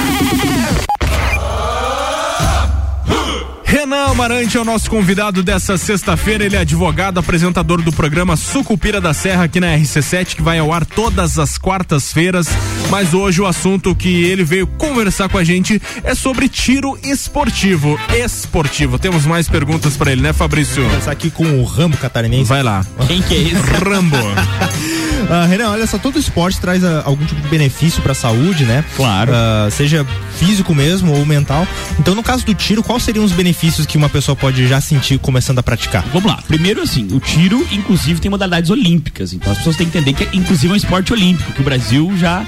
Renan 3.66 4.06
Amarante 4.12 4.58
é 4.58 4.62
o 4.62 4.64
nosso 4.64 4.90
convidado 4.90 5.42
dessa 5.42 5.78
sexta-feira. 5.78 6.46
Ele 6.46 6.56
é 6.56 6.60
advogado, 6.60 7.20
apresentador 7.20 7.82
do 7.82 7.92
programa 7.92 8.38
Sucupira 8.38 9.02
da 9.02 9.14
Serra 9.14 9.46
aqui 9.46 9.60
na 9.60 9.76
RC7, 9.76 10.36
que 10.36 10.42
vai 10.42 10.60
ao 10.60 10.72
ar 10.72 10.86
todas 10.86 11.40
as 11.40 11.58
quartas-feiras. 11.58 12.48
Mas 12.90 13.14
hoje 13.14 13.42
o 13.42 13.46
assunto 13.46 13.96
que 13.96 14.24
ele 14.24 14.44
veio 14.44 14.68
conversar 14.68 15.28
com 15.28 15.38
a 15.38 15.44
gente 15.44 15.82
é 16.04 16.14
sobre 16.14 16.48
tiro 16.48 16.98
esportivo. 17.04 18.00
Esportivo. 18.14 19.00
Temos 19.00 19.26
mais 19.26 19.50
perguntas 19.50 19.98
para 19.98 20.12
ele, 20.12 20.22
né, 20.22 20.32
Fabrício? 20.32 20.84
Começar 20.84 21.12
aqui 21.12 21.32
com 21.32 21.44
o 21.60 21.64
Rambo 21.64 21.98
catarinense. 21.98 22.48
Vai 22.48 22.64
lá. 22.64 22.86
Quem 23.08 23.22
que 23.22 23.34
é 23.34 23.40
esse? 23.40 23.56
Rambo. 23.84 24.18
Uh, 25.26 25.48
Renan, 25.48 25.72
olha 25.72 25.88
só, 25.88 25.98
todo 25.98 26.20
esporte 26.20 26.60
traz 26.60 26.84
uh, 26.84 27.02
algum 27.04 27.26
tipo 27.26 27.42
de 27.42 27.48
benefício 27.48 28.02
para 28.02 28.12
a 28.12 28.16
saúde, 28.16 28.64
né? 28.64 28.86
Claro. 28.96 29.32
Uh, 29.32 29.72
seja 29.72 30.06
físico 30.38 30.76
mesmo 30.76 31.14
ou 31.14 31.26
mental. 31.26 31.68
Então, 32.00 32.14
no 32.14 32.22
caso 32.22 32.46
do 32.46 32.54
tiro, 32.54 32.84
quais 32.84 33.04
seriam 33.04 33.26
os 33.26 33.32
benefícios 33.32 33.88
que 33.88 33.98
uma 33.98 34.10
pessoa 34.10 34.36
pode 34.36 34.68
já 34.68 34.80
sentir 34.80 35.18
começando 35.18 35.60
a 35.60 35.64
praticar? 35.64 36.04
Vamos 36.14 36.32
lá. 36.32 36.44
Primeiro, 36.48 36.82
assim, 36.82 37.08
o 37.12 37.20
tiro, 37.20 37.66
inclusive, 37.72 38.20
tem 38.20 38.30
modalidades 38.30 38.70
olímpicas. 38.70 39.34
Então, 39.34 39.52
as 39.52 39.58
pessoas 39.58 39.76
têm 39.76 39.90
que 39.90 39.98
entender 39.98 40.14
que, 40.14 40.38
inclusive, 40.38 40.72
é 40.72 40.74
um 40.74 40.78
esporte 40.78 41.12
olímpico, 41.12 41.52
que 41.54 41.62
o 41.62 41.64
Brasil 41.64 42.14
já 42.18 42.46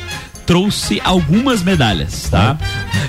trouxe 0.47 1.01
algumas 1.03 1.61
medalhas, 1.61 2.29
tá? 2.31 2.57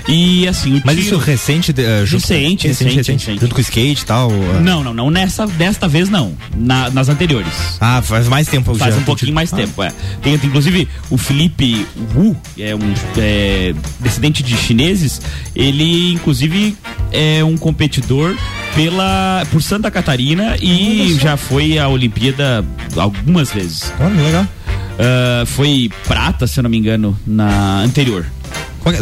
E 0.07 0.45
assim, 0.47 0.77
o 0.77 0.81
Mas 0.83 0.97
isso 0.97 1.17
recente, 1.17 1.71
uh, 1.71 1.75
recente, 2.05 2.67
recente, 2.67 2.95
recente, 2.95 3.39
junto 3.39 3.55
com 3.55 3.59
o 3.59 3.61
skate 3.61 4.03
e 4.03 4.05
tal? 4.05 4.29
Uh... 4.29 4.59
Não, 4.61 4.83
não, 4.83 4.93
não. 4.93 5.09
Nessa, 5.09 5.47
desta 5.47 5.87
vez 5.87 6.09
não. 6.09 6.35
Na, 6.55 6.89
nas 6.89 7.07
anteriores. 7.07 7.77
Ah, 7.79 8.01
faz 8.01 8.27
mais 8.27 8.47
tempo 8.47 8.75
Faz 8.75 8.97
um 8.97 9.03
pouquinho 9.03 9.33
mais 9.33 9.53
ah. 9.53 9.55
tempo, 9.55 9.81
é. 9.81 9.91
Tem, 10.21 10.33
inclusive, 10.33 10.87
o 11.09 11.17
Felipe 11.17 11.85
Wu, 12.13 12.35
é 12.57 12.75
um 12.75 12.93
é, 13.17 13.73
descendente 14.01 14.43
de 14.43 14.57
chineses, 14.57 15.21
ele, 15.55 16.11
inclusive, 16.13 16.75
é 17.11 17.43
um 17.43 17.57
competidor 17.57 18.35
pela 18.75 19.45
por 19.49 19.61
Santa 19.61 19.89
Catarina 19.89 20.57
e 20.61 21.17
já 21.19 21.37
foi 21.37 21.79
à 21.79 21.87
Olimpíada 21.87 22.65
algumas 22.97 23.51
vezes. 23.51 23.93
Olha, 23.99 24.21
legal. 24.21 24.47
Uh, 24.99 25.45
foi 25.45 25.89
prata, 26.05 26.45
se 26.45 26.59
eu 26.59 26.63
não 26.63 26.69
me 26.69 26.77
engano, 26.77 27.17
na 27.25 27.79
anterior. 27.79 28.25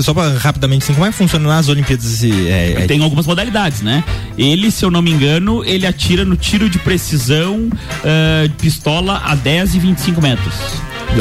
Só 0.01 0.13
pra, 0.13 0.29
rapidamente, 0.37 0.83
assim, 0.83 0.93
como 0.93 1.05
é 1.05 1.09
que 1.09 1.15
funciona 1.15 1.47
nas 1.47 1.69
Olimpíadas? 1.69 2.23
É, 2.23 2.83
é... 2.83 2.87
Tem 2.87 3.01
algumas 3.01 3.25
modalidades, 3.25 3.81
né? 3.81 4.03
Ele, 4.37 4.69
se 4.69 4.83
eu 4.83 4.91
não 4.91 5.01
me 5.01 5.11
engano, 5.11 5.63
ele 5.63 5.85
atira 5.87 6.25
no 6.25 6.35
tiro 6.35 6.69
de 6.69 6.77
precisão 6.79 7.67
uh, 7.67 8.49
pistola 8.59 9.21
a 9.23 9.33
10 9.35 9.75
e 9.75 9.79
25 9.79 10.21
metros. 10.21 10.53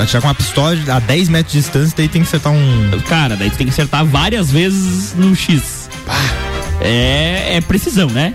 Atirar 0.00 0.20
com 0.20 0.28
uma 0.28 0.34
pistola 0.34 0.76
a 0.88 0.98
10 0.98 1.28
metros 1.28 1.52
de 1.52 1.60
distância, 1.60 1.94
daí 1.96 2.08
tem 2.08 2.20
que 2.20 2.28
acertar 2.28 2.52
um. 2.52 2.90
Cara, 3.08 3.36
daí 3.36 3.48
tu 3.50 3.56
tem 3.56 3.66
que 3.66 3.72
acertar 3.72 4.04
várias 4.04 4.50
vezes 4.50 5.14
no 5.16 5.34
X. 5.34 5.88
É, 6.80 7.56
é 7.56 7.60
precisão, 7.62 8.08
né? 8.10 8.34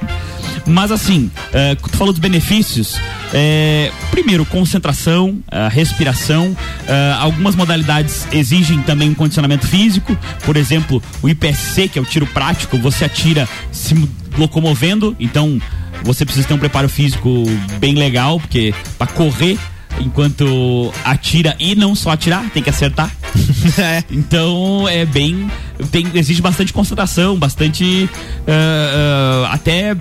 Mas 0.66 0.92
assim, 0.92 1.32
uh, 1.48 1.90
tu 1.90 1.98
falou 1.98 2.14
dos 2.14 2.20
benefícios. 2.20 3.00
É, 3.34 3.92
primeiro, 4.12 4.46
concentração, 4.46 5.40
respiração. 5.72 6.48
Uh, 6.50 6.58
algumas 7.20 7.56
modalidades 7.56 8.28
exigem 8.32 8.82
também 8.82 9.10
um 9.10 9.14
condicionamento 9.14 9.68
físico. 9.68 10.18
Por 10.46 10.58
exemplo, 10.58 11.02
o 11.22 11.30
IPSC, 11.30 11.88
que 11.88 12.00
é 12.00 12.02
o 12.02 12.06
tiro 12.06 12.28
prático, 12.28 12.78
você 12.78 13.06
atira 13.06 13.48
se 13.72 13.96
locomovendo, 14.38 15.16
então 15.20 15.62
você 16.04 16.26
precisa 16.26 16.48
ter 16.48 16.54
um 16.54 16.60
preparo 16.60 16.90
físico 16.90 17.44
bem 17.80 17.96
legal, 17.96 18.40
porque 18.40 18.74
para 18.98 19.08
correr 19.08 19.58
enquanto 20.00 20.92
atira 21.04 21.56
e 21.60 21.76
não 21.76 21.94
só 21.96 22.12
atirar, 22.12 22.50
tem 22.52 22.64
que 22.64 22.70
acertar. 22.70 23.12
é. 23.78 24.04
Então 24.10 24.88
é 24.88 25.06
bem. 25.06 25.50
Tem, 25.92 26.06
exige 26.14 26.42
bastante 26.42 26.72
concentração, 26.72 27.38
bastante. 27.38 28.10
Uh, 28.42 28.48
uh, 28.48 29.46
até 29.52 29.96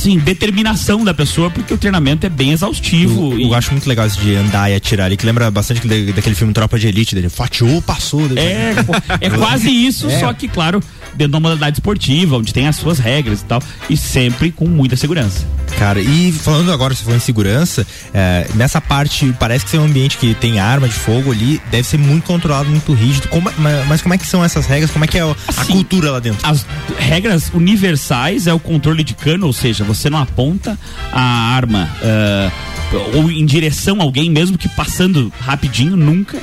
assim, 0.00 0.18
determinação 0.18 1.04
da 1.04 1.12
pessoa, 1.12 1.50
porque 1.50 1.74
o 1.74 1.78
treinamento 1.78 2.26
é 2.26 2.30
bem 2.30 2.52
exaustivo. 2.52 3.32
Eu, 3.32 3.38
e... 3.38 3.42
eu 3.44 3.54
acho 3.54 3.70
muito 3.70 3.86
legal 3.86 4.06
isso 4.06 4.18
de 4.18 4.34
andar 4.34 4.70
e 4.70 4.74
atirar 4.74 5.06
ali, 5.06 5.16
que 5.16 5.26
lembra 5.26 5.50
bastante 5.50 5.86
daquele 6.12 6.34
filme 6.34 6.52
Tropa 6.54 6.78
de 6.78 6.88
Elite, 6.88 7.14
dele 7.14 7.28
fatiou, 7.28 7.82
passou. 7.82 8.22
É, 8.36 8.74
é 9.20 9.30
quase 9.36 9.68
isso, 9.70 10.08
é. 10.08 10.18
só 10.18 10.32
que, 10.32 10.48
claro, 10.48 10.82
dentro 11.14 11.32
da 11.32 11.40
modalidade 11.40 11.76
esportiva, 11.76 12.36
onde 12.36 12.52
tem 12.52 12.66
as 12.66 12.76
suas 12.76 12.98
regras 12.98 13.40
e 13.40 13.44
tal, 13.44 13.62
e 13.88 13.96
sempre 13.96 14.50
com 14.50 14.66
muita 14.66 14.96
segurança. 14.96 15.46
Cara, 15.78 16.00
e 16.00 16.32
falando 16.32 16.72
agora, 16.72 16.94
se 16.94 17.04
for 17.04 17.14
em 17.14 17.20
segurança, 17.20 17.86
é, 18.12 18.46
nessa 18.54 18.80
parte, 18.80 19.34
parece 19.38 19.66
que 19.66 19.76
é 19.76 19.80
um 19.80 19.84
ambiente 19.84 20.18
que 20.18 20.34
tem 20.34 20.58
arma 20.58 20.88
de 20.88 20.94
fogo 20.94 21.32
ali, 21.32 21.60
deve 21.70 21.86
ser 21.86 21.98
muito 21.98 22.24
controlado, 22.24 22.68
muito 22.68 22.92
rígido. 22.92 23.28
Como, 23.28 23.50
mas 23.88 24.02
como 24.02 24.14
é 24.14 24.18
que 24.18 24.26
são 24.26 24.44
essas 24.44 24.66
regras? 24.66 24.90
Como 24.90 25.04
é 25.04 25.08
que 25.08 25.18
é 25.18 25.22
a 25.22 25.34
assim, 25.48 25.72
cultura 25.72 26.10
lá 26.10 26.20
dentro? 26.20 26.46
As 26.46 26.66
regras 26.98 27.50
universais 27.54 28.46
é 28.46 28.52
o 28.52 28.58
controle 28.58 29.04
de 29.04 29.14
cano, 29.14 29.46
ou 29.46 29.52
seja, 29.52 29.84
você 29.84 30.10
não 30.10 30.18
aponta 30.18 30.78
a 31.12 31.20
arma 31.20 31.88
uh, 32.02 33.16
ou 33.16 33.30
em 33.30 33.46
direção 33.46 34.00
a 34.00 34.02
alguém, 34.02 34.28
mesmo 34.30 34.58
que 34.58 34.68
passando 34.68 35.32
rapidinho, 35.40 35.96
nunca 35.96 36.38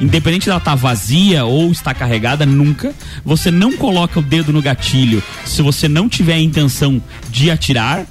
independente 0.00 0.46
dela 0.46 0.58
estar 0.58 0.72
tá 0.72 0.76
vazia 0.76 1.44
ou 1.44 1.70
estar 1.70 1.94
carregada, 1.94 2.46
nunca. 2.46 2.92
Você 3.24 3.50
não 3.50 3.72
coloca 3.76 4.18
o 4.18 4.22
dedo 4.22 4.52
no 4.52 4.62
gatilho 4.62 5.22
se 5.44 5.62
você 5.62 5.88
não 5.88 6.08
tiver 6.08 6.34
a 6.34 6.40
intenção 6.40 7.02
de 7.30 7.50
atirar. 7.50 8.06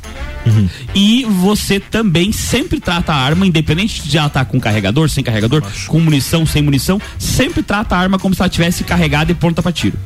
E 0.96 1.24
você 1.26 1.80
também 1.80 2.32
sempre 2.32 2.80
trata 2.80 3.14
a 3.14 3.16
arma, 3.16 3.46
independente 3.46 4.02
de 4.02 4.18
ela 4.18 4.26
estar 4.26 4.44
com 4.46 4.60
carregador, 4.60 5.08
sem 5.08 5.24
carregador, 5.24 5.64
com 5.86 6.00
munição, 6.00 6.48
sem 6.48 6.64
munição, 6.64 7.00
sempre 7.20 7.62
trata 7.62 7.96
a 7.96 8.00
arma 8.00 8.18
como 8.18 8.34
se 8.34 8.42
ela 8.42 8.50
tivesse 8.50 8.84
carregada 8.84 9.32
e 9.32 9.36
pronta 9.36 9.62
para 9.62 9.72
tiro. 9.72 9.98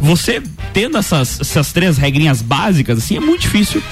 Você 0.00 0.42
tendo 0.72 0.98
essas, 0.98 1.40
essas 1.40 1.72
três 1.72 1.96
regrinhas 1.96 2.42
básicas, 2.42 2.98
assim, 2.98 3.16
é 3.16 3.20
muito 3.20 3.42
difícil. 3.42 3.82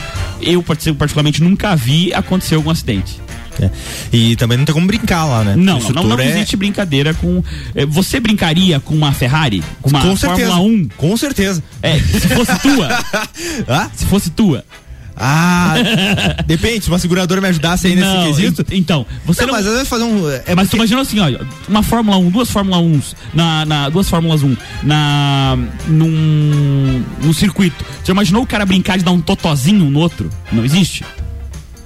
Eu, 0.40 0.62
particularmente, 0.62 1.42
nunca 1.42 1.74
vi 1.74 2.12
acontecer 2.12 2.56
algum 2.56 2.70
acidente. 2.70 3.20
É. 3.60 3.70
E 4.12 4.36
também 4.36 4.58
não 4.58 4.64
tem 4.64 4.74
como 4.74 4.86
brincar 4.86 5.24
lá, 5.24 5.44
né? 5.44 5.54
Não, 5.56 5.78
não, 5.78 6.02
não 6.04 6.18
é- 6.18 6.28
existe 6.30 6.56
brincadeira 6.56 7.14
com. 7.14 7.42
eh, 7.74 7.86
Você 7.86 8.18
brincaria 8.20 8.80
com 8.80 8.94
uma 8.94 9.12
Ferrari? 9.12 9.62
Com 9.80 9.90
uma 9.90 10.00
Com 10.00 10.16
certeza. 10.16 10.50
Fórmula 10.52 10.68
1? 10.84 10.88
Com 10.96 11.16
certeza. 11.16 11.62
É, 11.82 11.98
se 11.98 12.28
fosse 12.28 12.58
tua. 12.60 12.88
Ah? 13.68 13.90
Se 13.94 14.04
fosse 14.06 14.30
tua. 14.30 14.64
Ah, 15.16 15.74
depende, 16.44 16.84
se 16.84 16.90
uma 16.90 16.98
seguradora 16.98 17.40
me 17.40 17.46
ajudasse 17.46 17.86
aí 17.86 17.94
nesse 17.94 18.08
Não, 18.08 18.26
quesito. 18.26 18.62
en- 18.62 18.76
Então, 18.78 19.06
você 19.24 19.42
Não, 19.42 19.46
não. 19.48 19.54
mas 19.54 19.64
às 19.66 19.72
vezes 19.74 19.88
fazer 19.88 20.02
um. 20.02 20.28
É 20.44 20.56
mas 20.56 20.68
tu 20.68 20.74
imagina 20.74 21.00
assim, 21.02 21.20
ó, 21.20 21.28
uma 21.68 21.84
Fórmula 21.84 22.16
1, 22.18 22.30
duas 22.30 22.50
Fórmula 22.50 22.78
1 22.78 23.00
na, 23.32 23.64
na 23.64 23.88
duas 23.90 24.08
Fórmulas 24.08 24.42
1 24.42 24.56
na 24.82 25.56
num, 25.86 27.04
num 27.22 27.32
circuito. 27.32 27.84
Você 28.02 28.10
imaginou 28.10 28.42
o 28.42 28.46
cara 28.46 28.66
brincar 28.66 28.98
de 28.98 29.04
dar 29.04 29.12
um 29.12 29.20
totozinho 29.20 29.88
no 29.88 30.00
outro? 30.00 30.28
Não 30.50 30.64
existe. 30.64 31.04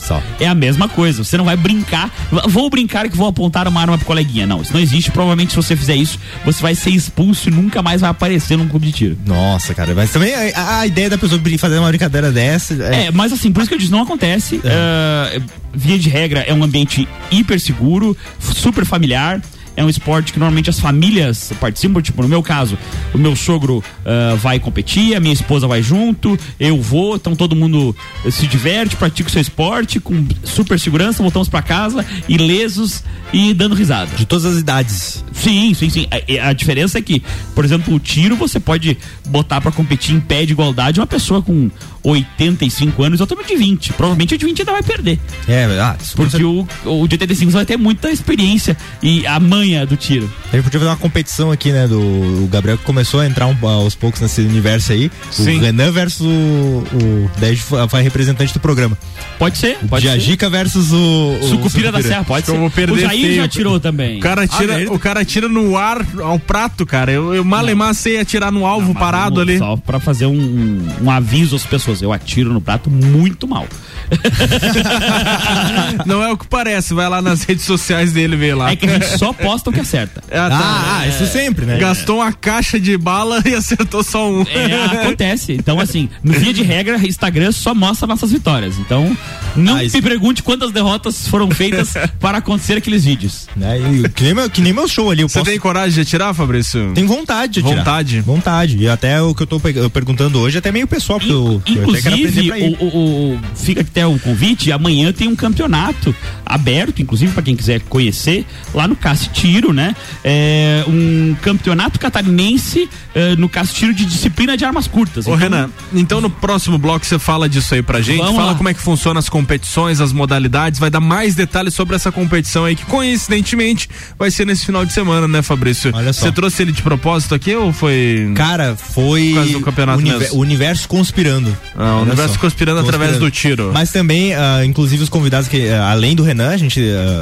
Só. 0.08 0.22
É 0.40 0.46
a 0.48 0.54
mesma 0.54 0.88
coisa. 0.88 1.22
Você 1.22 1.36
não 1.36 1.44
vai 1.44 1.56
brincar. 1.56 2.10
"V- 2.32 2.48
Vou 2.48 2.70
brincar 2.70 3.08
que 3.08 3.16
vou 3.16 3.28
apontar 3.28 3.68
uma 3.68 3.80
arma 3.80 3.96
pro 3.98 4.06
coleguinha. 4.06 4.46
Não, 4.46 4.62
isso 4.62 4.72
não 4.72 4.80
existe. 4.80 5.10
Provavelmente, 5.10 5.50
se 5.50 5.56
você 5.56 5.76
fizer 5.76 5.94
isso, 5.96 6.18
você 6.44 6.62
vai 6.62 6.74
ser 6.74 6.90
expulso 6.90 7.48
e 7.48 7.52
nunca 7.52 7.82
mais 7.82 8.00
vai 8.00 8.08
aparecer 8.10 8.56
num 8.56 8.66
clube 8.68 8.86
de 8.86 8.92
tiro. 8.92 9.18
Nossa, 9.26 9.74
cara, 9.74 9.94
mas 9.94 10.10
também 10.10 10.32
a, 10.54 10.78
a 10.80 10.86
ideia 10.86 11.10
da 11.10 11.18
pessoa 11.18 11.40
fazer 11.58 11.78
uma 11.78 11.88
brincadeira 11.88 12.32
dessa. 12.32 12.74
É, 12.74 13.10
mas 13.10 13.32
assim, 13.32 13.52
por 13.52 13.60
isso 13.60 13.68
que 13.68 13.74
eu 13.74 13.78
disse, 13.78 13.92
não 13.92 14.02
acontece. 14.02 14.60
É, 14.64 15.40
via 15.74 15.98
de 15.98 16.08
regra, 16.08 16.40
é 16.40 16.54
um 16.54 16.62
ambiente 16.64 17.06
hiper 17.30 17.60
seguro, 17.60 18.16
super 18.38 18.84
familiar. 18.86 19.40
É 19.78 19.84
um 19.84 19.88
esporte 19.88 20.32
que 20.32 20.40
normalmente 20.40 20.68
as 20.68 20.80
famílias 20.80 21.52
participam. 21.60 22.02
Tipo, 22.02 22.22
no 22.22 22.28
meu 22.28 22.42
caso, 22.42 22.76
o 23.14 23.18
meu 23.18 23.36
sogro 23.36 23.82
ah, 24.04 24.34
vai 24.34 24.58
competir, 24.58 25.14
a 25.14 25.20
minha 25.20 25.32
esposa 25.32 25.68
vai 25.68 25.82
junto, 25.82 26.36
eu 26.58 26.82
vou, 26.82 27.14
então 27.14 27.36
todo 27.36 27.54
mundo 27.54 27.94
eh, 28.24 28.30
se 28.30 28.48
diverte, 28.48 28.96
pratica 28.96 29.28
o 29.28 29.30
seu 29.30 29.40
esporte 29.40 30.00
com 30.00 30.26
super 30.42 30.80
segurança, 30.80 31.22
voltamos 31.22 31.48
pra 31.48 31.62
casa, 31.62 32.04
ilesos 32.28 33.04
e 33.32 33.54
dando 33.54 33.76
risada. 33.76 34.10
De 34.16 34.24
todas 34.24 34.46
as 34.46 34.58
idades. 34.58 35.24
Sim, 35.32 35.74
sim, 35.74 35.90
sim. 35.90 36.06
A, 36.10 36.48
a 36.48 36.52
diferença 36.52 36.98
é 36.98 37.02
que, 37.02 37.22
por 37.54 37.64
exemplo, 37.64 37.94
o 37.94 38.00
tiro 38.00 38.34
você 38.34 38.58
pode 38.58 38.98
botar 39.28 39.60
pra 39.60 39.70
competir 39.70 40.16
em 40.16 40.20
pé 40.20 40.44
de 40.44 40.52
igualdade 40.52 40.98
uma 40.98 41.06
pessoa 41.06 41.40
com 41.40 41.70
85 42.02 43.02
anos 43.02 43.20
e 43.20 43.22
outra 43.22 43.36
de 43.44 43.56
20. 43.56 43.92
Provavelmente 43.94 44.34
o 44.34 44.38
de 44.38 44.44
20 44.46 44.60
ainda 44.60 44.72
vai 44.72 44.82
perder. 44.82 45.18
É, 45.46 45.64
ah, 45.80 45.96
Porque 46.14 46.42
o, 46.44 46.66
o 46.84 47.06
de 47.08 47.14
85 47.14 47.50
vai 47.52 47.64
ter 47.66 47.76
muita 47.76 48.10
experiência 48.10 48.76
e 49.02 49.26
a 49.26 49.38
manha 49.40 49.86
do 49.86 49.96
tiro. 49.96 50.30
A 50.52 50.56
gente 50.56 50.64
podia 50.64 50.80
fazer 50.80 50.90
uma 50.90 50.96
competição 50.96 51.50
aqui, 51.52 51.70
né? 51.72 51.86
Do 51.86 51.98
o 51.98 52.48
Gabriel 52.50 52.78
que 52.78 52.84
começou 52.84 53.20
a 53.20 53.26
entrar 53.26 53.46
um- 53.46 53.68
aos 53.68 53.94
poucos 53.94 54.20
nesse 54.20 54.40
universo 54.40 54.92
aí. 54.92 55.10
Sim. 55.30 55.58
O 55.58 55.60
Renan 55.60 55.90
versus 55.90 56.20
o. 56.26 56.84
o 56.94 57.30
fa- 57.56 57.86
vai 57.86 58.02
representante 58.02 58.52
do 58.52 58.60
programa. 58.60 58.96
Pode 59.38 59.58
ser, 59.58 59.78
O 59.82 59.88
pode 59.88 60.02
ser. 60.04 60.12
Jajica 60.12 60.48
versus 60.50 60.92
o. 60.92 61.38
o 61.42 61.48
Sucupira 61.48 61.92
da 61.92 62.02
Serra, 62.02 62.24
pode 62.24 62.42
Acho 62.42 62.50
ser. 62.52 62.56
eu 62.56 62.60
vou 62.60 62.70
perder 62.70 62.92
o 62.92 62.98
Jair 62.98 63.20
já 63.20 63.26
feio. 63.42 63.48
tirou 63.48 63.80
também. 63.80 64.18
O 64.18 64.20
cara 64.20 64.46
tira, 64.46 64.92
o 64.92 64.98
cara 64.98 65.24
tira 65.24 65.48
no 65.48 65.76
ar 65.76 66.04
ao 66.22 66.38
prato, 66.38 66.84
cara. 66.86 67.10
Eu, 67.12 67.34
eu 67.34 67.44
malemar 67.44 67.94
sei 67.94 68.18
atirar 68.18 68.50
no 68.52 68.66
alvo 68.66 68.94
parado 68.94 69.36
Vamos 69.36 69.48
ali. 69.48 69.58
Só 69.58 69.76
pra 69.76 69.98
fazer 70.00 70.26
um, 70.26 70.86
um 71.02 71.10
aviso 71.10 71.56
às 71.56 71.64
pessoas. 71.64 71.97
Eu 72.02 72.12
atiro 72.12 72.52
no 72.52 72.60
prato 72.60 72.90
muito 72.90 73.46
mal. 73.46 73.66
Não 76.06 76.22
é 76.22 76.30
o 76.32 76.36
que 76.36 76.46
parece, 76.46 76.94
vai 76.94 77.08
lá 77.08 77.20
nas 77.20 77.42
redes 77.44 77.64
sociais 77.64 78.12
dele 78.12 78.36
ver 78.36 78.54
lá. 78.54 78.70
É 78.70 78.76
que 78.76 78.86
a 78.86 78.92
gente 78.94 79.18
só 79.18 79.32
posta 79.32 79.70
o 79.70 79.72
que 79.72 79.80
acerta. 79.80 80.22
Ah, 80.30 80.48
tá. 80.48 80.98
Ah, 81.00 81.06
isso 81.08 81.26
sempre, 81.26 81.66
né? 81.66 81.78
Gastou 81.78 82.16
uma 82.18 82.32
caixa 82.32 82.78
de 82.80 82.96
bala 82.96 83.42
e 83.46 83.54
acertou 83.54 84.02
só 84.02 84.30
um. 84.30 84.42
É, 84.42 85.02
acontece. 85.02 85.52
Então, 85.52 85.80
assim, 85.80 86.08
no 86.22 86.32
via 86.32 86.52
de 86.52 86.62
regra, 86.62 86.96
Instagram 87.06 87.52
só 87.52 87.74
mostra 87.74 88.06
nossas 88.06 88.30
vitórias. 88.32 88.78
Então, 88.78 89.16
não 89.56 89.76
Ah, 89.76 89.82
me 89.82 90.02
pergunte 90.02 90.42
quantas 90.42 90.72
derrotas 90.72 91.28
foram 91.28 91.50
feitas 91.50 91.94
para 92.20 92.38
acontecer 92.38 92.74
aqueles 92.74 93.04
vídeos. 93.04 93.46
E 93.56 94.08
que, 94.10 94.24
nem 94.24 94.34
meu, 94.34 94.50
que 94.50 94.60
nem 94.60 94.72
meu 94.72 94.88
show 94.88 95.10
ali. 95.10 95.22
Você 95.22 95.38
posso... 95.38 95.50
tem 95.50 95.58
coragem 95.58 95.94
de 95.94 96.00
atirar, 96.00 96.34
Fabrício? 96.34 96.92
Tem 96.94 97.04
vontade 97.06 97.54
de 97.54 97.60
atirar. 97.60 97.78
Vontade? 97.78 98.20
Vontade. 98.20 98.76
E 98.78 98.88
até 98.88 99.20
o 99.22 99.34
que 99.34 99.42
eu 99.42 99.46
tô 99.46 99.60
perguntando 99.90 100.38
hoje, 100.40 100.58
até 100.58 100.70
meio 100.72 100.86
pessoal, 100.86 101.18
porque 101.18 101.32
eu, 101.32 101.62
eu 101.66 101.90
até 101.90 102.02
quero 102.02 102.14
aprender 102.14 102.28
Inclusive, 102.28 102.48
pra 102.48 102.58
ir. 102.58 102.76
o, 102.80 102.84
o- 102.84 103.34
o- 103.34 103.40
fica 103.54 103.82
até 103.98 104.06
o 104.06 104.16
convite, 104.16 104.70
amanhã 104.70 105.12
tem 105.12 105.26
um 105.26 105.34
campeonato 105.34 106.14
aberto, 106.48 107.02
inclusive 107.02 107.32
para 107.32 107.42
quem 107.42 107.54
quiser 107.54 107.80
conhecer, 107.82 108.46
lá 108.74 108.88
no 108.88 108.96
Casse 108.96 109.28
Tiro, 109.30 109.72
né? 109.72 109.94
É 110.24 110.84
um 110.88 111.36
campeonato 111.42 111.98
catarinense 112.00 112.88
eh, 113.14 113.36
no 113.36 113.48
Casse 113.48 113.74
Tiro 113.74 113.92
de 113.94 114.04
disciplina 114.04 114.56
de 114.56 114.64
armas 114.64 114.86
curtas. 114.86 115.26
Ô 115.26 115.30
Então, 115.30 115.36
Renan, 115.36 115.70
então 115.92 116.20
no 116.20 116.30
próximo 116.30 116.78
bloco 116.78 117.04
você 117.04 117.18
fala 117.18 117.48
disso 117.48 117.74
aí 117.74 117.82
pra 117.82 118.00
gente, 118.00 118.18
Vamos 118.18 118.36
fala 118.36 118.52
lá. 118.52 118.54
como 118.56 118.68
é 118.68 118.74
que 118.74 118.80
funciona 118.80 119.18
as 119.18 119.28
competições, 119.28 120.00
as 120.00 120.12
modalidades, 120.12 120.78
vai 120.80 120.90
dar 120.90 121.00
mais 121.00 121.34
detalhes 121.34 121.74
sobre 121.74 121.94
essa 121.96 122.10
competição 122.10 122.64
aí 122.64 122.74
que 122.74 122.84
coincidentemente 122.86 123.88
vai 124.18 124.30
ser 124.30 124.46
nesse 124.46 124.64
final 124.64 124.84
de 124.84 124.92
semana, 124.92 125.26
né, 125.28 125.42
Fabrício? 125.42 125.90
Olha 125.94 126.12
só. 126.12 126.26
Você 126.26 126.32
trouxe 126.32 126.62
ele 126.62 126.72
de 126.72 126.82
propósito 126.82 127.34
aqui 127.34 127.54
ou 127.54 127.72
foi 127.72 128.32
Cara, 128.34 128.76
foi 128.76 129.28
Por 129.28 129.34
causa 129.34 129.52
do 129.52 129.60
campeonato 129.60 129.98
univer- 129.98 130.18
mesmo? 130.20 130.36
o 130.36 130.40
universo 130.40 130.88
conspirando. 130.88 131.56
Ah, 131.76 131.82
o 131.82 131.86
Olha 131.96 132.02
universo 132.02 132.34
só. 132.34 132.40
conspirando 132.40 132.80
através 132.80 133.18
do 133.18 133.30
tiro. 133.30 133.70
Mas 133.72 133.90
também, 133.90 134.34
ah, 134.34 134.64
inclusive 134.64 135.02
os 135.02 135.08
convidados 135.08 135.48
que, 135.48 135.68
ah, 135.68 135.90
além 135.90 136.14
do 136.14 136.22
Renan, 136.22 136.37
a 136.46 136.56
gente 136.56 136.80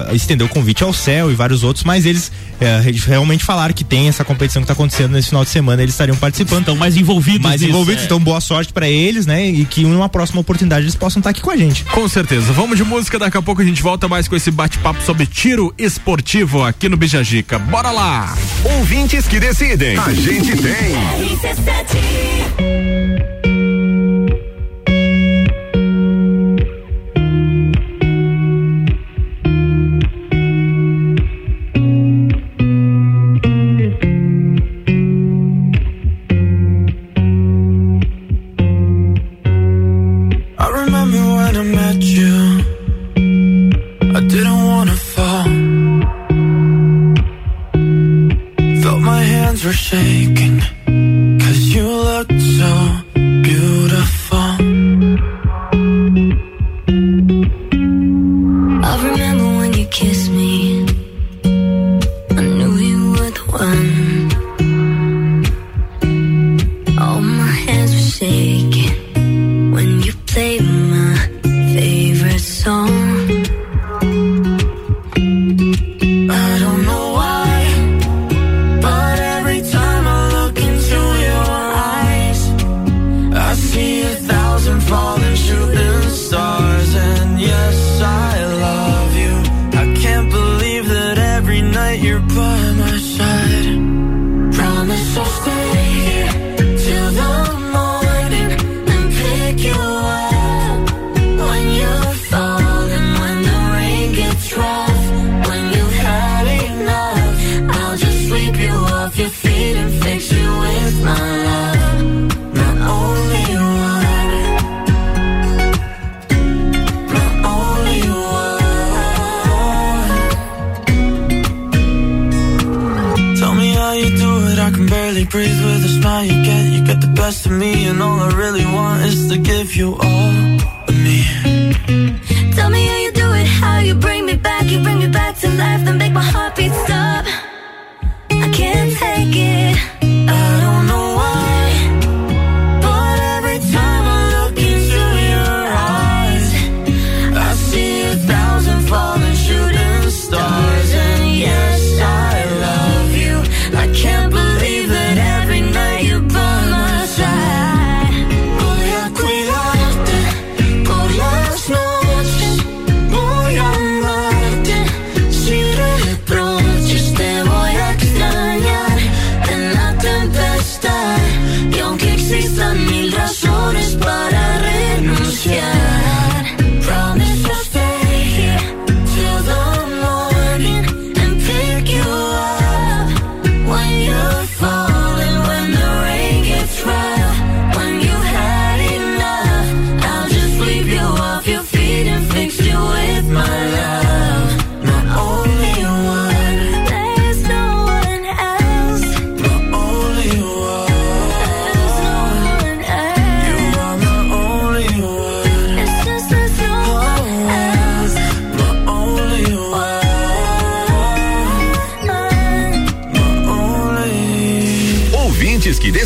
ah, 0.09 0.14
estendeu 0.14 0.47
o 0.47 0.51
convite 0.51 0.82
ao 0.82 0.93
Céu 0.93 1.30
e 1.30 1.34
vários 1.34 1.62
outros, 1.64 1.84
mas 1.84 2.06
eles 2.06 2.30
re- 2.60 2.93
realmente 3.06 3.44
falaram 3.44 3.74
que 3.74 3.84
tem 3.84 4.09
essa 4.09 4.24
competição 4.24 4.62
que 4.62 4.66
tá 4.68 4.72
acontecendo 4.72 5.12
nesse 5.12 5.28
final 5.28 5.44
de 5.44 5.51
semana, 5.51 5.82
eles 5.82 5.94
estariam 5.94 6.16
participando. 6.16 6.60
Estão 6.60 6.76
mais 6.76 6.97
envolvidos 6.97 7.43
Mais 7.43 7.60
nisso, 7.60 7.72
envolvidos, 7.72 8.02
é. 8.02 8.06
então 8.06 8.20
boa 8.20 8.40
sorte 8.40 8.72
pra 8.72 8.88
eles, 8.88 9.26
né? 9.26 9.47
E 9.47 9.64
que 9.64 9.82
numa 9.84 10.09
próxima 10.09 10.40
oportunidade 10.40 10.84
eles 10.84 10.94
possam 10.94 11.20
estar 11.20 11.30
aqui 11.30 11.40
com 11.40 11.51
a 11.51 11.56
gente. 11.56 11.84
Com 11.84 12.09
certeza. 12.09 12.52
Vamos 12.52 12.76
de 12.76 12.84
música, 12.84 13.18
daqui 13.18 13.36
a 13.36 13.43
pouco 13.43 13.62
a 13.62 13.64
gente 13.64 13.82
volta 13.82 14.09
mais 14.09 14.28
com 14.28 14.36
esse 14.36 14.51
bate-papo 14.51 15.02
sobre 15.02 15.26
tiro 15.26 15.72
esportivo 15.78 16.64
aqui 16.64 16.88
no 16.88 16.97
Bijagica. 16.97 17.59
Bora 17.59 17.90
lá! 17.90 18.36
Ouvintes 18.64 19.26
que 19.26 19.38
decidem. 19.40 19.97
A 19.98 20.12
gente 20.12 20.52
tem. 20.56 22.76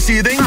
deciden 0.01 0.40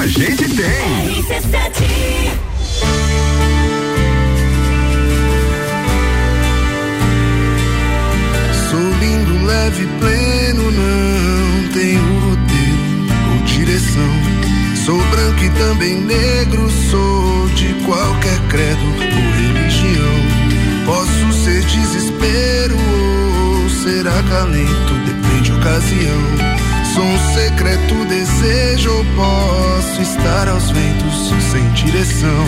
Sou 26.94 27.04
um 27.04 27.18
secreto 27.34 28.06
desejo, 28.06 29.04
posso 29.16 30.00
estar 30.00 30.48
aos 30.48 30.70
ventos 30.70 31.34
sem 31.52 31.68
direção. 31.72 32.46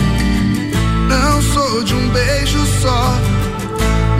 Não 1.08 1.42
sou 1.42 1.82
de 1.82 1.92
um 1.92 2.08
beijo 2.10 2.64
só, 2.80 3.18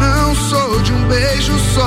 não 0.01 0.35
sou 0.35 0.82
de 0.82 0.93
um 0.93 1.07
beijo 1.07 1.53
só. 1.74 1.86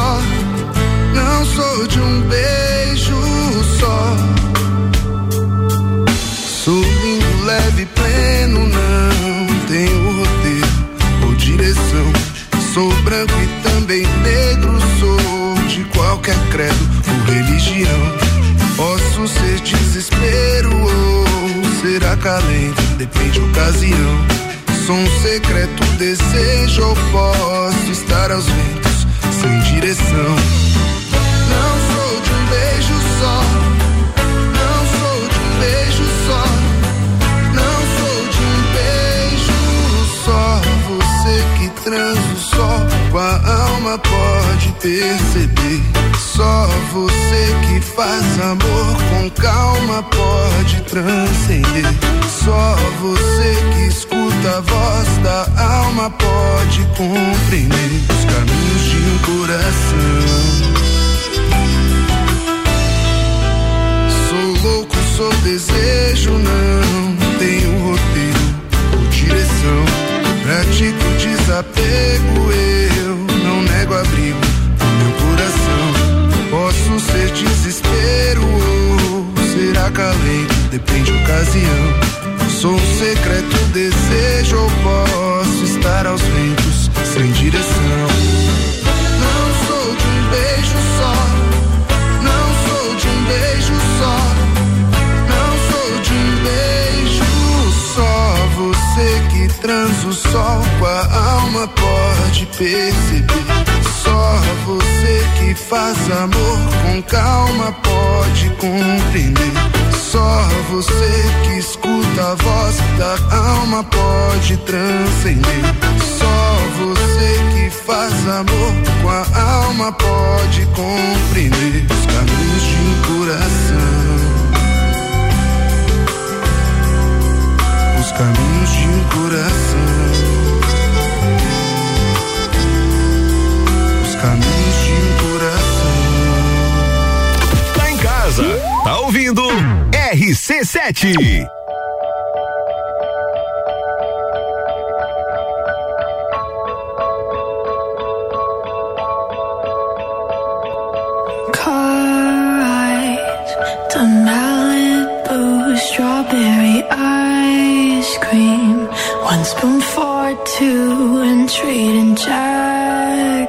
strawberry 155.79 156.83
ice 156.91 158.17
cream, 158.19 158.87
one 159.23 159.43
spoon 159.45 159.79
for 159.79 160.35
two, 160.57 161.21
and 161.21 161.49
trading 161.49 162.15
jackets, 162.15 163.41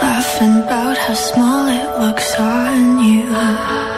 laughing 0.00 0.62
about 0.62 0.96
how 0.96 1.14
small 1.14 1.66
it 1.66 1.98
looks 1.98 2.34
on 2.38 3.02
you. 3.02 3.93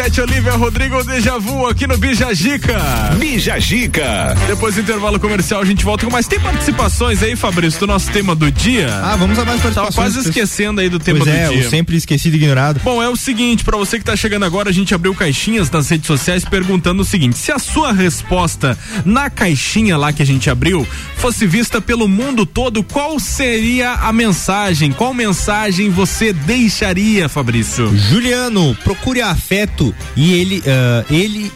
RC7 0.00 0.22
Olivia 0.22 0.56
Rodrigo 0.56 1.02
Deja 1.20 1.36
Vu 1.36 1.66
aqui 1.66 1.86
no 1.86 1.98
Bijagica. 1.98 2.80
Bijagica. 3.18 4.34
Depois 4.46 4.76
do 4.76 4.80
intervalo 4.80 5.20
comercial 5.20 5.60
a 5.60 5.66
gente 5.66 5.84
volta 5.84 6.06
com 6.06 6.10
mais. 6.10 6.26
Tem 6.26 6.40
participações 6.40 7.22
aí, 7.22 7.36
Fabrício, 7.36 7.78
do 7.78 7.86
nosso 7.86 8.10
tema 8.10 8.34
do 8.34 8.50
dia? 8.50 8.88
Ah, 9.04 9.16
vamos 9.16 9.38
a 9.38 9.44
mais 9.44 9.60
participações. 9.60 9.94
Tava 9.94 10.08
quase 10.08 10.26
esquecendo 10.26 10.80
aí 10.80 10.88
do 10.88 10.98
tema 10.98 11.18
Pois 11.18 11.28
é, 11.30 11.48
do 11.48 11.52
dia. 11.52 11.66
o 11.66 11.68
sempre 11.68 11.94
esquecido 11.94 12.32
e 12.32 12.38
ignorado. 12.38 12.80
Bom, 12.82 13.02
é 13.02 13.08
o 13.10 13.16
seguinte, 13.16 13.62
pra 13.64 13.76
você 13.76 13.98
que 13.98 14.04
tá 14.06 14.16
chegando 14.16 14.46
agora, 14.46 14.70
a 14.70 14.72
gente 14.72 14.94
abriu 14.94 15.14
caixinhas 15.14 15.70
nas 15.70 15.90
redes 15.90 16.06
sociais 16.06 16.42
perguntando 16.42 17.02
o 17.02 17.04
seguinte: 17.04 17.36
se 17.36 17.52
a 17.52 17.58
sua 17.58 17.92
resposta 17.92 18.78
na 19.04 19.28
caixinha 19.28 19.98
lá 19.98 20.14
que 20.14 20.22
a 20.22 20.26
gente 20.26 20.48
abriu 20.48 20.88
fosse 21.16 21.46
vista 21.46 21.82
pelo 21.82 22.08
mundo 22.08 22.46
todo, 22.46 22.82
qual 22.82 23.20
seria 23.20 23.92
a 23.92 24.10
mensagem? 24.10 24.90
Qual 24.90 25.12
mensagem 25.12 25.90
você 25.90 26.32
deixaria, 26.32 27.28
Fabrício? 27.28 27.94
Juliano, 27.94 28.74
procure 28.82 29.20
afeto 29.20 29.94
e 30.16 30.32
ele, 30.32 30.62
ah, 30.66 31.04
ele 31.10 31.50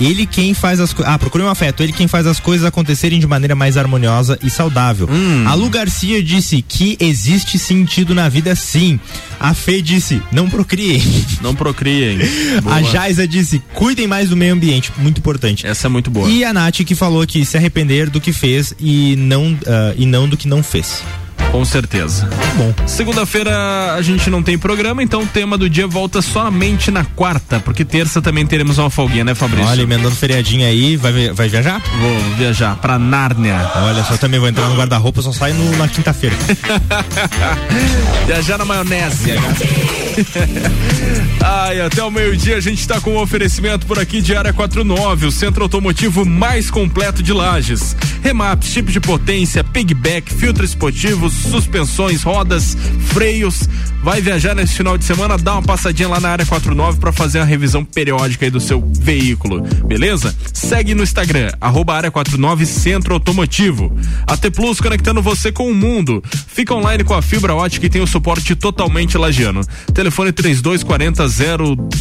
ele 0.00 0.26
quem 0.26 0.52
faz 0.52 0.80
as 0.80 0.92
coisas. 0.92 1.12
Ah, 1.12 1.18
procure 1.18 1.44
um 1.44 1.48
afeto. 1.48 1.82
Ele 1.82 1.92
quem 1.92 2.08
faz 2.08 2.26
as 2.26 2.40
coisas 2.40 2.66
acontecerem 2.66 3.20
de 3.20 3.26
maneira 3.26 3.54
mais 3.54 3.76
harmoniosa 3.76 4.38
e 4.42 4.50
saudável. 4.50 5.08
Hum. 5.08 5.44
A 5.46 5.54
Lu 5.54 5.70
Garcia 5.70 6.22
disse 6.22 6.60
que 6.60 6.96
existe 6.98 7.58
sentido 7.58 8.14
na 8.14 8.28
vida 8.28 8.54
sim. 8.56 8.98
A 9.38 9.54
Fê 9.54 9.80
disse, 9.80 10.20
não 10.32 10.48
procriem. 10.48 11.02
Não 11.42 11.54
procriem. 11.54 12.18
Boa. 12.62 12.76
A 12.76 12.82
Jaisa 12.82 13.26
disse, 13.26 13.60
cuidem 13.74 14.06
mais 14.06 14.28
do 14.28 14.36
meio 14.36 14.52
ambiente. 14.52 14.92
Muito 14.98 15.18
importante. 15.18 15.66
Essa 15.66 15.88
é 15.88 15.90
muito 15.90 16.10
boa. 16.10 16.28
E 16.28 16.44
a 16.44 16.52
Nath 16.52 16.84
que 16.84 16.94
falou 16.94 17.26
que 17.26 17.44
se 17.44 17.56
arrepender 17.56 18.08
do 18.08 18.20
que 18.20 18.32
fez 18.32 18.72
e 18.78 19.16
não, 19.16 19.56
ah, 19.66 19.94
e 19.96 20.06
não 20.06 20.28
do 20.28 20.36
que 20.36 20.46
não 20.46 20.62
fez. 20.62 21.02
Com 21.52 21.66
certeza. 21.66 22.26
Bom. 22.56 22.72
Segunda-feira 22.86 23.94
a 23.94 24.00
gente 24.00 24.30
não 24.30 24.42
tem 24.42 24.56
programa, 24.58 25.02
então 25.02 25.20
o 25.22 25.26
tema 25.26 25.58
do 25.58 25.68
dia 25.68 25.86
volta 25.86 26.22
somente 26.22 26.90
na 26.90 27.04
quarta, 27.04 27.60
porque 27.60 27.84
terça 27.84 28.22
também 28.22 28.46
teremos 28.46 28.78
uma 28.78 28.88
folguinha, 28.88 29.22
né, 29.22 29.34
Fabrício? 29.34 29.68
Olha, 29.70 29.82
emendando 29.82 30.16
feriadinho 30.16 30.66
aí, 30.66 30.96
vai, 30.96 31.28
vai 31.30 31.48
viajar? 31.50 31.82
Vou 32.00 32.18
viajar 32.38 32.76
pra 32.76 32.98
Nárnia. 32.98 33.70
Olha, 33.76 34.02
só 34.02 34.16
também 34.16 34.40
vou 34.40 34.48
entrar 34.48 34.66
no 34.70 34.76
guarda-roupa, 34.76 35.20
só 35.20 35.30
sai 35.30 35.52
no- 35.52 35.76
na 35.76 35.86
quinta-feira. 35.88 36.34
Viajar 38.26 38.58
na 38.58 38.64
maionese. 38.64 39.32
Ai, 41.44 41.80
até 41.80 42.02
o 42.04 42.10
meio-dia 42.10 42.56
a 42.56 42.60
gente 42.60 42.86
tá 42.86 43.00
com 43.00 43.14
um 43.14 43.18
oferecimento 43.20 43.86
por 43.86 43.98
aqui 43.98 44.20
de 44.22 44.34
área 44.34 44.52
49, 44.52 45.26
o 45.26 45.32
centro 45.32 45.62
automotivo 45.64 46.24
mais 46.24 46.70
completo 46.70 47.22
de 47.22 47.32
Lages. 47.32 47.96
Remap, 48.22 48.62
chip 48.64 48.92
de 48.92 49.00
potência, 49.00 49.64
pigback, 49.64 50.32
filtros 50.32 50.70
esportivos, 50.70 51.41
suspensões, 51.42 52.22
rodas, 52.22 52.76
freios. 53.08 53.68
Vai 54.02 54.20
viajar 54.20 54.52
nesse 54.52 54.74
final 54.74 54.98
de 54.98 55.04
semana, 55.04 55.38
dá 55.38 55.52
uma 55.52 55.62
passadinha 55.62 56.08
lá 56.08 56.18
na 56.18 56.28
área 56.28 56.44
49 56.44 56.98
para 56.98 57.12
fazer 57.12 57.38
uma 57.38 57.44
revisão 57.44 57.84
periódica 57.84 58.44
aí 58.44 58.50
do 58.50 58.58
seu 58.58 58.82
veículo, 58.98 59.62
beleza? 59.86 60.34
Segue 60.52 60.92
no 60.92 61.04
Instagram, 61.04 61.52
arroba 61.60 61.94
área 61.94 62.10
49 62.10 62.66
Centro 62.66 63.14
Automotivo. 63.14 63.96
AT 64.26 64.50
Plus 64.50 64.80
conectando 64.80 65.22
você 65.22 65.52
com 65.52 65.70
o 65.70 65.74
mundo. 65.74 66.20
Fica 66.48 66.74
online 66.74 67.04
com 67.04 67.14
a 67.14 67.22
fibra 67.22 67.54
ótica 67.54 67.86
e 67.86 67.88
tem 67.88 68.02
o 68.02 68.06
suporte 68.06 68.56
totalmente 68.56 69.16
lagiano. 69.16 69.60
Telefone 69.94 70.32
3240 70.32 71.22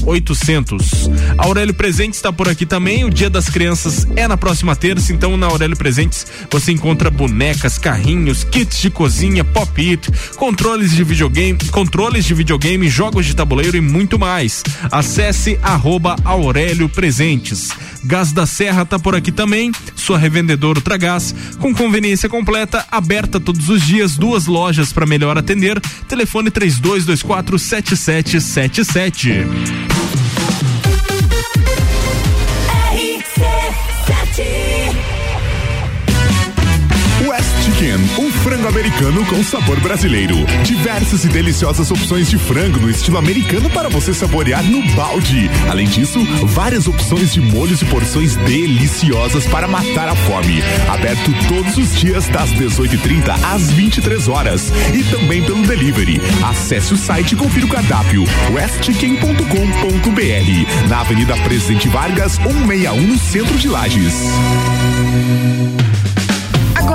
0800. 0.04 1.10
A 1.38 1.46
Aurélio 1.46 1.74
Presentes 1.76 2.18
está 2.18 2.34
por 2.34 2.50
aqui 2.50 2.66
também. 2.66 3.06
O 3.06 3.12
Dia 3.12 3.30
das 3.30 3.48
Crianças 3.48 4.08
é 4.16 4.28
na 4.28 4.38
próxima 4.38 4.76
terça, 4.76 5.14
então 5.14 5.38
na 5.38 5.46
Aurélio 5.46 5.78
Presentes 5.78 6.26
você 6.50 6.72
encontra 6.72 7.12
bonecas, 7.12 7.78
carrinhos, 7.78 8.44
kits 8.44 8.82
de 8.82 8.90
cozinha, 8.90 9.44
pop-it, 9.44 10.10
controles 10.36 10.92
de 10.92 11.04
videogame, 11.04 11.60
controles 11.70 11.91
controles 11.92 12.24
de 12.24 12.34
videogame, 12.34 12.88
jogos 12.88 13.26
de 13.26 13.36
tabuleiro 13.36 13.76
e 13.76 13.82
muito 13.82 14.18
mais. 14.18 14.64
Acesse 14.90 15.60
arroba 15.62 16.16
Aurélio 16.24 16.88
Presentes. 16.88 17.68
Gás 18.06 18.32
da 18.32 18.46
Serra 18.46 18.86
tá 18.86 18.98
por 18.98 19.14
aqui 19.14 19.30
também, 19.30 19.74
sua 19.94 20.18
revendedora 20.18 20.80
Ultragás, 20.80 21.36
com 21.60 21.76
conveniência 21.76 22.30
completa, 22.30 22.86
aberta 22.90 23.42
todos 23.42 23.68
os 23.68 23.86
dias, 23.86 24.16
duas 24.16 24.46
lojas 24.46 24.94
para 24.94 25.06
melhor 25.06 25.38
atender. 25.38 25.82
Telefone 26.08 26.50
3224 26.50 27.60
7777. 27.60 29.46
West 37.28 37.46
Chicken, 37.66 37.98
um 38.18 38.31
frango 38.52 38.68
americano 38.68 39.26
com 39.28 39.42
sabor 39.46 39.80
brasileiro. 39.80 40.36
Diversas 40.66 41.24
e 41.24 41.30
deliciosas 41.30 41.90
opções 41.90 42.30
de 42.30 42.38
frango 42.38 42.82
no 42.82 42.90
estilo 42.90 43.18
americano 43.18 43.70
para 43.70 43.88
você 43.88 44.14
saborear 44.14 44.62
no 44.62 44.84
balde. 44.94 45.50
Além 45.70 45.88
disso, 45.88 46.22
várias 46.48 46.86
opções 46.86 47.32
de 47.32 47.40
molhos 47.40 47.82
e 47.82 47.86
porções 47.86 48.36
deliciosas 48.36 49.48
para 49.48 49.70
matar 49.70 50.10
a 50.10 50.16
fome. 50.16 50.62
Aberto 50.90 51.32
todos 51.48 51.78
os 51.78 51.96
dias 51.96 52.28
das 52.28 52.50
18h30 52.50 53.42
às 53.42 53.72
23 53.72 54.28
horas 54.28 54.70
e 54.94 55.02
também 55.06 55.42
pelo 55.46 55.66
delivery. 55.66 56.20
Acesse 56.44 56.94
o 56.94 56.98
site 56.98 57.32
e 57.32 57.38
confira 57.38 57.66
o 57.66 57.70
cardápio 57.70 58.26
westchicken.com.br 58.52 60.90
na 60.90 61.00
Avenida 61.00 61.38
Presidente 61.38 61.88
Vargas 61.88 62.34
161 62.34 63.02
no 63.02 63.18
centro 63.18 63.58
de 63.58 63.70
Lages. 63.70 64.14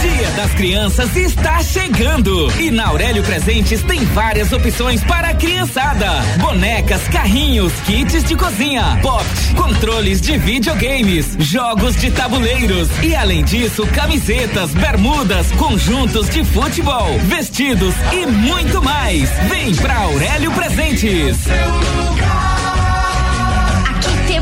Dia 0.00 0.30
das 0.32 0.52
Crianças 0.52 1.16
está 1.16 1.62
chegando. 1.62 2.52
E 2.60 2.70
na 2.70 2.88
Aurélio 2.88 3.22
Presentes 3.22 3.82
tem 3.82 4.04
várias 4.06 4.52
opções 4.52 5.02
para 5.04 5.28
a 5.28 5.34
criançada: 5.34 6.06
bonecas, 6.38 7.02
carrinhos, 7.08 7.72
kits 7.86 8.24
de 8.24 8.36
cozinha, 8.36 8.98
pop, 9.00 9.24
controles 9.56 10.20
de 10.20 10.36
videogames, 10.38 11.34
jogos 11.38 11.96
de 11.96 12.10
tabuleiros. 12.10 12.88
E 13.02 13.14
além 13.14 13.42
disso 13.42 13.86
camisetas, 13.88 14.72
bermudas, 14.72 15.50
conjuntos 15.52 16.28
de 16.28 16.44
futebol, 16.44 17.18
vestidos 17.20 17.94
e 18.12 18.26
muito 18.26 18.82
mais. 18.82 19.30
Vem 19.48 19.74
pra 19.76 19.96
Aurélio 19.96 20.52
Presentes. 20.52 21.38
Aqui 21.48 22.51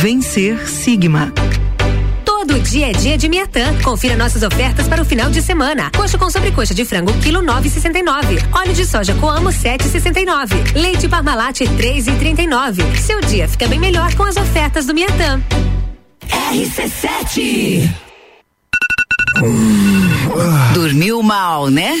Vencer 0.00 0.66
Sigma. 0.66 1.30
Todo 2.24 2.58
dia 2.60 2.88
é 2.88 2.92
dia 2.92 3.18
de 3.18 3.28
Miatã. 3.28 3.76
Confira 3.82 4.16
nossas 4.16 4.42
ofertas 4.42 4.88
para 4.88 5.02
o 5.02 5.04
final 5.04 5.30
de 5.30 5.42
semana. 5.42 5.90
Coxa 5.94 6.16
com 6.16 6.30
sobrecoxa 6.30 6.72
de 6.72 6.86
frango, 6.86 7.12
quilo 7.18 7.42
9,69. 7.42 8.42
Óleo 8.50 8.72
de 8.72 8.86
soja 8.86 9.14
Coamo, 9.16 9.50
7,69. 9.50 10.74
Leite 10.74 11.06
Parmalat, 11.06 11.60
3,39. 11.60 12.96
Seu 12.96 13.20
dia 13.20 13.46
fica 13.46 13.68
bem 13.68 13.78
melhor 13.78 14.14
com 14.14 14.22
as 14.22 14.38
ofertas 14.38 14.86
do 14.86 14.94
Miatã. 14.94 15.38
RC7 16.50 17.90
Dormiu 20.72 21.22
mal, 21.22 21.68
né? 21.68 22.00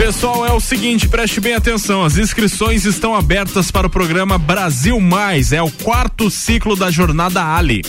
Pessoal, 0.00 0.46
é 0.46 0.50
o 0.50 0.58
seguinte, 0.58 1.06
preste 1.06 1.42
bem 1.42 1.52
atenção. 1.52 2.02
As 2.02 2.16
inscrições 2.16 2.86
estão 2.86 3.14
abertas 3.14 3.70
para 3.70 3.86
o 3.86 3.90
programa 3.90 4.38
Brasil 4.38 4.98
Mais. 4.98 5.52
É 5.52 5.60
o 5.60 5.70
quarto 5.70 6.30
ciclo 6.30 6.74
da 6.74 6.90
Jornada 6.90 7.44
Ali. 7.54 7.82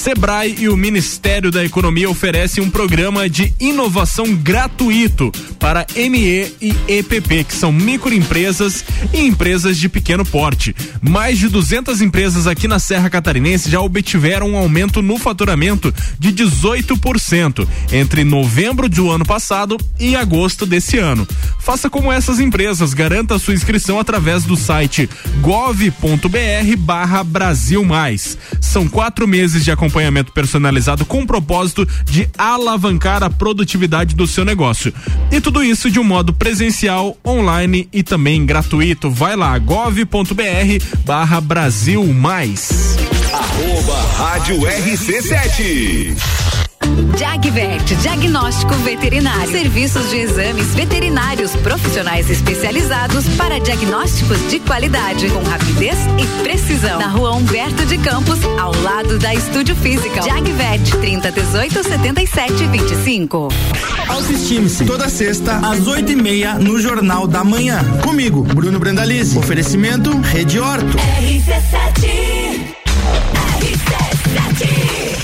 Sebrae 0.00 0.56
e 0.58 0.66
o 0.66 0.78
Ministério 0.78 1.50
da 1.50 1.62
Economia 1.62 2.08
oferecem 2.08 2.64
um 2.64 2.70
programa 2.70 3.28
de 3.28 3.52
inovação 3.60 4.34
gratuito 4.34 5.30
para 5.58 5.86
ME 5.94 6.54
e 6.58 6.74
EPP, 6.88 7.44
que 7.44 7.54
são 7.54 7.70
microempresas 7.70 8.82
e 9.12 9.20
empresas 9.20 9.76
de 9.76 9.90
pequeno 9.90 10.24
porte. 10.24 10.74
Mais 11.02 11.38
de 11.38 11.48
200 11.48 12.00
empresas 12.00 12.46
aqui 12.46 12.66
na 12.66 12.78
Serra 12.78 13.10
Catarinense 13.10 13.70
já 13.70 13.78
obtiveram 13.78 14.52
um 14.52 14.56
aumento 14.56 15.02
no 15.02 15.18
faturamento 15.18 15.94
de 16.18 16.32
18% 16.32 17.68
entre 17.92 18.24
novembro 18.24 18.88
do 18.88 19.10
ano 19.10 19.26
passado 19.26 19.76
e 19.98 20.16
agosto 20.16 20.64
desse 20.64 20.96
ano. 20.96 21.28
Faça 21.58 21.90
como 21.90 22.10
essas 22.10 22.40
empresas, 22.40 22.94
garanta 22.94 23.38
sua 23.38 23.52
inscrição 23.52 24.00
através 24.00 24.44
do 24.44 24.56
site 24.56 25.10
gov.br 25.42 26.76
barra 26.78 27.22
Brasil 27.22 27.84
Mais. 27.84 28.38
São 28.62 28.88
quatro 28.88 29.28
meses 29.28 29.62
de 29.62 29.70
acompanhamento 29.90 30.32
personalizado 30.32 31.04
com 31.04 31.22
o 31.22 31.26
propósito 31.26 31.86
de 32.04 32.28
alavancar 32.38 33.22
a 33.22 33.28
produtividade 33.28 34.14
do 34.14 34.26
seu 34.26 34.44
negócio. 34.44 34.94
E 35.30 35.40
tudo 35.40 35.64
isso 35.64 35.90
de 35.90 35.98
um 35.98 36.04
modo 36.04 36.32
presencial, 36.32 37.18
online 37.26 37.88
e 37.92 38.02
também 38.02 38.46
gratuito. 38.46 39.10
Vai 39.10 39.34
lá, 39.36 39.58
gov.br 39.58 40.84
barra 41.04 41.40
Brasil 41.40 42.06
Mais. 42.06 42.96
Arroba 43.32 44.00
Rádio 44.16 44.60
RC7. 44.60 46.49
Jagvet, 47.20 47.94
diagnóstico 47.96 48.74
veterinário. 48.76 49.50
Serviços 49.50 50.08
de 50.10 50.16
exames 50.18 50.74
veterinários 50.74 51.54
profissionais 51.56 52.30
especializados 52.30 53.28
para 53.36 53.58
diagnósticos 53.58 54.38
de 54.48 54.58
qualidade, 54.60 55.28
com 55.30 55.42
rapidez 55.42 55.98
e 56.18 56.42
precisão. 56.42 56.98
Na 56.98 57.08
rua 57.08 57.32
Humberto 57.32 57.84
de 57.84 57.98
Campos, 57.98 58.38
ao 58.58 58.74
lado 58.82 59.18
da 59.18 59.34
Estúdio 59.34 59.76
Física. 59.76 60.22
Jagvet, 60.22 60.96
30 61.00 61.30
18 61.30 61.82
77 61.82 62.66
25. 62.66 63.48
Autoestime-se. 64.08 64.84
Toda 64.84 65.08
sexta, 65.08 65.56
às 65.58 65.86
oito 65.86 66.12
e 66.12 66.16
meia, 66.16 66.54
no 66.54 66.80
Jornal 66.80 67.26
da 67.26 67.44
Manhã. 67.44 67.84
Comigo, 68.02 68.42
Bruno 68.42 68.78
Brandalize. 68.78 69.38
Oferecimento 69.38 70.18
Rede 70.20 70.58
Horto. 70.58 70.96
RC7. 70.96 72.70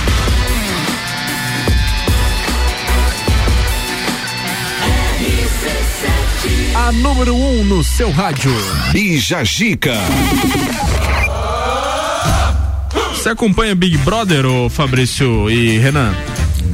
A 6.76 6.92
número 6.92 7.36
1 7.36 7.60
um 7.60 7.64
no 7.64 7.84
seu 7.84 8.12
rádio. 8.12 8.52
Bija 8.92 9.44
Gica. 9.44 9.94
Você 13.24 13.30
acompanha 13.30 13.74
Big 13.74 13.98
Brother, 14.00 14.46
ô 14.46 14.70
Fabrício 14.70 15.50
e 15.50 15.78
Renan? 15.78 16.14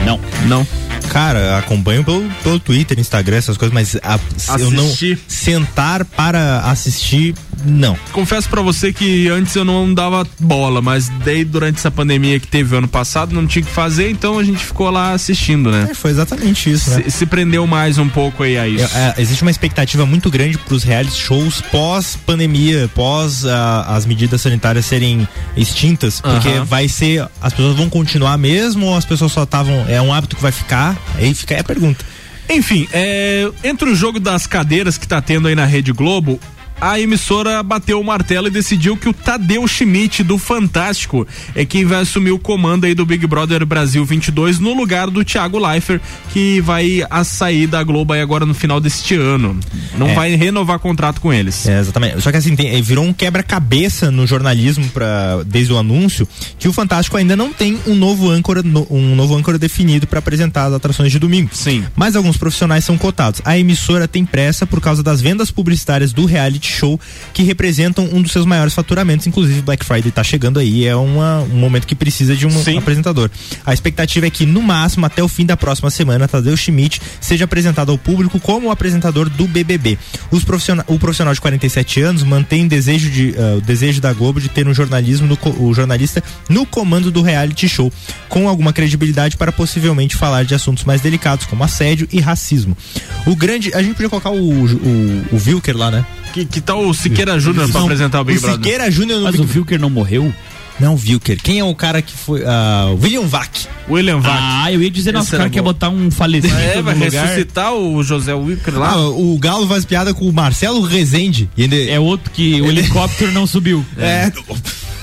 Não. 0.04 0.20
Não. 0.48 0.89
Cara, 1.10 1.57
acompanho 1.57 2.03
pelo, 2.03 2.30
pelo 2.44 2.60
Twitter, 2.60 2.99
Instagram, 2.99 3.38
essas 3.38 3.57
coisas, 3.57 3.73
mas 3.73 3.95
a, 4.03 4.19
eu 4.60 4.72
não 4.72 4.88
sentar 5.27 6.06
para 6.06 6.60
assistir, 6.61 7.34
não. 7.65 7.98
Confesso 8.11 8.48
para 8.49 8.61
você 8.61 8.94
que 8.94 9.27
antes 9.27 9.56
eu 9.56 9.65
não 9.65 9.94
dava 9.94 10.26
bola, 10.40 10.81
mas 10.81 11.10
daí 11.26 11.44
durante 11.44 11.77
essa 11.77 11.91
pandemia 11.91 12.40
que 12.40 12.48
teve 12.48 12.76
ano 12.76 12.88
passado, 12.88 13.34
não 13.34 13.45
tinha 13.48 13.64
que 13.64 13.72
fazer, 13.72 14.10
então 14.10 14.38
a 14.38 14.44
gente 14.44 14.64
ficou 14.64 14.90
lá 14.90 15.14
assistindo, 15.14 15.72
né? 15.72 15.88
É, 15.91 15.94
foi 15.94 16.11
exatamente 16.11 16.72
isso, 16.72 16.90
né? 16.91 17.03
Se, 17.06 17.11
se, 17.11 17.26
prendeu 17.26 17.65
mais 17.68 17.98
um 17.98 18.07
pouco 18.07 18.44
aí 18.44 18.57
a 18.57 18.68
isso. 18.68 18.95
É, 18.95 19.15
é, 19.18 19.22
existe 19.22 19.41
uma 19.41 19.52
expectativa 19.52 20.06
muito 20.06 20.30
grande 20.30 20.57
para 20.57 20.73
os 20.73 20.84
reality 20.84 21.19
shows 21.19 21.61
pós-pandemia, 21.61 22.90
pós 22.94 23.45
ah, 23.45 23.86
as 23.90 24.06
medidas 24.06 24.41
sanitárias 24.41 24.86
serem 24.86 25.27
extintas, 25.56 26.22
porque 26.22 26.49
Aham. 26.49 26.65
vai 26.65 26.88
ser, 26.88 27.27
as 27.41 27.53
pessoas 27.53 27.76
vão 27.76 27.90
continuar 27.90 28.38
mesmo 28.38 28.86
ou 28.86 28.95
as 28.95 29.06
pessoas 29.06 29.31
só 29.31 29.44
estavam, 29.44 29.86
é 29.88 30.02
um 30.02 30.14
hábito 30.14 30.36
que 30.36 30.41
vai 30.41 30.52
ficar? 30.52 30.99
Aí 31.16 31.34
fica 31.34 31.56
aí 31.56 31.62
a 31.62 31.64
pergunta. 31.64 32.06
Enfim, 32.50 32.88
é, 32.92 33.50
entre 33.64 33.90
o 33.90 33.96
jogo 33.96 34.20
das 34.20 34.48
cadeiras 34.48 34.98
que 34.98 35.08
tá 35.08 35.22
tendo 35.22 35.48
aí 35.48 35.56
na 35.56 35.66
Rede 35.66 35.92
Globo, 35.92 36.40
a 36.81 36.99
emissora 36.99 37.61
bateu 37.61 37.99
o 37.99 38.03
martelo 38.03 38.47
e 38.47 38.51
decidiu 38.51 38.95
que 38.95 39.10
o 39.10 39.14
Tadeu 39.14 39.68
Schmidt 39.68 40.23
do 40.23 40.38
Fantástico 40.38 41.27
é 41.53 41.65
quem 41.65 41.84
vai 41.85 42.01
assumir 42.01 42.31
o 42.31 42.39
comando 42.39 42.85
aí 42.85 42.93
do 42.95 43.06
Big 43.06 43.26
Brother 43.27 43.65
Brasil 43.65 44.06
22 44.06 44.60
no 44.60 44.73
lugar 44.73 45.10
do 45.10 45.23
Thiago 45.26 45.60
Leifert, 45.60 46.01
que 46.31 46.61
vai 46.61 47.03
a 47.10 47.23
sair 47.23 47.68
da 47.68 47.84
Globo 47.84 48.14
aí 48.14 48.22
agora 48.22 48.45
no 48.45 48.53
final 48.53 48.80
deste 48.80 49.15
ano. 49.15 49.60
Não 49.97 50.07
É. 50.07 50.14
vai 50.14 50.35
renovar 50.35 50.80
contrato 50.80 51.19
com 51.19 51.34
eles. 51.34 51.68
É, 51.68 51.80
exatamente. 51.80 52.22
Só 52.22 52.31
que 52.31 52.38
assim, 52.38 52.56
tem- 52.56 52.81
virou 52.81 53.03
um 53.03 53.11
quebra-cabeça 53.14 54.10
no 54.10 54.26
jornalismo 54.26 54.88
pra, 54.89 55.43
desde 55.45 55.73
o 55.73 55.77
anúncio 55.77 56.27
que 56.57 56.68
o 56.68 56.73
Fantástico 56.73 57.18
ainda 57.18 57.35
não 57.35 57.51
tem 57.51 57.77
um 57.88 57.95
novo 57.95 58.30
âncora, 58.30 58.64
no- 58.64 58.88
um 58.89 59.15
novo 59.15 59.35
âncora 59.35 59.57
definido 59.60 60.07
para 60.07 60.19
apresentar 60.19 60.65
as 60.68 60.73
atrações 60.73 61.11
de 61.11 61.19
domingo. 61.19 61.49
Sim. 61.53 61.84
Mas 61.95 62.15
alguns 62.15 62.38
profissionais 62.38 62.85
são 62.85 62.97
cotados. 62.97 63.41
A 63.43 63.57
emissora 63.57 64.07
tem 64.07 64.23
pressa 64.26 64.65
por 64.65 64.80
causa 64.80 65.03
das 65.03 65.19
vendas 65.19 65.51
publicitárias 65.51 66.14
do 66.14 66.26
reality 66.26 66.69
show 66.70 67.00
que 67.34 67.44
representam 67.44 68.08
um 68.12 68.22
dos 68.22 68.32
seus 68.32 68.46
maiores 68.46 68.74
faturamentos, 68.74 69.26
inclusive 69.26 69.62
Black 69.62 69.86
Friday 69.86 70.12
tá 70.12 70.24
chegando 70.24 70.60
aí, 70.60 70.86
é 70.86 70.96
uma, 70.96 71.41
um 71.41 71.58
momento 71.58 71.88
que 71.88 71.96
precisa 71.96 72.36
de 72.36 72.46
um 72.46 72.78
apresentador. 72.78 73.30
A 73.66 73.74
expectativa 73.74 74.28
é 74.28 74.30
que 74.30 74.46
no 74.46 74.62
máximo 74.62 75.06
até 75.06 75.24
o 75.24 75.28
fim 75.28 75.46
da 75.46 75.58
próxima 75.58 75.90
semana 75.90 76.28
Tadeu 76.28 76.56
Schmidt 76.56 77.02
seja 77.20 77.46
apresentado 77.46 77.91
ao 77.91 77.98
público 77.98 78.40
como 78.40 78.68
o 78.68 78.72
apresentador 78.72 79.30
do 79.30 79.48
BBB. 79.48 79.98
Os 80.32 80.44
profissional, 80.44 80.86
o 80.88 81.00
profissional 81.00 81.34
de 81.34 81.41
47 81.41 82.02
anos 82.02 82.24
mantém 82.24 82.68
desejo 82.68 83.10
de, 83.10 83.34
ah, 83.38 83.58
o 83.58 83.62
desejo 83.62 84.02
da 84.02 84.14
Globo 84.14 84.40
de 84.40 84.50
ter 84.50 84.68
um 84.68 84.74
jornalismo 84.74 85.28
no 85.28 85.38
o 85.60 85.74
jornalista 85.74 86.24
no 86.48 86.66
comando 86.66 87.10
do 87.10 87.22
reality 87.22 87.68
show, 87.68 87.91
com 88.28 88.48
alguma 88.48 88.74
credibilidade 88.74 89.38
para 89.38 89.52
possivelmente 89.52 90.16
falar 90.16 90.44
de 90.44 90.54
assuntos 90.54 90.84
mais 90.84 91.02
delicados 91.02 91.46
como 91.46 91.64
assédio 91.64 92.08
e 92.12 92.20
racismo. 92.20 92.78
O 93.26 93.36
grande, 93.36 93.74
a 93.74 93.82
gente 93.82 93.94
podia 93.94 94.10
colocar 94.10 94.30
o 94.30 94.50
o, 94.50 95.36
o 95.36 95.41
Wilker 95.46 95.78
lá, 95.78 95.91
né? 95.91 96.06
Que, 96.34 96.46
que 96.46 96.59
tal 96.61 96.86
o 96.86 96.94
Siqueira 96.94 97.40
Júnior 97.40 97.69
pra 97.69 97.81
apresentar 97.81 98.22
o 98.22 98.23
Big 98.23 98.38
o 98.38 98.41
Brother? 98.41 98.57
Siqueira 98.64 98.91
Júnior 98.91 99.22
Mas 99.22 99.36
Big 99.36 99.44
o 99.52 99.56
Wilker 99.60 99.80
não 99.80 99.90
morreu? 99.90 100.34
Não, 100.80 100.95
Wilker. 100.95 101.38
Quem 101.44 101.60
é 101.60 101.64
o 101.64 101.76
cara 101.76 102.02
que 102.02 102.14
foi? 102.14 102.41
ah, 102.48 102.88
William 103.02 103.27
Vac. 103.27 103.49
William 103.90 104.19
Vac. 104.22 104.40
Ah, 104.41 104.72
eu 104.72 104.81
ia 104.81 104.90
dizer, 104.90 105.11
nossa, 105.11 105.27
Esse 105.27 105.36
o 105.36 105.38
cara 105.40 105.49
quer 105.49 105.61
botar 105.61 105.90
um 105.90 106.10
falecido 106.10 106.56
É, 106.56 106.81
vai 106.81 106.94
lugar. 106.95 107.11
ressuscitar 107.26 107.73
o 107.73 108.02
José 108.02 108.34
Wilker 108.34 108.80
lá. 108.80 108.91
Ah, 108.94 109.10
o 109.10 109.38
Galo 109.38 109.68
faz 109.68 109.84
piada 109.84 110.14
com 110.14 110.23
o 110.26 110.31
Marcelo 110.31 110.81
Rezende. 110.81 111.49
E 111.57 111.64
ele... 111.64 111.90
É 111.90 111.99
outro 111.99 112.31
que 112.31 112.61
o 112.61 112.68
helicóptero 112.68 113.31
não 113.34 113.45
subiu. 113.45 113.86
É. 113.98 114.31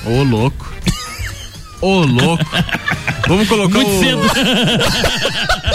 Ô, 0.06 0.22
louco. 0.22 0.72
Ô, 1.82 1.98
louco. 2.06 2.44
Vamos 3.28 3.46
colocar 3.46 3.74
Muito 3.78 3.90
o... 3.90 3.98
cedo. 4.00 4.20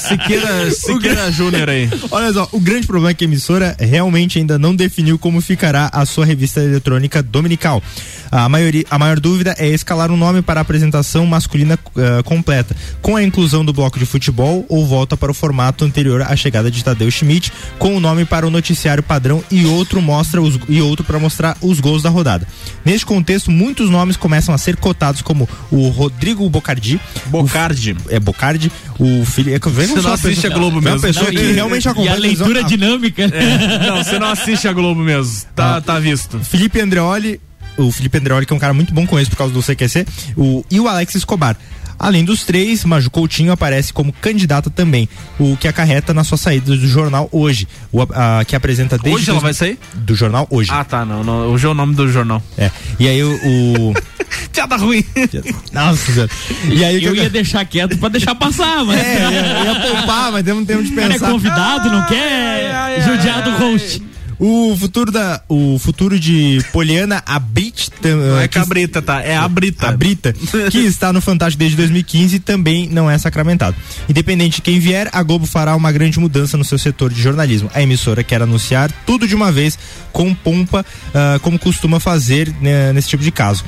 Siqueira, 0.00 0.70
Siqueira 0.70 1.30
Júnior 1.30 1.68
aí. 1.68 1.88
Olha 2.10 2.32
só, 2.32 2.48
o 2.52 2.60
grande 2.60 2.86
problema 2.86 3.10
é 3.10 3.14
que 3.14 3.24
a 3.24 3.26
emissora 3.26 3.76
realmente 3.78 4.38
ainda 4.38 4.58
não 4.58 4.74
definiu 4.74 5.18
como 5.18 5.40
ficará 5.40 5.90
a 5.92 6.04
sua 6.04 6.24
revista 6.24 6.60
eletrônica 6.60 7.22
dominical. 7.22 7.82
A, 8.30 8.48
maioria, 8.48 8.84
a 8.90 8.98
maior 8.98 9.18
dúvida 9.20 9.54
é 9.58 9.68
escalar 9.68 10.10
um 10.10 10.16
nome 10.16 10.42
para 10.42 10.60
a 10.60 10.62
apresentação 10.62 11.24
masculina 11.26 11.78
eh, 11.96 12.22
completa, 12.24 12.76
com 13.00 13.16
a 13.16 13.22
inclusão 13.22 13.64
do 13.64 13.72
bloco 13.72 13.98
de 13.98 14.04
futebol 14.06 14.64
ou 14.68 14.86
volta 14.86 15.16
para 15.16 15.30
o 15.30 15.34
formato 15.34 15.84
anterior 15.84 16.22
à 16.22 16.34
chegada 16.36 16.70
de 16.70 16.82
Tadeu 16.84 17.10
Schmidt, 17.10 17.52
com 17.78 17.96
o 17.96 18.00
nome 18.00 18.24
para 18.24 18.46
o 18.46 18.50
noticiário 18.50 19.02
padrão 19.02 19.42
e 19.50 19.64
outro 19.66 20.00
mostra 20.02 20.40
os, 20.42 20.58
e 20.68 20.80
outro 20.80 21.04
para 21.04 21.18
mostrar 21.18 21.56
os 21.60 21.80
gols 21.80 22.02
da 22.02 22.10
rodada. 22.10 22.46
Neste 22.84 23.06
contexto, 23.06 23.50
muitos 23.50 23.88
nomes 23.90 24.16
começam 24.16 24.54
a 24.54 24.58
ser 24.58 24.76
cotados 24.76 25.22
como 25.22 25.48
o 25.70 25.88
Rodrigo 25.88 26.48
Bocardi, 26.48 27.00
Bocardi. 27.26 27.92
o, 27.92 27.96
é 28.14 28.20
Bocardi, 28.20 28.70
o 28.98 29.24
filho 29.24 29.54
é, 29.54 29.58
vem 29.58 29.86
Você 29.86 30.00
não 30.00 30.12
assiste 30.12 30.46
a 30.46 30.50
Globo 30.50 30.76
é 30.78 30.80
uma 30.80 30.90
mesmo. 30.90 31.00
pessoa 31.00 31.26
Não, 31.26 31.32
que 31.32 31.38
e- 31.42 31.52
realmente 31.52 31.84
E 31.84 31.88
acompanha 31.88 32.12
a 32.14 32.18
leitura 32.18 32.62
televisão. 32.64 32.68
dinâmica. 32.68 33.22
É, 33.22 33.88
não, 33.90 34.04
você 34.04 34.18
não 34.18 34.28
assiste 34.28 34.66
a 34.68 34.72
Globo 34.72 35.00
mesmo. 35.00 35.46
Tá, 35.54 35.80
tá 35.80 35.98
visto. 35.98 36.38
Felipe 36.40 36.80
Andreoli, 36.80 37.40
o 37.78 37.90
Felipe 37.92 38.18
Andreoli, 38.18 38.44
que 38.44 38.52
é 38.52 38.56
um 38.56 38.58
cara 38.58 38.74
muito 38.74 38.92
bom 38.92 39.06
com 39.06 39.18
isso 39.18 39.30
por 39.30 39.36
causa 39.36 39.52
do 39.54 39.62
CQC, 39.62 40.06
o, 40.36 40.64
e 40.70 40.78
o 40.80 40.88
Alex 40.88 41.14
Escobar. 41.14 41.56
Além 42.00 42.24
dos 42.24 42.44
três, 42.44 42.84
Maju 42.84 43.10
Coutinho 43.10 43.50
aparece 43.50 43.92
como 43.92 44.12
candidata 44.12 44.70
também, 44.70 45.08
o 45.36 45.56
que 45.56 45.66
acarreta 45.66 46.14
na 46.14 46.22
sua 46.22 46.38
saída 46.38 46.66
do 46.76 46.86
jornal 46.86 47.28
hoje, 47.32 47.66
o, 47.90 48.00
a, 48.02 48.44
que 48.46 48.54
apresenta 48.54 48.96
desde 48.96 49.16
Hoje 49.22 49.30
ela 49.30 49.40
dois- 49.40 49.42
vai 49.42 49.52
sair? 49.68 49.78
do 49.96 50.14
jornal 50.14 50.46
hoje. 50.48 50.70
Ah, 50.72 50.84
tá, 50.84 51.04
não, 51.04 51.24
não. 51.24 51.48
Hoje 51.48 51.66
é 51.66 51.68
o 51.68 51.74
nome 51.74 51.96
do 51.96 52.06
jornal. 52.08 52.40
É. 52.56 52.70
E 53.00 53.08
aí 53.08 53.20
o. 53.24 53.32
o... 53.32 53.94
Piada 54.52 54.76
ruim. 54.76 55.04
Nossa, 55.72 56.12
Senhora. 56.12 56.30
E 56.70 56.84
aí 56.84 57.02
eu 57.02 57.16
ia 57.16 57.28
deixar 57.28 57.64
quieto 57.64 57.98
pra 57.98 58.08
deixar 58.08 58.34
passar, 58.36 58.84
mas. 58.84 59.00
É, 59.00 59.18
ia, 59.18 59.64
ia 59.64 59.80
poupar, 59.80 60.30
mas 60.30 60.44
temos 60.44 60.66
tempo 60.68 60.82
de 60.84 60.92
O 60.92 60.94
cara 60.94 61.08
pensar. 61.14 61.26
é 61.26 61.30
convidado, 61.32 61.90
não 61.90 62.06
quer 62.06 63.02
judiar 63.04 63.42
do 63.42 63.50
host. 63.56 64.02
O 64.38 64.76
futuro 64.78 65.10
da, 65.10 65.42
o 65.48 65.78
futuro 65.78 66.18
de 66.18 66.64
Poliana 66.72 67.22
Abrit, 67.26 67.90
Não 68.02 68.38
é 68.38 68.46
cabrita, 68.46 69.02
tá? 69.02 69.20
É 69.20 69.36
a 69.36 69.48
Brita. 69.48 69.88
a 69.88 69.92
Brita, 69.92 70.32
que 70.70 70.78
está 70.86 71.12
no 71.12 71.20
Fantástico 71.20 71.58
desde 71.58 71.76
2015, 71.76 72.38
também 72.40 72.88
não 72.88 73.10
é 73.10 73.18
sacramentado. 73.18 73.76
Independente 74.08 74.56
de 74.56 74.62
quem 74.62 74.78
vier, 74.78 75.08
a 75.12 75.22
Globo 75.22 75.44
fará 75.44 75.74
uma 75.74 75.90
grande 75.90 76.20
mudança 76.20 76.56
no 76.56 76.64
seu 76.64 76.78
setor 76.78 77.12
de 77.12 77.20
jornalismo. 77.20 77.68
A 77.74 77.82
emissora 77.82 78.22
quer 78.22 78.40
anunciar 78.40 78.92
tudo 79.04 79.26
de 79.26 79.34
uma 79.34 79.50
vez, 79.50 79.76
com 80.12 80.32
pompa, 80.34 80.86
ah, 81.14 81.38
como 81.42 81.58
costuma 81.58 81.98
fazer 81.98 82.54
né, 82.60 82.92
nesse 82.92 83.08
tipo 83.08 83.22
de 83.22 83.32
caso. 83.32 83.64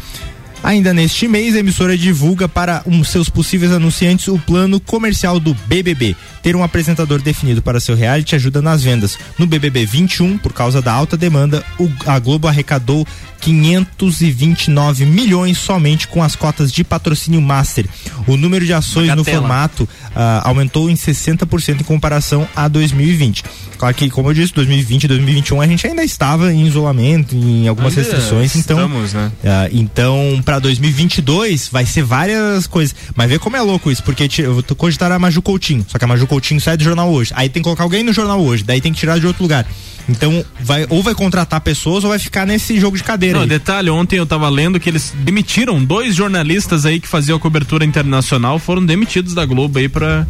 Ainda 0.63 0.93
neste 0.93 1.27
mês, 1.27 1.55
a 1.55 1.59
emissora 1.61 1.97
divulga 1.97 2.47
para 2.49 2.83
um, 2.87 3.03
seus 3.03 3.29
possíveis 3.31 3.73
anunciantes 3.73 4.29
o 4.29 4.39
plano 4.39 4.79
comercial 4.79 5.41
do 5.41 5.55
BBB. 5.67 6.15
Ter 6.43 6.55
um 6.55 6.63
apresentador 6.63 7.21
definido 7.23 7.63
para 7.63 7.81
seu 7.81 7.95
reality 7.97 8.35
ajuda 8.35 8.61
nas 8.61 8.83
vendas. 8.83 9.19
No 9.39 9.47
BBB 9.47 9.87
21, 9.87 10.37
por 10.39 10.53
causa 10.53 10.83
da 10.83 10.93
alta 10.93 11.17
demanda, 11.17 11.65
o- 11.79 11.91
a 12.07 12.19
Globo 12.19 12.47
arrecadou 12.47 13.07
529 13.41 15.07
milhões 15.07 15.57
somente 15.59 16.07
com 16.07 16.23
as 16.23 16.37
cotas 16.37 16.71
de 16.71 16.85
patrocínio 16.85 17.41
master. 17.41 17.87
O 18.27 18.37
número 18.37 18.65
de 18.67 18.73
ações 18.75 19.09
no 19.17 19.25
formato 19.41 19.89
ah, 20.15 20.43
aumentou 20.45 20.91
em 20.91 20.95
60% 20.95 21.81
em 21.81 21.85
comparação 21.85 22.47
a 22.55 22.69
2020. 22.69 23.43
Claro 23.79 23.95
que, 23.95 24.11
como 24.11 24.29
eu 24.29 24.35
disse, 24.35 24.53
2020 24.53 25.05
e 25.05 25.09
2021 25.09 25.61
a 25.61 25.67
gente 25.67 25.87
ainda 25.87 26.05
estava 26.05 26.53
em 26.53 26.67
isolamento, 26.67 27.35
em 27.35 27.67
algumas 27.67 27.97
Ainda 27.97 28.11
restrições, 28.11 28.55
então 28.57 28.77
estamos, 28.77 29.15
né? 29.15 29.33
ah, 29.45 29.69
então, 29.73 30.41
pra 30.51 30.59
2022 30.59 31.69
vai 31.69 31.87
ser 31.87 32.03
várias 32.03 32.67
coisas. 32.67 32.93
Mas 33.15 33.31
vê 33.31 33.39
como 33.39 33.57
é 33.57 33.61
louco 33.61 33.89
isso, 33.89 34.03
porque 34.03 34.29
eu 34.43 34.61
tô 34.65 34.75
cogitar 34.75 35.13
a 35.13 35.17
Maju 35.17 35.41
Coutinho, 35.43 35.87
só 35.87 35.97
que 35.97 36.05
a 36.05 36.09
Maju 36.09 36.27
Coutinho 36.27 36.61
sai 36.61 36.77
do 36.77 36.83
jornal 36.83 37.09
hoje. 37.09 37.33
Aí 37.37 37.49
tem 37.49 37.63
que 37.63 37.65
colocar 37.65 37.85
alguém 37.85 38.03
no 38.03 38.13
jornal 38.13 38.41
hoje, 38.41 38.65
daí 38.65 38.81
tem 38.81 38.93
que 38.93 38.99
tirar 38.99 39.21
de 39.21 39.29
outro 39.29 39.45
lugar. 39.45 39.65
Então, 40.09 40.45
vai 40.61 40.87
ou 40.89 41.03
vai 41.03 41.15
contratar 41.15 41.61
pessoas 41.61 42.05
ou 42.05 42.11
vai 42.11 42.19
ficar 42.19 42.47
nesse 42.47 42.79
jogo 42.81 42.97
de 42.97 43.05
cadeira. 43.05 43.35
Não, 43.37 43.43
aí. 43.43 43.49
detalhe, 43.49 43.91
ontem 43.91 44.17
eu 44.17 44.27
tava 44.27 44.49
lendo 44.49 44.79
que 44.81 44.89
eles 44.89 45.13
demitiram 45.19 45.83
dois 45.85 46.15
jornalistas 46.15 46.85
aí 46.87 46.99
que 47.01 47.07
faziam 47.09 47.37
a 47.37 47.41
cobertura 47.41 47.85
internacional, 47.85 48.59
foram 48.59 48.85
demitidos 48.85 49.35
da 49.35 49.45
Globo 49.45 49.79
aí 49.79 49.89
pra, 49.89 50.27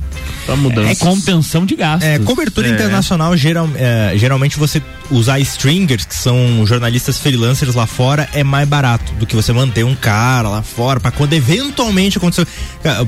pra 0.46 0.56
mudança. 0.56 0.90
É 0.90 0.94
contenção 0.94 1.64
de 1.64 1.76
gastos. 1.76 2.06
É, 2.08 2.18
cobertura 2.18 2.68
É. 2.68 2.72
internacional, 2.72 3.36
geral, 3.36 3.68
é, 3.76 4.12
geralmente 4.16 4.58
você 4.58 4.82
usar 5.10 5.40
stringers, 5.40 6.04
que 6.04 6.14
são 6.14 6.64
jornalistas 6.66 7.18
freelancers 7.18 7.74
lá 7.74 7.86
fora, 7.86 8.28
é 8.32 8.44
mais 8.44 8.68
barato 8.68 9.12
do 9.14 9.26
que 9.26 9.34
você 9.34 9.52
manter 9.52 9.84
um 9.84 9.94
cara 9.94 10.48
lá 10.48 10.62
fora, 10.62 11.00
pra 11.00 11.10
quando 11.10 11.32
eventualmente 11.32 12.18
acontecer. 12.18 12.46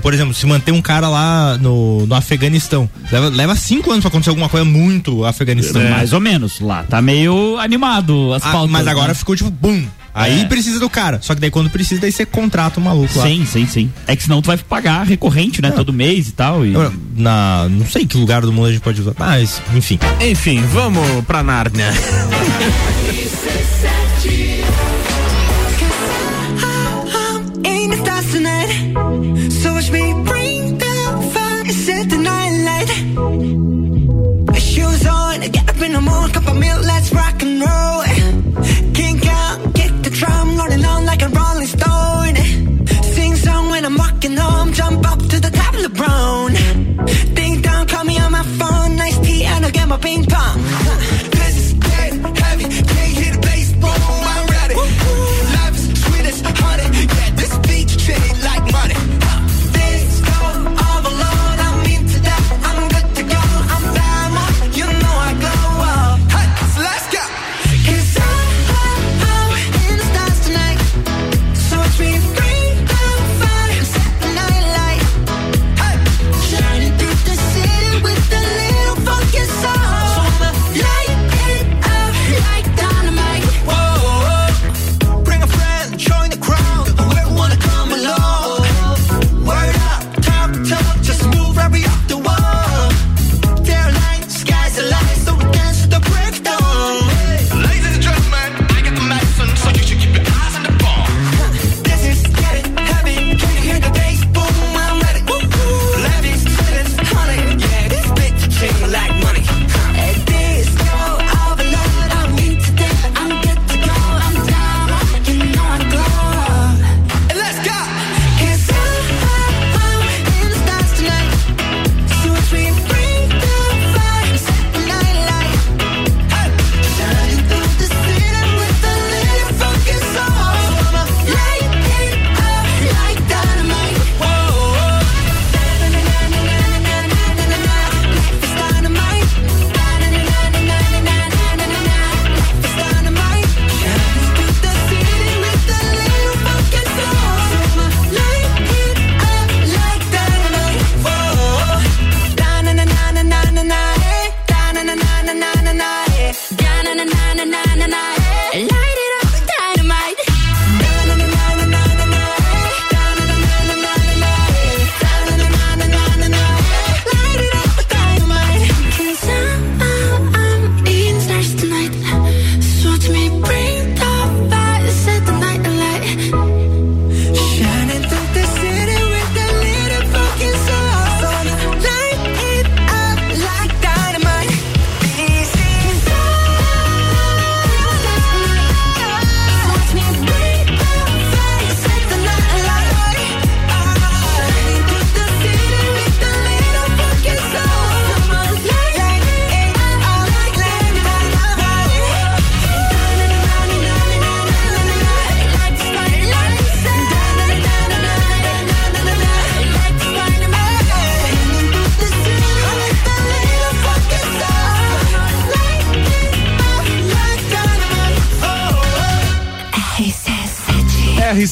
Por 0.02 0.12
exemplo, 0.12 0.34
se 0.34 0.44
manter 0.47 0.72
um 0.72 0.82
cara 0.82 1.09
lá 1.09 1.56
no, 1.59 2.05
no 2.06 2.14
Afeganistão, 2.14 2.90
leva, 3.10 3.28
leva 3.28 3.55
cinco 3.56 3.90
anos 3.90 4.02
pra 4.02 4.09
acontecer 4.09 4.30
alguma 4.30 4.48
coisa 4.48 4.64
muito 4.64 5.24
Afeganistão. 5.24 5.82
Mais 5.90 6.12
ou 6.12 6.20
menos. 6.20 6.51
Lá 6.60 6.82
tá 6.84 7.00
meio 7.02 7.58
animado 7.58 8.32
as 8.34 8.42
Ah, 8.44 8.52
pautas. 8.52 8.70
mas 8.70 8.86
agora 8.86 9.08
né? 9.08 9.14
ficou 9.14 9.34
tipo, 9.36 9.50
bum. 9.50 9.84
Aí 10.14 10.42
É. 10.42 10.44
precisa 10.44 10.78
do 10.78 10.90
cara. 10.90 11.18
Só 11.22 11.34
que 11.34 11.40
daí 11.40 11.50
quando 11.50 11.70
precisa, 11.70 11.98
daí 12.02 12.12
você 12.12 12.26
contrata 12.26 12.78
o 12.78 12.82
maluco 12.82 13.18
lá. 13.18 13.24
Sim, 13.24 13.46
sim, 13.46 13.66
sim. 13.66 13.90
É 14.06 14.14
que 14.14 14.22
senão 14.22 14.42
tu 14.42 14.46
vai 14.48 14.58
pagar 14.58 15.06
recorrente, 15.06 15.62
né? 15.62 15.70
Todo 15.70 15.90
mês 15.90 16.28
e 16.28 16.32
tal. 16.32 16.66
E... 16.66 16.74
Eu- 16.74 16.92
Na, 17.16 17.66
não 17.70 17.86
sei 17.86 18.04
que 18.06 18.18
lugar 18.18 18.42
do 18.42 18.52
mundo 18.52 18.66
a 18.66 18.72
gente 18.72 18.82
pode 18.82 19.00
usar, 19.00 19.12
mas 19.18 19.62
enfim. 19.74 19.98
Enfim, 20.20 20.62
vamos 20.70 21.24
pra 21.24 21.42
Nárnia. 21.42 21.92
let's 36.60 37.12
rock 37.12 37.42
and 37.42 37.60
roll. 37.60 38.02
Kink 38.94 39.26
out, 39.26 39.74
get 39.74 40.02
the 40.02 40.10
drum 40.10 40.56
rolling 40.56 40.84
on 40.84 41.06
like 41.06 41.22
a 41.22 41.28
rolling 41.28 41.66
stone. 41.66 42.36
Sing 43.14 43.34
song 43.36 43.70
when 43.70 43.84
I'm 43.84 43.96
walking 43.96 44.36
home, 44.36 44.72
jump 44.72 45.06
up 45.10 45.18
to 45.18 45.40
the 45.40 45.50
top 45.50 45.74
of. 45.74 46.52
Ding 47.34 47.62
dong, 47.62 47.86
call 47.86 48.04
me 48.04 48.18
on 48.18 48.32
my 48.32 48.44
phone, 48.58 48.96
nice 48.96 49.18
tea, 49.20 49.44
and 49.44 49.64
I'll 49.64 49.70
get 49.70 49.88
my 49.88 49.96
ping 49.98 50.24
pong. 50.24 51.31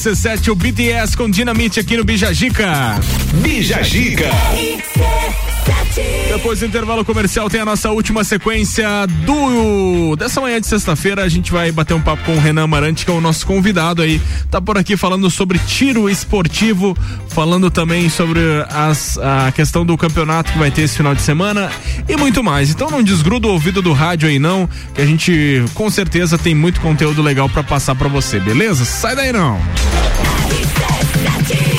RC7, 0.01 0.47
o 0.47 0.55
BTS 0.55 1.15
com 1.15 1.29
Dinamite 1.29 1.79
aqui 1.79 1.95
no 1.95 2.03
Bijagica. 2.03 2.99
Bijagica. 3.35 4.31
Depois 6.27 6.59
do 6.59 6.65
intervalo 6.65 7.05
comercial 7.05 7.47
tem 7.51 7.61
a 7.61 7.65
nossa 7.65 7.91
última 7.91 8.23
sequência 8.23 8.87
do 9.25 10.15
dessa 10.15 10.41
manhã 10.41 10.59
de 10.59 10.65
sexta-feira. 10.65 11.23
A 11.23 11.29
gente 11.29 11.51
vai 11.51 11.71
bater 11.71 11.93
um 11.93 12.01
papo 12.01 12.23
com 12.23 12.35
o 12.35 12.39
Renan 12.39 12.63
Amarante, 12.63 13.05
que 13.05 13.11
é 13.11 13.13
o 13.13 13.21
nosso 13.21 13.45
convidado 13.45 14.01
aí. 14.01 14.19
Tá 14.49 14.59
por 14.59 14.75
aqui 14.75 14.97
falando 14.97 15.29
sobre 15.29 15.59
tiro 15.59 16.09
esportivo, 16.09 16.97
falando 17.27 17.69
também 17.69 18.09
sobre 18.09 18.39
as, 18.69 19.19
a 19.19 19.51
questão 19.51 19.85
do 19.85 19.95
campeonato 19.95 20.51
que 20.51 20.57
vai 20.57 20.71
ter 20.71 20.81
esse 20.81 20.97
final 20.97 21.13
de 21.13 21.21
semana 21.21 21.69
e 22.09 22.17
muito 22.17 22.43
mais. 22.43 22.71
Então 22.71 22.89
não 22.89 23.03
desgruda 23.03 23.47
o 23.47 23.51
ouvido 23.51 23.83
do 23.83 23.93
rádio 23.93 24.27
aí 24.27 24.39
não, 24.39 24.67
que 24.95 25.01
a 25.01 25.05
gente 25.05 25.63
com 25.75 25.91
certeza 25.91 26.39
tem 26.39 26.55
muito 26.55 26.81
conteúdo 26.81 27.21
legal 27.21 27.47
para 27.47 27.61
passar 27.61 27.93
para 27.93 28.07
você, 28.07 28.39
beleza? 28.39 28.83
Sai 28.83 29.15
daí 29.15 29.31
não. 29.31 29.59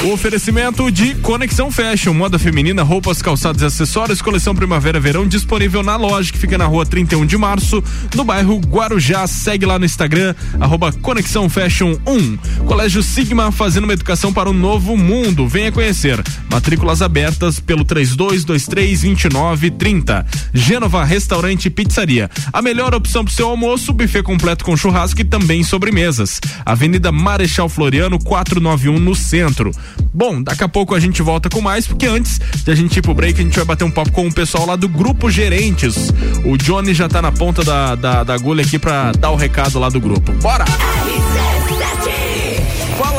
O 0.04 0.12
oferecimento 0.12 0.90
de 0.90 1.14
Conexão 1.14 1.70
Fashion, 1.70 2.12
moda 2.12 2.36
feminina, 2.36 2.82
roupas, 2.82 3.22
calçados 3.22 3.62
e 3.62 3.64
acessórios, 3.64 4.20
coleção 4.20 4.52
primavera-verão 4.52 5.28
disponível 5.28 5.80
na 5.80 5.94
loja 5.94 6.32
que 6.32 6.38
fica 6.38 6.58
na 6.58 6.66
rua 6.66 6.84
31 6.84 7.24
de 7.24 7.38
março, 7.38 7.82
no 8.12 8.24
bairro 8.24 8.58
Guarujá. 8.58 9.24
Segue 9.28 9.64
lá 9.64 9.78
no 9.78 9.84
Instagram, 9.84 10.34
arroba 10.58 10.90
Conexão 10.90 11.48
Fashion 11.48 11.96
1. 12.04 12.64
Colégio 12.66 13.00
Sigma 13.00 13.52
fazendo 13.52 13.84
uma 13.84 13.92
educação 13.92 14.32
para 14.32 14.50
um 14.50 14.52
novo 14.52 14.96
mundo. 14.96 15.46
Venha 15.46 15.70
conhecer. 15.70 16.20
Matrículas 16.52 17.00
abertas 17.00 17.58
pelo 17.58 17.82
3223-2930. 17.86 20.26
Gênova 20.52 21.02
Restaurante 21.02 21.64
e 21.66 21.70
Pizzaria. 21.70 22.30
A 22.52 22.60
melhor 22.60 22.94
opção 22.94 23.24
para 23.24 23.32
seu 23.32 23.48
almoço, 23.48 23.94
buffet 23.94 24.22
completo 24.22 24.62
com 24.62 24.76
churrasco 24.76 25.22
e 25.22 25.24
também 25.24 25.62
sobremesas. 25.62 26.38
Avenida 26.64 27.10
Marechal 27.10 27.70
Floriano 27.70 28.18
491 28.18 28.98
no 28.98 29.14
centro. 29.14 29.70
Bom, 30.12 30.42
daqui 30.42 30.62
a 30.62 30.68
pouco 30.68 30.94
a 30.94 31.00
gente 31.00 31.22
volta 31.22 31.48
com 31.48 31.62
mais, 31.62 31.86
porque 31.86 32.04
antes 32.06 32.38
de 32.62 32.70
a 32.70 32.74
gente 32.74 32.98
ir 32.98 33.02
pro 33.02 33.14
break, 33.14 33.40
a 33.40 33.44
gente 33.44 33.56
vai 33.56 33.64
bater 33.64 33.84
um 33.84 33.90
papo 33.90 34.12
com 34.12 34.28
o 34.28 34.32
pessoal 34.32 34.66
lá 34.66 34.76
do 34.76 34.88
Grupo 34.88 35.30
Gerentes. 35.30 36.12
O 36.44 36.58
Johnny 36.58 36.92
já 36.92 37.08
tá 37.08 37.22
na 37.22 37.32
ponta 37.32 37.64
da, 37.64 37.94
da, 37.94 38.24
da 38.24 38.34
agulha 38.34 38.62
aqui 38.62 38.78
pra 38.78 39.12
dar 39.12 39.30
o 39.30 39.36
recado 39.36 39.78
lá 39.78 39.88
do 39.88 39.98
grupo. 39.98 40.30
Bora! 40.34 40.66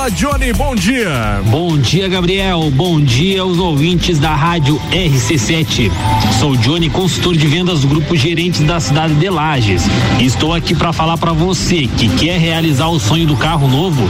Fala, 0.04 0.12
Johnny, 0.12 0.52
bom 0.52 0.76
dia. 0.76 1.42
Bom 1.46 1.78
dia, 1.78 2.10
Gabriel. 2.10 2.70
Bom 2.72 3.00
dia 3.00 3.42
aos 3.42 3.58
ouvintes 3.58 4.20
da 4.20 4.36
Rádio 4.36 4.78
RC7. 4.92 5.90
Sou 6.42 6.58
Johnny, 6.58 6.90
consultor 6.90 7.38
de 7.38 7.48
vendas 7.48 7.80
do 7.80 7.88
grupo 7.88 8.14
Gerentes 8.14 8.60
da 8.66 8.82
cidade 8.82 9.14
de 9.14 9.30
Lages. 9.30 9.84
Estou 10.20 10.54
aqui 10.54 10.76
para 10.76 10.92
falar 10.92 11.18
para 11.18 11.32
você 11.32 11.88
que 11.88 12.10
quer 12.10 12.38
realizar 12.38 12.90
o 12.90 13.00
sonho 13.00 13.26
do 13.26 13.38
carro 13.38 13.66
novo, 13.70 14.10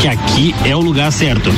que 0.00 0.08
aqui 0.08 0.52
é 0.64 0.74
o 0.74 0.80
lugar 0.80 1.12
certo. 1.12 1.50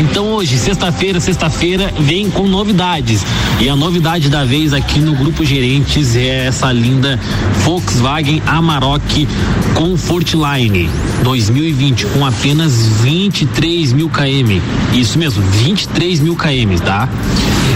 Então 0.00 0.28
hoje, 0.28 0.56
sexta-feira, 0.56 1.20
sexta-feira, 1.20 1.92
vem 1.98 2.30
com 2.30 2.48
novidades. 2.48 3.22
E 3.60 3.68
a 3.68 3.76
novidade 3.76 4.30
da 4.30 4.46
vez 4.46 4.72
aqui 4.72 4.98
no 4.98 5.14
Grupo 5.14 5.44
Gerentes 5.44 6.16
é 6.16 6.46
essa 6.46 6.72
linda 6.72 7.20
Volkswagen 7.62 8.42
Amarok 8.46 9.28
Comfortline 9.74 10.88
2020 11.22 12.06
com 12.06 12.24
apenas 12.24 12.69
23 12.74 13.92
mil 13.92 14.08
km. 14.08 14.60
Isso 14.92 15.18
mesmo, 15.18 15.42
23 15.42 16.20
mil 16.20 16.36
km, 16.36 16.78
tá? 16.84 17.08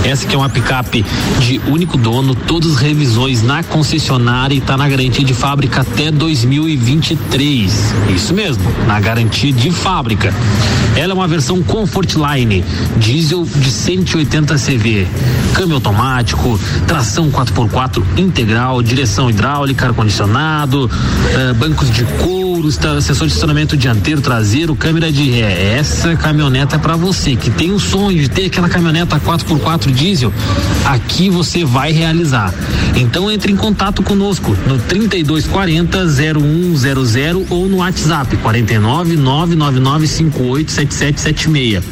Essa 0.04 0.26
que 0.26 0.34
é 0.34 0.38
uma 0.38 0.48
picape 0.50 1.04
de 1.40 1.60
único 1.66 1.96
dono, 1.96 2.34
todas 2.34 2.72
as 2.72 2.78
revisões 2.78 3.42
na 3.42 3.62
concessionária 3.62 4.54
e 4.54 4.60
tá 4.60 4.76
na 4.76 4.86
garantia 4.88 5.24
de 5.24 5.32
fábrica 5.32 5.80
até 5.80 6.10
2023. 6.10 7.94
Isso 8.14 8.34
mesmo, 8.34 8.62
na 8.86 9.00
garantia 9.00 9.52
de 9.52 9.70
fábrica. 9.70 10.34
Ela 10.96 11.12
é 11.12 11.14
uma 11.14 11.26
versão 11.26 11.62
Comfortline, 11.62 12.62
diesel 12.98 13.44
de 13.44 13.70
180 13.70 14.54
CV, 14.56 15.06
câmbio 15.54 15.76
automático, 15.76 16.60
tração 16.86 17.30
4x4 17.30 18.02
integral, 18.16 18.82
direção 18.82 19.30
hidráulica, 19.30 19.86
ar-condicionado, 19.86 20.90
eh, 21.32 21.52
bancos 21.54 21.90
de 21.90 22.04
couro, 22.04 22.43
esta- 22.68 23.00
sensor 23.00 23.26
de 23.26 23.32
estacionamento 23.32 23.76
dianteiro, 23.76 24.20
traseiro, 24.20 24.74
câmera 24.74 25.10
de 25.12 25.30
ré. 25.30 25.76
Essa 25.76 26.14
caminhoneta 26.16 26.76
é 26.76 26.78
para 26.78 26.96
você 26.96 27.36
que 27.36 27.50
tem 27.50 27.70
o 27.72 27.78
sonho 27.80 28.18
de 28.20 28.28
ter 28.28 28.46
aquela 28.46 28.68
caminhoneta 28.68 29.18
4x4 29.20 29.90
diesel. 29.92 30.32
Aqui 30.84 31.28
você 31.30 31.64
vai 31.64 31.92
realizar. 31.92 32.52
Então 32.96 33.30
entre 33.30 33.52
em 33.52 33.56
contato 33.56 34.02
conosco 34.02 34.56
no 34.66 34.78
3240 34.78 36.06
0100 36.06 37.46
ou 37.50 37.66
no 37.68 37.78
WhatsApp 37.78 38.36
49 38.38 39.16
999 39.16 40.06
58 40.06 40.70
7776. 40.70 41.84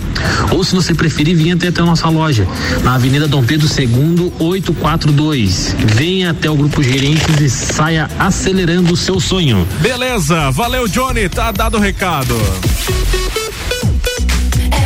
Ou 0.50 0.62
se 0.62 0.74
você 0.74 0.94
preferir, 0.94 1.36
vir 1.36 1.52
até 1.52 1.68
a 1.80 1.84
nossa 1.84 2.08
loja 2.08 2.46
na 2.82 2.94
Avenida 2.94 3.26
Dom 3.26 3.42
Pedro 3.42 3.66
II 3.66 4.32
842. 4.38 5.74
Venha 5.96 6.30
até 6.30 6.50
o 6.50 6.54
grupo 6.56 6.82
Gerentes 6.82 7.40
e 7.40 7.48
saia 7.50 8.08
acelerando 8.18 8.92
o 8.92 8.96
seu 8.96 9.18
sonho. 9.20 9.66
Beleza, 9.80 10.50
Johnny. 10.86 11.28
Tá 11.28 11.50
dado 11.50 11.76
o 11.76 11.80
recado. 11.80 12.36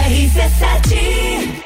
RC7 0.08 1.65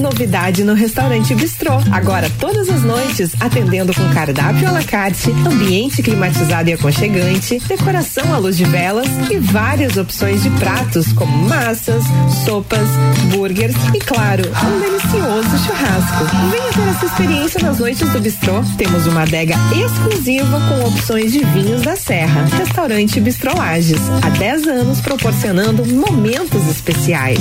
Novidade 0.00 0.64
no 0.64 0.74
restaurante 0.74 1.34
Bistrô. 1.34 1.72
Agora 1.92 2.30
todas 2.38 2.68
as 2.68 2.82
noites, 2.82 3.32
atendendo 3.40 3.92
com 3.94 4.08
cardápio 4.10 4.68
à 4.68 4.72
la 4.72 4.84
carte, 4.84 5.30
ambiente 5.30 6.02
climatizado 6.02 6.70
e 6.70 6.72
aconchegante, 6.72 7.58
decoração 7.66 8.32
à 8.32 8.38
luz 8.38 8.56
de 8.56 8.64
velas 8.64 9.08
e 9.30 9.38
várias 9.38 9.96
opções 9.96 10.42
de 10.42 10.50
pratos 10.50 11.12
como 11.12 11.48
massas, 11.48 12.04
sopas, 12.44 12.88
burgers 13.32 13.74
e, 13.94 13.98
claro, 13.98 14.44
um 14.48 14.80
delicioso 14.80 15.66
churrasco. 15.66 16.24
Venha 16.50 16.72
ter 16.72 16.88
essa 16.90 17.06
experiência 17.06 17.60
nas 17.60 17.78
noites 17.78 18.08
do 18.08 18.20
Bistrô. 18.20 18.62
Temos 18.76 19.06
uma 19.06 19.22
adega 19.22 19.54
exclusiva 19.74 20.60
com 20.68 20.88
opções 20.88 21.32
de 21.32 21.44
vinhos 21.44 21.82
da 21.82 21.96
Serra. 21.96 22.44
Restaurante 22.56 23.20
Bistrô 23.20 23.56
Lages. 23.56 24.00
Há 24.22 24.30
10 24.30 24.66
anos 24.68 25.00
proporcionando 25.00 25.84
momentos 25.86 26.66
especiais. 26.68 27.38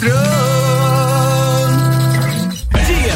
Dia 0.00 0.89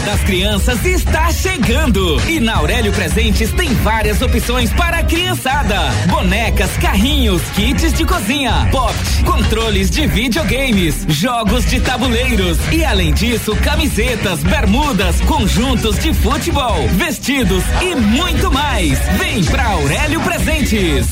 das 0.05 0.21
Crianças 0.23 0.85
está 0.85 1.33
chegando 1.33 2.21
e 2.29 2.39
na 2.39 2.57
Aurélio 2.57 2.93
Presentes 2.93 3.51
tem 3.53 3.73
várias 3.77 4.21
opções 4.21 4.71
para 4.73 4.99
a 4.99 5.03
criançada: 5.03 5.77
bonecas, 6.09 6.71
carrinhos, 6.77 7.41
kits 7.55 7.93
de 7.93 8.05
cozinha, 8.05 8.69
pop, 8.71 8.95
controles 9.25 9.91
de 9.91 10.07
videogames, 10.07 11.07
jogos 11.09 11.65
de 11.67 11.81
tabuleiros 11.81 12.59
e 12.73 12.85
além 12.85 13.15
disso 13.15 13.57
camisetas, 13.57 14.41
bermudas, 14.41 15.21
conjuntos 15.23 15.99
de 15.99 16.13
futebol, 16.13 16.87
vestidos 16.93 17.63
e 17.81 17.95
muito 17.95 18.53
mais. 18.53 18.99
Vem 19.19 19.43
pra 19.45 19.65
Aurélio 19.65 20.21
Presentes. 20.21 21.07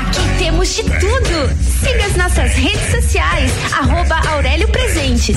Aqui 0.00 0.38
temos 0.38 0.74
de 0.74 0.82
tudo. 0.82 1.66
Siga 1.80 2.06
as 2.06 2.16
nossas 2.16 2.52
redes 2.52 2.90
sociais, 2.90 3.52
arroba 3.72 4.20
Aurélio 4.30 4.68
Presentes. 4.68 5.36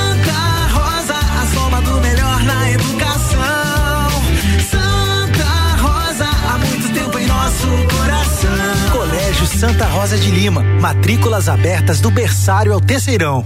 Santa 9.61 9.85
Rosa 9.85 10.17
de 10.17 10.31
Lima. 10.31 10.63
Matrículas 10.81 11.47
abertas 11.47 12.01
do 12.01 12.09
berçário 12.09 12.73
ao 12.73 12.81
terceirão. 12.81 13.45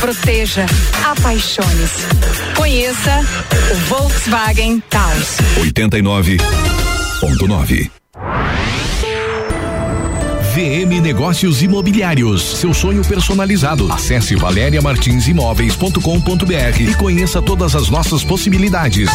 proteja, 0.00 0.64
apaixone-se. 1.04 2.06
Conheça 2.54 3.20
o 3.72 3.74
Volkswagen 3.88 4.80
Taos. 4.88 5.38
89.9 5.58 7.90
VM 10.58 11.00
Negócios 11.00 11.62
Imobiliários. 11.62 12.58
Seu 12.58 12.74
sonho 12.74 13.04
personalizado. 13.04 13.92
Acesse 13.92 14.34
valeriamartinsimóveis.com.br 14.34 16.80
e 16.80 16.96
conheça 16.96 17.40
todas 17.40 17.76
as 17.76 17.88
nossas 17.88 18.24
possibilidades. 18.24 19.08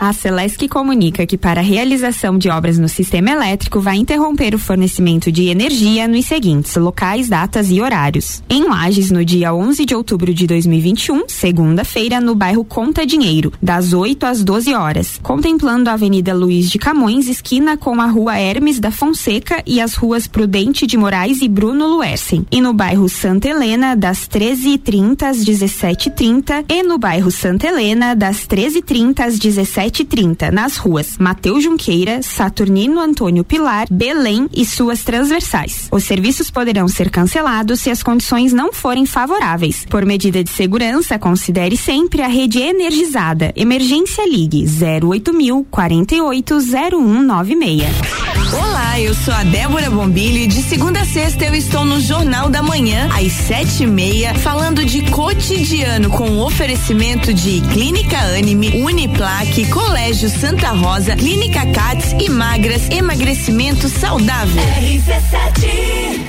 A 0.00 0.14
Celesc 0.14 0.66
comunica 0.66 1.26
que 1.26 1.36
para 1.36 1.60
a 1.60 1.62
realização 1.62 2.38
de 2.38 2.48
obras 2.48 2.78
no 2.78 2.88
sistema 2.88 3.32
elétrico 3.32 3.80
vai 3.80 3.98
interromper 3.98 4.54
o 4.54 4.58
fornecimento 4.58 5.30
de 5.30 5.48
energia 5.48 6.08
nos 6.08 6.24
seguintes 6.24 6.74
locais, 6.76 7.28
datas 7.28 7.70
e 7.70 7.82
horários. 7.82 8.42
Em 8.48 8.66
Lages, 8.66 9.10
no 9.10 9.22
dia 9.22 9.52
11 9.52 9.84
de 9.84 9.94
outubro 9.94 10.32
de 10.32 10.46
2021, 10.46 11.24
segunda-feira, 11.28 12.18
no 12.18 12.34
bairro 12.34 12.64
Conta 12.64 13.04
Dinheiro, 13.04 13.52
das 13.60 13.92
8 13.92 14.24
às 14.24 14.42
12 14.42 14.72
horas, 14.72 15.20
contemplando 15.22 15.90
a 15.90 15.92
Avenida 15.92 16.32
Luiz 16.32 16.70
de 16.70 16.78
Camões, 16.78 17.28
esquina 17.28 17.76
com 17.76 18.00
a 18.00 18.06
Rua 18.06 18.38
Hermes 18.38 18.80
da 18.80 18.90
Fonseca 18.90 19.62
e 19.66 19.82
as 19.82 19.96
ruas 19.96 20.26
Prudente 20.26 20.86
de 20.86 20.96
Moraes 20.96 21.42
e 21.42 21.48
Bruno 21.48 21.86
Luersen. 21.86 22.46
E 22.50 22.58
no 22.58 22.72
bairro 22.72 23.06
Santa 23.06 23.50
Helena, 23.50 23.94
das 23.94 24.26
13h30 24.26 25.24
às 25.24 25.44
17h30 25.44 26.64
e 26.70 26.82
no 26.82 26.96
bairro 26.96 27.30
Santa 27.30 27.66
Helena, 27.66 28.14
das 28.16 28.46
13h30 28.46 29.20
às 29.20 29.38
17 29.38 29.89
7h30 29.90 30.50
nas 30.50 30.76
ruas 30.76 31.16
Mateus 31.18 31.64
Junqueira, 31.64 32.22
Saturnino 32.22 33.00
Antônio 33.00 33.42
Pilar, 33.42 33.86
Belém 33.90 34.48
e 34.54 34.64
suas 34.64 35.02
transversais. 35.02 35.88
Os 35.90 36.04
serviços 36.04 36.50
poderão 36.50 36.86
ser 36.86 37.10
cancelados 37.10 37.80
se 37.80 37.90
as 37.90 38.02
condições 38.02 38.52
não 38.52 38.72
forem 38.72 39.04
favoráveis. 39.04 39.84
Por 39.88 40.06
medida 40.06 40.44
de 40.44 40.50
segurança, 40.50 41.18
considere 41.18 41.76
sempre 41.76 42.22
a 42.22 42.28
rede 42.28 42.60
energizada. 42.60 43.52
Emergência 43.56 44.28
Ligue 44.28 44.64
08000 45.02 45.66
480196. 45.70 48.30
Olá, 48.52 49.00
eu 49.00 49.14
sou 49.14 49.32
a 49.32 49.44
Débora 49.44 49.90
Bombilho 49.90 50.38
e 50.38 50.46
de 50.46 50.62
segunda 50.62 51.00
a 51.00 51.04
sexta 51.04 51.44
eu 51.44 51.54
estou 51.54 51.84
no 51.84 52.00
Jornal 52.00 52.48
da 52.48 52.62
Manhã, 52.62 53.08
às 53.14 53.32
sete 53.32 53.84
e 53.84 53.86
meia, 53.86 54.34
falando 54.34 54.84
de 54.84 55.02
cotidiano 55.10 56.10
com 56.10 56.40
oferecimento 56.40 57.32
de 57.32 57.60
Clínica 57.72 58.18
Anime, 58.36 58.82
Uniplaque, 58.82 59.66
Colégio 59.80 60.28
Santa 60.28 60.72
Rosa, 60.72 61.16
Clínica 61.16 61.64
Cats 61.72 62.14
e 62.20 62.28
Magras, 62.28 62.90
emagrecimento 62.90 63.88
saudável. 63.88 64.62
RC7, 64.62 66.20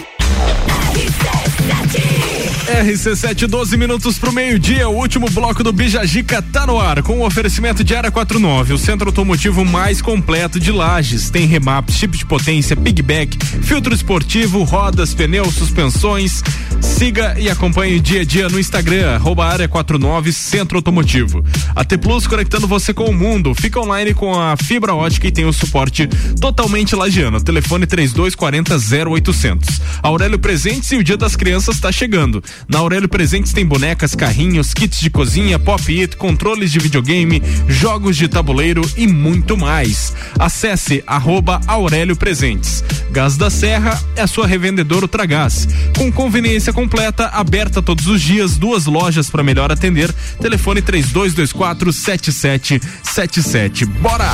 12 3.47 3.77
minutos 3.77 4.17
pro 4.17 4.31
meio-dia, 4.31 4.87
o 4.87 4.95
último 4.95 5.29
bloco 5.29 5.63
do 5.63 5.73
Bijagica 5.73 6.41
tá 6.41 6.65
no 6.65 6.79
ar, 6.79 7.03
com 7.03 7.19
o 7.19 7.25
oferecimento 7.25 7.83
de 7.83 7.95
Área 7.95 8.09
49, 8.09 8.73
o 8.73 8.77
centro 8.77 9.09
automotivo 9.09 9.65
mais 9.65 10.01
completo 10.01 10.59
de 10.59 10.71
Lages. 10.71 11.29
Tem 11.29 11.45
remap, 11.45 11.91
chip 11.91 12.17
de 12.17 12.25
potência, 12.25 12.75
pigback, 12.75 13.37
filtro 13.61 13.93
esportivo, 13.93 14.63
rodas, 14.63 15.13
pneus, 15.13 15.53
suspensões. 15.53 16.43
Siga 16.81 17.35
e 17.39 17.49
acompanhe 17.49 17.97
o 17.97 18.01
dia 18.01 18.21
a 18.21 18.25
dia 18.25 18.49
no 18.49 18.59
Instagram, 18.59 19.15
arroba 19.15 19.45
Área 19.45 19.67
49 19.67 20.31
Centro 20.31 20.77
Automotivo. 20.77 21.43
A 21.75 21.83
T 21.83 21.97
Plus 21.97 22.25
conectando 22.25 22.67
você 22.67 22.93
com 22.93 23.05
o 23.05 23.13
mundo. 23.13 23.53
Fica 23.53 23.79
online 23.79 24.13
com 24.13 24.39
a 24.39 24.55
fibra 24.55 24.93
ótica 24.93 25.27
e 25.27 25.31
tem 25.31 25.45
o 25.45 25.53
suporte 25.53 26.07
totalmente 26.39 26.95
lagiano. 26.95 27.41
Telefone 27.41 27.85
3240 27.85 28.75
0800. 29.09 29.81
Aurélio 30.01 30.39
Presentes 30.39 30.91
e 30.91 30.97
o 30.97 31.03
Dia 31.03 31.17
das 31.17 31.35
Crianças 31.35 31.75
está 31.75 31.91
chegando. 31.91 32.43
Na 32.67 32.79
Aurélio 32.79 33.09
Presentes 33.09 33.53
tem 33.53 33.65
bonecas, 33.65 34.15
carrinhos, 34.15 34.73
kits 34.73 34.99
de 34.99 35.09
cozinha, 35.09 35.59
pop-it, 35.59 36.15
controles 36.15 36.71
de 36.71 36.79
videogame, 36.79 37.41
jogos 37.67 38.15
de 38.17 38.27
tabuleiro 38.27 38.81
e 38.95 39.07
muito 39.07 39.57
mais. 39.57 40.13
Acesse 40.39 41.03
arroba 41.05 41.61
Aurélio 41.67 42.15
Presentes. 42.15 42.83
Gás 43.11 43.35
da 43.37 43.49
Serra 43.49 44.01
é 44.15 44.21
a 44.21 44.27
sua 44.27 44.47
revendedora 44.47 45.05
Ultragás. 45.05 45.67
Com 45.97 46.11
conveniência 46.11 46.71
completa, 46.71 47.27
aberta 47.27 47.81
todos 47.81 48.07
os 48.07 48.21
dias, 48.21 48.57
duas 48.57 48.85
lojas 48.85 49.29
para 49.29 49.43
melhor 49.43 49.71
atender. 49.71 50.11
Telefone 50.39 50.81
3224 50.81 51.91
7777. 51.91 53.85
Bora! 53.85 54.31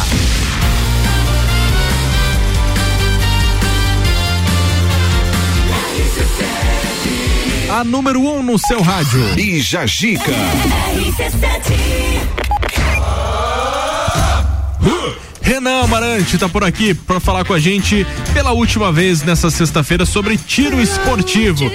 A 7.77 7.83
número 7.83 8.19
1 8.19 8.39
um 8.39 8.41
no 8.41 8.57
seu 8.57 8.81
rádio. 8.81 9.35
Bija 9.35 9.85
Gica. 9.85 10.31
Renan 15.43 15.83
Amarante 15.83 16.39
tá 16.39 16.49
por 16.49 16.63
aqui 16.63 16.95
para 16.95 17.19
falar 17.19 17.45
com 17.45 17.53
a 17.53 17.59
gente 17.59 18.03
pela 18.33 18.51
última 18.51 18.91
vez 18.91 19.21
nessa 19.21 19.51
sexta-feira 19.51 20.07
sobre 20.07 20.37
tiro 20.37 20.81
esportivo. 20.81 21.69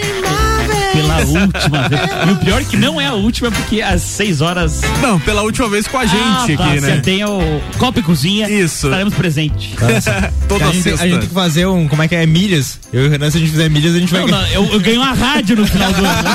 Pela 0.93 1.19
última 1.19 1.89
vez. 1.89 2.03
E 2.29 2.33
o 2.33 2.37
pior 2.37 2.61
é 2.61 2.65
que 2.65 2.77
não 2.77 3.01
é 3.01 3.07
a 3.07 3.15
última, 3.15 3.51
porque 3.51 3.81
às 3.81 4.03
6 4.03 4.41
horas. 4.41 4.81
Não, 5.01 5.19
pela 5.21 5.43
última 5.43 5.69
vez 5.69 5.87
com 5.87 5.99
a 5.99 6.07
gente 6.07 6.23
ah, 6.23 6.57
tá, 6.57 6.65
aqui, 6.65 6.81
né? 6.81 6.97
Você 6.97 7.01
tem 7.01 7.25
o 7.25 7.61
Copa 7.79 8.01
e 8.01 8.03
Cozinha. 8.03 8.49
Isso. 8.51 8.87
Estaremos 8.87 9.15
presentes. 9.15 9.75
Toda 10.49 10.67
a 10.67 10.73
gente, 10.73 10.83
sexta. 10.83 11.05
a 11.05 11.09
gente 11.09 11.21
tem 11.21 11.29
que 11.29 11.35
fazer 11.35 11.67
um, 11.67 11.89
como 11.89 12.03
é 12.03 12.09
que 12.09 12.15
é, 12.15 12.27
milhas. 12.27 12.79
Eu 12.93 13.05
e 13.05 13.07
o 13.09 13.11
Renan, 13.11 13.31
se 13.31 13.37
a 13.39 13.41
gente 13.41 13.51
fizer 13.51 13.69
milhas, 13.71 13.95
a 13.95 13.99
gente 13.99 14.13
vai 14.13 14.23
Não, 14.23 14.29
não, 14.29 14.47
eu, 14.49 14.65
eu 14.67 14.81
ganho 14.81 15.01
uma 15.01 15.13
rádio 15.13 15.57
no 15.57 15.67
final 15.67 15.93
do 15.93 16.05
ano. 16.05 16.29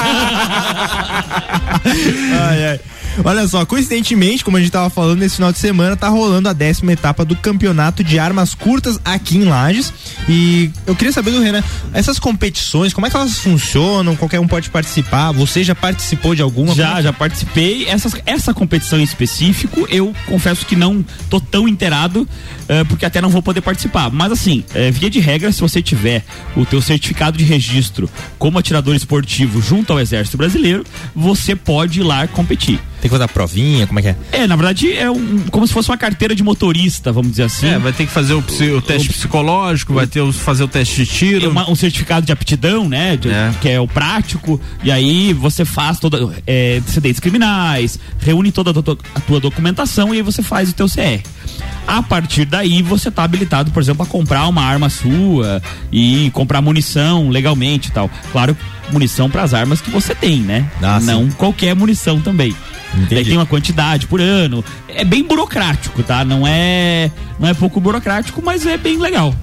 ai, 1.86 2.66
ai. 2.66 2.80
Olha 3.24 3.48
só, 3.48 3.66
coincidentemente, 3.66 4.44
como 4.44 4.58
a 4.58 4.60
gente 4.60 4.72
tava 4.72 4.90
falando, 4.90 5.20
nesse 5.20 5.36
final 5.36 5.52
de 5.52 5.58
semana 5.58 5.96
tá 5.96 6.08
rolando 6.08 6.50
a 6.50 6.54
décima 6.54 6.94
etapa 6.94 7.26
do 7.26 7.36
campeonato 7.36 8.04
de 8.04 8.20
armas 8.20 8.54
curtas 8.54 9.00
aqui 9.04 9.38
em 9.38 9.46
Lages. 9.46 9.92
E 10.30 10.72
eu 10.86 10.96
queria 10.96 11.12
saber 11.12 11.32
do 11.32 11.42
Renan, 11.42 11.64
essas 11.94 12.20
competições, 12.20 12.94
como 12.94 13.08
é 13.08 13.10
que 13.10 13.16
elas 13.16 13.40
funcionam? 13.40 14.16
Qualquer 14.16 14.40
um 14.40 14.48
pode 14.48 14.70
participar? 14.70 15.32
Você 15.32 15.64
já 15.64 15.74
participou 15.74 16.36
de 16.36 16.42
alguma? 16.42 16.76
Já, 16.76 17.02
já 17.02 17.12
participei. 17.12 17.88
Essas, 17.88 18.14
essa 18.26 18.54
competição 18.54 19.00
em 19.00 19.04
específico, 19.04 19.88
eu 19.90 20.14
confesso 20.28 20.66
que 20.66 20.76
não 20.76 21.04
tô 21.30 21.40
tão 21.40 21.68
inteirado, 21.68 22.22
uh, 22.22 22.86
porque 22.88 23.06
até 23.06 23.20
não 23.20 23.30
vou 23.30 23.42
poder 23.42 23.62
participar. 23.62 24.12
Mas 24.12 24.32
assim, 24.32 24.64
uh, 24.70 24.92
via 24.92 25.10
de 25.10 25.20
regra, 25.20 25.52
se 25.52 25.62
você 25.62 25.82
tiver 25.82 26.24
o 26.56 26.66
teu 26.66 26.82
certificado 26.82 27.38
de 27.38 27.44
registro 27.44 28.10
como 28.38 28.60
atirador 28.60 28.96
esportivo 28.96 29.62
junto 29.62 29.92
ao 29.92 30.00
Exército 30.00 30.38
Brasileiro, 30.38 30.84
você 31.16 31.56
pode 31.68 32.00
ir 32.00 32.04
lá 32.04 32.26
competir. 32.28 32.80
Tem 33.02 33.04
que 33.04 33.10
fazer 33.10 33.26
a 33.26 33.28
provinha, 33.28 33.86
como 33.86 34.00
é 34.00 34.02
que 34.02 34.08
é? 34.08 34.16
É, 34.32 34.48
na 34.48 34.56
verdade 34.56 34.92
é 34.94 35.12
um, 35.12 35.40
como 35.52 35.68
se 35.68 35.74
fosse 35.74 35.90
uma 35.90 35.98
carteira 35.98 36.34
de 36.34 36.42
motorista, 36.42 37.12
vamos 37.12 37.32
dizer 37.32 37.44
assim. 37.44 37.68
É, 37.68 37.78
vai 37.78 37.92
ter 37.92 38.06
que 38.06 38.12
fazer 38.12 38.34
o, 38.34 38.40
o 38.40 38.82
teste 38.82 39.10
psicológico, 39.10 39.94
vai 39.94 40.08
ter 40.08 40.22
o, 40.22 40.32
fazer 40.32 40.64
o 40.64 40.68
teste 40.68 41.04
de 41.04 41.06
tiro. 41.06 41.46
É 41.46 41.50
uma, 41.50 41.70
um 41.70 41.76
certificado 41.76 42.26
de 42.26 42.32
aptidão, 42.32 42.88
né? 42.88 43.18
De, 43.18 43.30
É. 43.30 43.54
Que 43.62 43.70
é 43.70 43.80
o 43.82 43.88
prático. 43.88 44.60
E 44.82 44.90
aí 44.90 45.34
você 45.34 45.66
faz 45.66 46.00
toda 46.00 46.34
é, 46.48 46.78
antecedentes 46.78 47.20
criminais, 47.20 48.00
reúne 48.20 48.50
toda 48.50 48.72
a 48.72 48.82
tua, 48.82 48.98
a 49.14 49.20
tua 49.20 49.40
documentação 49.42 50.16
e 50.16 50.18
aí 50.18 50.24
você 50.24 50.42
faz 50.42 50.70
o 50.70 50.74
teu 50.74 50.88
CR. 50.88 51.22
A 51.86 52.02
partir 52.02 52.46
daí 52.46 52.82
você 52.82 53.12
tá 53.12 53.24
habilitado, 53.24 53.72
por 53.72 53.82
exemplo, 53.82 54.04
a 54.04 54.06
comprar 54.06 54.48
uma 54.48 54.64
arma 54.64 54.90
sua 54.90 55.62
e 55.92 56.32
comprar 56.32 56.62
munição 56.62 57.30
legalmente 57.30 57.90
e 57.90 57.92
tal. 57.92 58.10
Claro, 58.32 58.58
munição 58.92 59.30
para 59.30 59.44
as 59.44 59.54
armas 59.54 59.82
que 59.82 59.90
você 59.90 60.16
tem, 60.16 60.40
né? 60.40 60.70
Ah, 60.82 61.00
sim. 61.00 61.08
Não 61.08 61.30
qualquer 61.32 61.76
munição 61.76 62.22
também. 62.22 62.56
Daí 63.10 63.26
tem 63.26 63.38
uma 63.38 63.46
quantidade 63.46 64.08
por 64.08 64.22
ano. 64.22 64.64
É 64.88 65.04
bem 65.04 65.24
burocrático, 65.24 66.02
tá? 66.04 66.24
Não 66.24 66.48
é, 66.48 67.12
não 67.40 67.48
é 67.48 67.54
pouco 67.54 67.80
burocrático, 67.80 68.42
mas 68.44 68.66
é 68.66 68.78
bem 68.78 68.98
legal. 68.98 69.34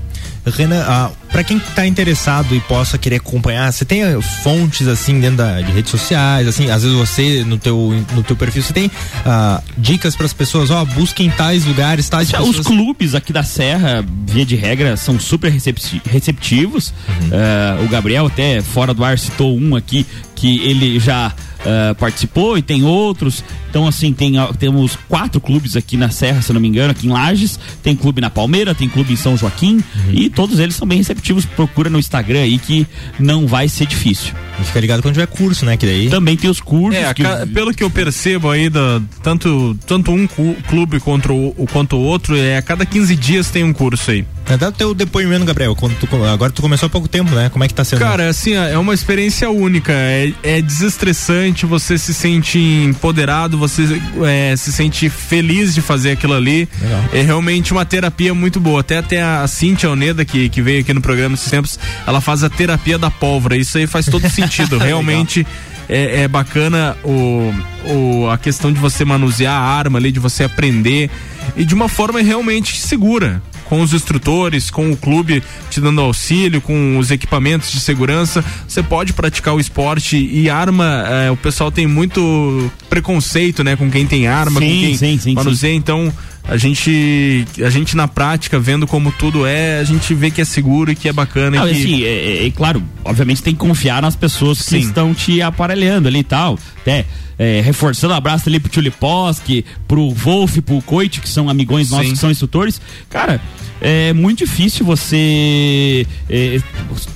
Renan, 0.47 0.85
ah, 0.87 1.11
para 1.35 1.43
quem 1.43 1.59
tá 1.59 1.85
interessado 1.85 2.55
e 2.55 2.61
possa 2.61 2.97
querer 2.97 3.17
acompanhar, 3.17 3.73
você 3.73 3.85
tem 3.85 4.05
eh, 4.05 4.21
fontes 4.45 4.87
assim 4.87 5.19
dentro 5.19 5.39
da, 5.39 5.61
de 5.61 5.73
redes 5.73 5.91
sociais, 5.91 6.47
assim, 6.47 6.71
às 6.71 6.85
vezes 6.85 6.97
você 6.97 7.43
no 7.45 7.59
teu 7.59 7.93
no 8.15 8.23
teu 8.23 8.37
perfil 8.37 8.63
você 8.63 8.73
tem 8.73 8.89
ah, 9.27 9.61
dicas 9.77 10.15
para 10.15 10.27
as 10.27 10.33
pessoas, 10.33 10.71
ó, 10.71 10.85
busquem 10.85 11.29
tais 11.31 11.65
lugares, 11.65 12.09
tais 12.09 12.29
Os 12.29 12.35
pessoas. 12.37 12.67
clubes 12.69 13.17
aqui 13.17 13.33
da 13.33 13.43
Serra, 13.43 14.05
via 14.29 14.47
de 14.47 14.55
regra, 14.55 14.97
são 14.97 15.19
super 15.19 15.51
recepti- 15.51 16.01
receptivos. 16.09 16.95
Eh, 17.33 17.85
o 17.85 17.89
Gabriel 17.89 18.27
até 18.27 18.63
fora 18.63 18.95
do 18.95 19.03
ar 19.05 19.19
citou 19.19 19.59
um 19.59 19.75
aqui 19.75 20.07
que 20.37 20.61
ele 20.61 21.01
já 21.01 21.33
eh, 21.67 21.95
participou 21.95 22.57
e 22.57 22.63
tem 22.63 22.85
outros. 22.85 23.43
Então, 23.71 23.89
assim, 23.89 24.13
tem, 24.13 24.35
temos 24.57 24.97
quatro 25.09 25.41
clubes 25.41 25.75
aqui 25.75 25.97
na 25.97 26.09
Serra, 26.09 26.41
se 26.41 26.53
não 26.53 26.61
me 26.61 26.69
engano, 26.69 26.93
aqui 26.93 27.09
em 27.09 27.11
Lages. 27.11 27.59
Tem 27.83 27.97
clube 27.97 28.21
na 28.21 28.31
Palmeira, 28.31 28.73
tem 28.73 28.89
clube 28.89 29.13
em 29.13 29.17
São 29.17 29.37
Joaquim. 29.37 29.83
E 30.13 30.31
todos 30.31 30.61
eles 30.61 30.77
são 30.77 30.87
bem 30.87 30.99
receptivos. 30.99 31.24
Procura 31.57 31.89
no 31.89 31.99
Instagram 31.99 32.41
aí 32.41 32.59
que 32.59 32.87
não 33.19 33.47
vai 33.47 33.69
ser 33.69 33.87
difícil. 33.87 34.33
E 34.61 34.65
fica 34.65 34.81
ligado 34.81 35.03
quando 35.03 35.15
tiver 35.15 35.27
curso, 35.27 35.65
né? 35.65 35.77
Que 35.77 35.87
daí. 35.87 36.09
Também 36.11 36.37
tem 36.37 36.49
os 36.51 36.61
cursos. 36.61 37.01
É, 37.03 37.13
que- 37.15 37.23
ca- 37.23 37.47
pelo 37.53 37.73
que 37.75 37.83
eu 37.83 37.91
percebo 37.91 38.51
aí, 38.51 38.69
da, 38.69 39.01
tanto, 39.23 39.77
tanto 39.87 40.13
um 40.13 40.27
clube 40.69 41.01
contra 41.01 41.33
o, 41.33 41.49
o- 41.57 41.67
quanto 41.67 41.97
o 41.97 42.01
outro, 42.01 42.37
é 42.37 42.57
a 42.59 42.63
cada 42.63 42.85
15 42.87 43.17
dias 43.17 43.51
tem 43.51 43.65
um 43.65 43.73
curso 43.73 44.11
aí. 44.11 44.25
Dá 44.59 44.69
o 44.69 44.73
teu 44.73 44.95
depoimento, 44.95 45.45
Gabriel. 45.45 45.75
Tu, 45.75 46.09
agora 46.27 46.53
tu 46.53 46.63
começou 46.63 46.87
há 46.87 46.91
pouco 46.91 47.09
tempo, 47.09 47.35
né? 47.35 47.49
Como 47.49 47.65
é 47.65 47.69
que 47.69 47.75
tá 47.75 47.85
sendo? 47.85 47.99
Cara, 47.99 48.29
assim, 48.29 48.55
é 48.55 48.79
uma 48.79 48.95
experiência 48.95 49.51
única, 49.51 49.93
é, 49.93 50.33
é 50.43 50.63
desestressante, 50.63 51.67
você 51.67 51.99
se 51.99 52.15
sente 52.15 52.59
empoderado, 52.59 53.59
você 53.59 54.01
é, 54.25 54.55
se 54.57 54.73
sente 54.73 55.09
feliz 55.09 55.75
de 55.75 55.81
fazer 55.81 56.13
aquilo 56.13 56.35
ali. 56.35 56.69
É 57.13 57.23
realmente 57.23 57.73
uma 57.73 57.85
terapia 57.85 58.35
muito 58.35 58.61
boa. 58.61 58.81
Até, 58.81 58.99
até 58.99 59.23
a 59.23 59.47
Cintia 59.47 59.91
Oneda, 59.91 60.25
que, 60.25 60.49
que 60.49 60.63
veio 60.63 60.81
aqui 60.81 60.93
no 60.93 61.01
programa 61.01 61.35
esses 61.35 61.51
tempos, 61.51 61.79
ela 62.07 62.21
faz 62.21 62.45
a 62.45 62.51
terapia 62.51 62.99
da 62.99 63.11
pólvora. 63.11 63.57
Isso 63.57 63.79
aí 63.79 63.87
faz 63.87 64.07
todo 64.07 64.29
sentido. 64.31 64.79
Realmente 64.79 65.47
é, 65.89 66.23
é 66.23 66.29
bacana 66.29 66.97
o, 67.03 67.53
o, 67.87 68.31
a 68.31 68.39
questão 68.39 68.73
de 68.73 68.79
você 68.79 69.05
manusear 69.05 69.55
a 69.55 69.65
arma 69.65 69.99
ali, 69.99 70.13
de 70.13 70.21
você 70.21 70.45
aprender 70.45 71.11
e 71.57 71.65
de 71.65 71.75
uma 71.75 71.89
forma 71.89 72.21
realmente 72.21 72.81
segura. 72.81 73.43
Com 73.65 73.81
os 73.81 73.93
instrutores, 73.93 74.71
com 74.71 74.91
o 74.91 74.97
clube 74.97 75.43
te 75.71 75.81
dando 75.81 76.01
auxílio, 76.01 76.61
com 76.61 76.99
os 76.99 77.11
equipamentos 77.11 77.73
de 77.73 77.81
segurança, 77.81 78.45
você 78.69 78.83
pode 78.83 79.13
praticar 79.13 79.55
o 79.55 79.61
esporte 79.61 80.17
e 80.17 80.51
arma, 80.51 81.05
é, 81.09 81.31
o 81.31 81.37
pessoal 81.37 81.71
tem 81.71 81.87
muito 81.87 82.71
preconceito, 82.89 83.65
né, 83.65 83.75
com 83.77 83.91
quem 83.91 84.07
tem 84.07 84.27
arma, 84.27 84.61
Sim, 84.61 84.67
com 84.67 84.81
quem 84.81 84.97
sim, 84.97 85.19
sim, 85.19 85.35
manuseia, 85.35 85.75
então 85.75 86.13
a 86.47 86.57
gente, 86.57 87.45
a 87.65 87.71
gente 87.71 87.97
na 87.97 88.07
prática, 88.07 88.59
vendo 88.59 88.87
como 88.87 89.11
tudo 89.13 89.47
é, 89.47 89.79
a 89.81 89.85
gente 89.85 90.15
vê 90.15 90.31
que 90.31 90.41
é 90.41 90.45
seguro 90.45 90.93
e 90.93 90.95
que 90.95 91.09
é 91.09 91.13
bacana. 91.13 91.59
Não, 91.59 91.69
e 91.69 91.73
que... 91.75 91.81
assim, 91.81 92.03
é, 92.05 92.09
é- 92.09 92.47
é 92.47 92.51
claro, 92.51 92.83
obviamente 93.05 93.43
tem 93.43 93.55
que 93.55 93.61
confiar 93.61 94.03
nas 94.03 94.15
pessoas 94.15 94.59
que 94.59 94.65
Sim. 94.65 94.79
estão 94.79 95.15
te 95.15 95.41
aparelhando 95.41 96.07
ali 96.09 96.19
e 96.19 96.25
tal. 96.25 96.59
Até 96.83 97.07
é, 97.39 97.61
reforçando 97.63 98.13
o 98.13 98.17
abraço 98.17 98.49
ali 98.49 98.61
pro 98.61 98.71
Tuliposki, 98.71 99.65
pro 99.89 100.11
Wolf, 100.11 100.59
pro 100.59 100.81
Coit, 100.83 101.21
que 101.21 101.29
são 101.29 101.49
amigões 101.49 101.91
nossos 101.91 102.07
Sim. 102.09 102.13
que 102.13 102.19
são 102.19 102.31
instrutores. 102.31 102.81
Cara, 103.09 103.41
é 103.87 104.13
muito 104.15 104.39
difícil 104.39 104.85
você 104.87 106.07
é, 106.31 106.59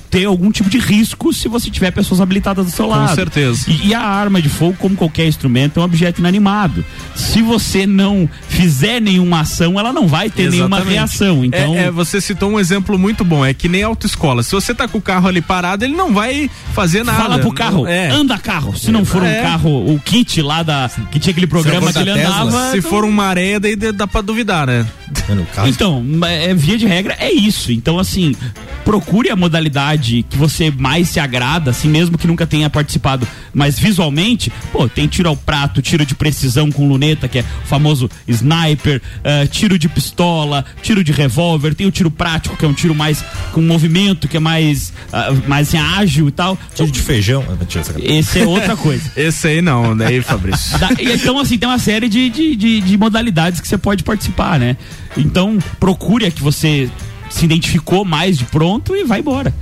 ter 0.09 0.25
algum 0.25 0.51
tipo 0.51 0.69
de 0.69 0.77
risco 0.79 1.31
se 1.33 1.47
você 1.47 1.69
tiver 1.69 1.91
pessoas 1.91 2.21
habilitadas 2.21 2.65
do 2.65 2.71
seu 2.71 2.85
Com 2.85 2.91
lado. 2.91 3.15
certeza. 3.15 3.65
E, 3.69 3.87
e 3.87 3.93
a 3.93 4.01
arma 4.01 4.41
de 4.41 4.49
fogo, 4.49 4.75
como 4.79 4.95
qualquer 4.95 5.27
instrumento, 5.27 5.79
é 5.79 5.81
um 5.81 5.85
objeto 5.85 6.19
inanimado. 6.19 6.83
Se 7.15 7.41
você 7.41 7.85
não 7.87 8.29
fizer 8.47 8.99
nenhuma 8.99 9.41
ação, 9.41 9.79
ela 9.79 9.91
não 9.91 10.07
vai 10.07 10.29
ter 10.29 10.49
nenhuma 10.49 10.77
Exatamente. 10.77 10.93
reação. 10.95 11.45
Então, 11.45 11.75
É, 11.75 11.85
é, 11.85 11.91
você 11.91 12.21
citou 12.21 12.51
um 12.51 12.59
exemplo 12.59 12.97
muito 12.99 13.23
bom, 13.23 13.43
é 13.45 13.53
que 13.53 13.67
nem 13.67 13.81
autoescola. 13.83 14.43
Se 14.43 14.51
você 14.51 14.73
tá 14.73 14.87
com 14.87 14.97
o 14.97 15.01
carro 15.01 15.27
ali 15.27 15.41
parado, 15.41 15.85
ele 15.85 15.95
não 15.95 16.13
vai 16.13 16.49
fazer 16.73 17.03
nada. 17.03 17.17
Fala 17.19 17.39
pro 17.39 17.51
carro, 17.51 17.87
É. 17.87 18.09
anda 18.09 18.37
carro. 18.37 18.77
Se 18.77 18.91
não 18.91 19.03
for 19.05 19.23
um 19.23 19.25
É. 19.25 19.41
carro, 19.41 19.93
o 19.93 19.99
kit 19.99 20.41
lá 20.41 20.61
da. 20.63 20.89
que 21.11 21.19
tinha 21.19 21.31
aquele 21.31 21.47
programa 21.47 21.91
que 21.91 21.99
ele 21.99 22.11
andava. 22.11 22.71
Se 22.71 22.81
for 22.81 23.03
uma 23.05 23.25
areia, 23.25 23.59
daí 23.59 23.75
dá 23.75 24.05
pra 24.07 24.21
duvidar, 24.21 24.67
né? 24.67 24.85
Então, 25.67 26.03
é, 26.27 26.53
via 26.59 26.77
de 26.77 26.85
regra, 26.85 27.15
é 27.19 27.31
isso. 27.31 27.71
Então, 27.71 27.97
assim, 27.97 28.35
procure 28.85 29.29
a 29.29 29.35
modalidade 29.35 30.25
que 30.29 30.37
você 30.37 30.71
mais 30.71 31.09
se 31.09 31.19
agrada, 31.19 31.71
assim, 31.71 31.87
mesmo 31.89 32.17
que 32.17 32.27
nunca 32.27 32.45
tenha 32.45 32.69
participado, 32.69 33.27
mas 33.53 33.77
visualmente, 33.79 34.51
pô, 34.71 34.87
tem 34.87 35.07
tiro 35.07 35.29
ao 35.29 35.35
prato, 35.37 35.81
tiro 35.81 36.05
de 36.05 36.15
precisão 36.15 36.71
com 36.71 36.87
luneta, 36.87 37.27
que 37.27 37.39
é 37.39 37.41
o 37.63 37.67
famoso 37.67 38.09
sniper, 38.27 39.01
eh, 39.23 39.47
tiro 39.47 39.77
de 39.79 39.87
pistola, 39.89 40.65
tiro 40.81 41.03
de 41.03 41.11
revólver, 41.11 41.73
tem 41.75 41.87
o 41.87 41.91
tiro 41.91 42.11
prático, 42.11 42.55
que 42.57 42.65
é 42.65 42.67
um 42.67 42.73
tiro 42.73 42.93
mais 42.95 43.23
com 43.51 43.61
movimento, 43.61 44.27
que 44.27 44.37
é 44.37 44.39
mais, 44.39 44.91
ah, 45.13 45.31
mais 45.47 45.67
assim, 45.69 45.77
ágil 45.77 46.27
e 46.27 46.31
tal. 46.31 46.57
Tiro 46.75 46.91
de 46.91 46.99
feijão. 46.99 47.43
Esse 48.19 48.39
é 48.39 48.45
outra 48.47 48.75
coisa. 48.75 49.11
Esse 49.15 49.47
aí 49.47 49.61
não, 49.61 49.95
daí, 49.95 50.21
Fabrício. 50.21 50.77
Da- 50.79 50.89
então, 50.99 51.39
assim, 51.39 51.57
tem 51.57 51.67
uma 51.69 51.79
série 51.79 52.09
de, 52.09 52.29
de, 52.29 52.55
de, 52.55 52.81
de 52.81 52.97
modalidades 52.97 53.59
que 53.61 53.67
você 53.67 53.77
pode 53.77 54.03
participar, 54.03 54.59
né? 54.59 54.77
Então, 55.17 55.57
procure 55.79 56.25
a 56.25 56.31
que 56.31 56.41
você 56.41 56.89
se 57.29 57.45
identificou 57.45 58.03
mais 58.03 58.37
de 58.37 58.45
pronto 58.45 58.95
e 58.95 59.03
vai 59.03 59.19
embora. 59.19 59.53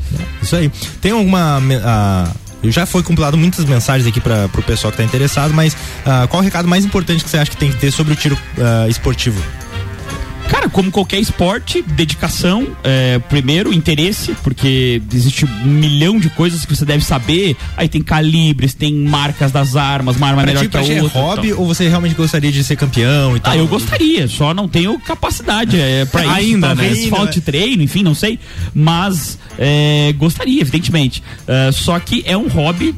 Isso 0.41 0.55
aí. 0.55 0.71
Tem 1.01 1.11
alguma. 1.11 1.61
ah, 1.83 2.31
já 2.63 2.85
foi 2.85 3.03
compilado 3.03 3.37
muitas 3.37 3.65
mensagens 3.65 4.07
aqui 4.07 4.19
para 4.19 4.47
pro 4.49 4.63
pessoal 4.63 4.91
que 4.91 4.97
tá 4.97 5.03
interessado, 5.03 5.53
mas 5.53 5.75
ah, 6.05 6.27
qual 6.29 6.41
o 6.41 6.43
recado 6.43 6.67
mais 6.67 6.85
importante 6.85 7.23
que 7.23 7.29
você 7.29 7.37
acha 7.37 7.51
que 7.51 7.57
tem 7.57 7.71
que 7.71 7.77
ter 7.77 7.91
sobre 7.91 8.13
o 8.13 8.15
tiro 8.15 8.37
ah, 8.57 8.87
esportivo? 8.87 9.41
Cara, 10.49 10.69
como 10.69 10.89
qualquer 10.91 11.19
esporte, 11.19 11.81
dedicação, 11.81 12.67
é, 12.83 13.19
primeiro, 13.19 13.73
interesse, 13.73 14.33
porque 14.43 15.01
existe 15.13 15.45
um 15.45 15.65
milhão 15.65 16.19
de 16.19 16.29
coisas 16.29 16.65
que 16.65 16.75
você 16.75 16.85
deve 16.85 17.03
saber. 17.03 17.55
Aí 17.75 17.87
tem 17.89 18.01
calibres, 18.01 18.73
tem 18.73 18.93
marcas 18.93 19.51
das 19.51 19.75
armas, 19.75 20.15
uma 20.15 20.27
arma 20.27 20.43
Pra 20.43 20.47
melhor 20.47 20.63
ti, 20.63 20.69
que 20.69 20.77
a 20.77 20.81
pra 20.83 20.93
é 20.93 21.01
outra. 21.03 21.19
hobby 21.19 21.47
então. 21.49 21.59
ou 21.59 21.67
você 21.67 21.87
realmente 21.89 22.15
gostaria 22.15 22.51
de 22.51 22.63
ser 22.63 22.75
campeão 22.75 23.35
e 23.35 23.39
tal? 23.39 23.53
Ah, 23.53 23.57
eu 23.57 23.67
gostaria, 23.67 24.27
só 24.27 24.53
não 24.53 24.67
tenho 24.67 24.97
capacidade 24.99 25.79
é, 25.79 26.05
para 26.05 26.21
isso. 26.25 26.33
Ainda, 26.33 26.67
né? 26.69 26.75
talvez 26.75 27.03
Ainda, 27.03 27.15
falte 27.15 27.41
treino, 27.41 27.83
enfim, 27.83 28.03
não 28.03 28.15
sei. 28.15 28.39
Mas 28.73 29.37
é, 29.59 30.13
gostaria, 30.17 30.61
evidentemente. 30.61 31.21
É, 31.47 31.71
só 31.71 31.99
que 31.99 32.23
é 32.25 32.37
um 32.37 32.47
hobby 32.47 32.95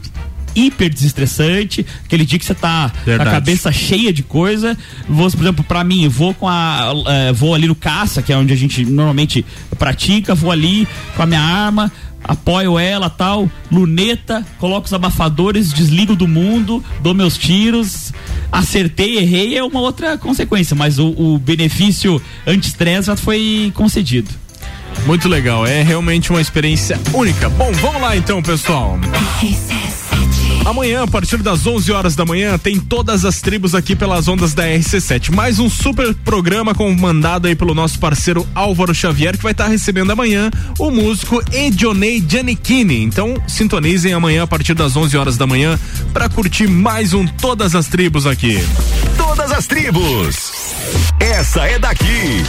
hiper 0.56 0.90
desestressante, 0.90 1.86
aquele 2.06 2.26
dia 2.26 2.40
que 2.40 2.46
você 2.46 2.56
tá 2.56 2.92
com 3.06 3.22
a 3.22 3.26
cabeça 3.26 3.72
cheia 3.72 4.12
de 4.12 4.24
coisa, 4.24 4.78
vou, 5.08 5.30
por 5.30 5.42
exemplo, 5.42 5.64
pra 5.64 5.84
mim, 5.84 6.04
eu 6.04 6.10
vou 6.10 6.34
com 6.34 6.48
a 6.48 6.94
é, 7.08 7.34
vou 7.34 7.54
ali 7.54 7.68
no 7.68 7.76
caça, 7.76 8.22
que 8.22 8.32
é 8.32 8.38
onde 8.38 8.54
a 8.54 8.58
gente 8.58 8.86
normalmente 8.86 9.46
pratica, 9.78 10.36
vou 10.36 10.52
ali 10.52 10.88
com 11.16 11.24
a 11.24 11.26
minha 11.26 11.42
arma, 11.42 11.92
apoio 12.24 12.78
ela, 12.78 13.10
tal, 13.10 13.50
luneta, 13.72 14.46
coloco 14.60 14.86
os 14.86 14.94
abafadores, 14.94 15.72
desligo 15.72 16.16
do 16.16 16.28
mundo, 16.28 16.84
dou 17.02 17.14
meus 17.14 17.38
tiros, 17.38 18.14
acertei, 18.52 19.18
errei 19.18 19.58
é 19.58 19.64
uma 19.64 19.80
outra 19.80 20.18
consequência, 20.18 20.76
mas 20.76 21.00
o, 21.00 21.08
o 21.08 21.38
benefício 21.38 22.22
anti-estresse 22.46 23.08
já 23.08 23.16
foi 23.16 23.72
concedido. 23.76 24.30
Muito 25.06 25.28
legal, 25.30 25.66
é 25.66 25.82
realmente 25.82 26.30
uma 26.30 26.42
experiência 26.42 27.00
única. 27.14 27.50
Bom, 27.50 27.72
vamos 27.74 28.02
lá 28.02 28.18
então, 28.18 28.42
pessoal. 28.42 29.00
Amanhã, 30.66 31.04
a 31.04 31.08
partir 31.08 31.38
das 31.38 31.66
11 31.66 31.92
horas 31.92 32.16
da 32.16 32.26
manhã, 32.26 32.58
tem 32.58 32.80
todas 32.80 33.26
as 33.26 33.42
tribos 33.42 33.74
aqui 33.74 33.96
pelas 33.96 34.28
ondas 34.28 34.54
da 34.54 34.64
RC7. 34.66 35.32
Mais 35.32 35.58
um 35.58 35.70
super 35.70 36.14
programa 36.14 36.76
comandado 36.76 37.48
aí 37.48 37.56
pelo 37.56 37.74
nosso 37.74 37.98
parceiro 38.00 38.48
Álvaro 38.54 38.94
Xavier, 38.94 39.36
que 39.38 39.44
vai 39.44 39.54
estar 39.54 39.68
recebendo 39.68 40.12
amanhã 40.12 40.52
o 40.78 40.92
músico 40.92 41.42
Edionei 41.52 42.24
Giannichini. 42.26 43.04
Então, 43.04 43.36
sintonizem 43.48 44.14
amanhã 44.14 44.44
a 44.44 44.48
partir 44.48 44.74
das 44.74 44.96
11 44.96 45.18
horas 45.18 45.38
da 45.38 45.48
manhã 45.48 45.80
para 46.14 46.30
curtir 46.30 46.68
mais 46.68 47.14
um 47.14 47.26
Todas 47.26 47.74
as 47.76 47.88
Tribos 47.88 48.28
aqui. 48.28 48.60
Todas 49.18 49.52
as 49.52 49.66
tribos. 49.66 50.52
Essa 51.20 51.66
é 51.66 51.80
daqui. 51.80 52.44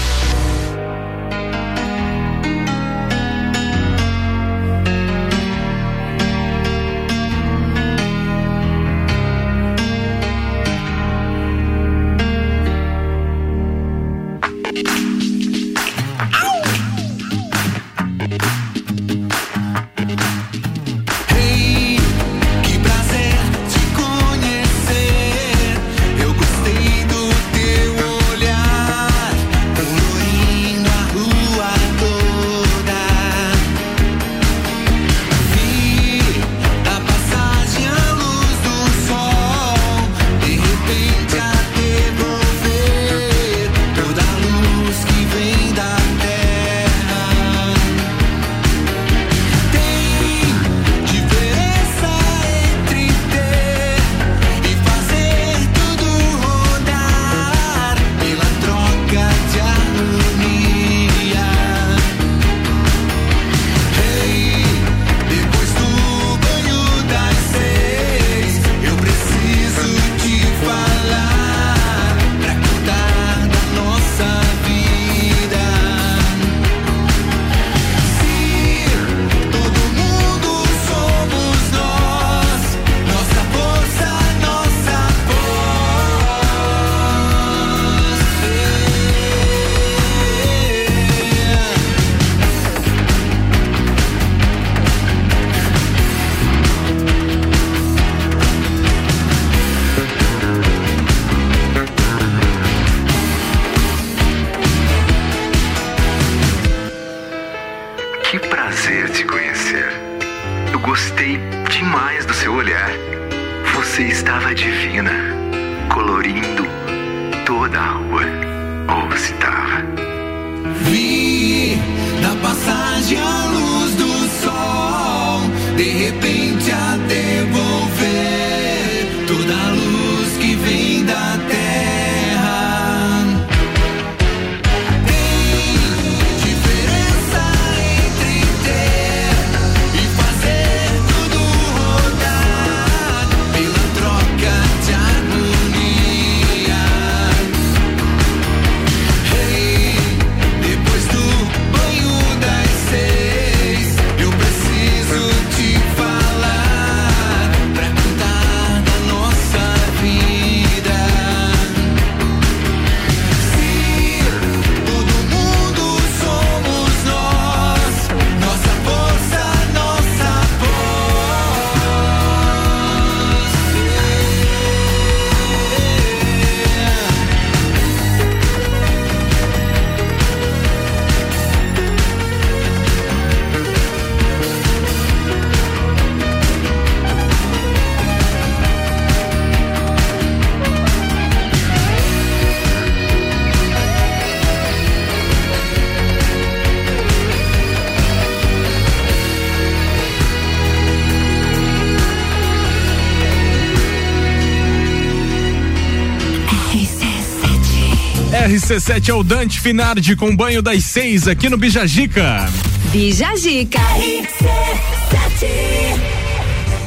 RC7 208.70 209.08
é 209.08 209.14
o 209.14 209.24
Dante 209.24 209.60
Finardi 209.60 210.14
com 210.14 210.36
banho 210.36 210.62
das 210.62 210.84
seis 210.84 211.26
aqui 211.26 211.48
no 211.48 211.56
Bijagica. 211.56 212.48
Bijagica. 212.92 213.80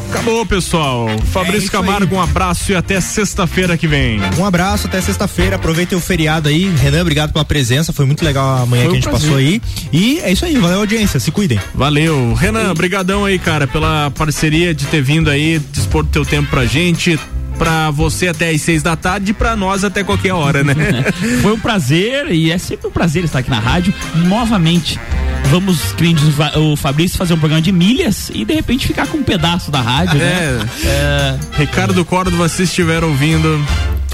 Acabou, 0.09 0.45
pessoal. 0.45 1.09
Fabrício 1.33 1.63
isso 1.63 1.71
Camargo, 1.71 2.15
um 2.15 2.21
abraço 2.21 2.71
e 2.71 2.75
até 2.75 3.01
sexta-feira 3.01 3.75
que 3.75 3.85
vem. 3.85 4.21
Um 4.39 4.45
abraço, 4.45 4.87
até 4.87 5.01
sexta-feira. 5.01 5.57
Aproveitem 5.57 5.97
o 5.97 5.99
feriado 5.99 6.47
aí. 6.47 6.73
Renan, 6.77 7.01
obrigado 7.01 7.33
pela 7.33 7.43
presença. 7.43 7.91
Foi 7.91 8.05
muito 8.05 8.23
legal 8.23 8.63
a 8.63 8.65
manhã 8.65 8.83
Foi 8.83 8.91
que 8.91 8.97
a 8.97 9.01
gente 9.01 9.09
prazer. 9.09 9.27
passou 9.27 9.37
aí. 9.37 9.61
E 9.91 10.19
é 10.19 10.31
isso 10.31 10.45
aí, 10.45 10.55
valeu 10.55 10.77
a 10.77 10.81
audiência. 10.81 11.19
Se 11.19 11.31
cuidem. 11.31 11.59
Valeu. 11.75 12.33
Renan, 12.33 12.73
brigadão 12.73 13.25
aí, 13.25 13.37
cara, 13.37 13.67
pela 13.67 14.09
parceria 14.11 14.73
de 14.73 14.85
ter 14.85 15.01
vindo 15.01 15.29
aí, 15.29 15.59
dispor 15.73 16.03
do 16.03 16.09
teu 16.09 16.23
tempo 16.25 16.49
pra 16.49 16.65
gente. 16.65 17.19
Pra 17.63 17.89
você 17.91 18.27
até 18.27 18.49
às 18.49 18.61
seis 18.61 18.83
da 18.83 18.95
tarde 18.97 19.31
e 19.31 19.33
pra 19.33 19.55
nós 19.55 19.85
até 19.85 20.03
qualquer 20.03 20.33
hora, 20.33 20.65
né? 20.65 20.73
Foi 21.41 21.53
um 21.53 21.59
prazer 21.59 22.29
e 22.29 22.51
é 22.51 22.57
sempre 22.57 22.87
um 22.87 22.91
prazer 22.91 23.23
estar 23.23 23.39
aqui 23.39 23.49
na 23.49 23.59
rádio 23.59 23.93
novamente. 24.15 24.99
Vamos, 25.45 25.93
que 25.93 26.03
nem 26.03 26.13
diz 26.13 26.27
o 26.27 26.31
Fa- 26.33 26.59
o 26.59 26.75
Fabrício, 26.75 27.17
fazer 27.17 27.33
um 27.35 27.39
programa 27.39 27.61
de 27.61 27.71
milhas 27.71 28.29
e 28.33 28.43
de 28.43 28.53
repente 28.53 28.85
ficar 28.87 29.07
com 29.07 29.19
um 29.19 29.23
pedaço 29.23 29.71
da 29.71 29.79
rádio, 29.81 30.19
né? 30.19 30.59
É. 30.83 31.35
Ricardo 31.57 32.03
Córdova, 32.03 32.49
se 32.49 32.63
estiver 32.63 33.01
ouvindo. 33.03 33.63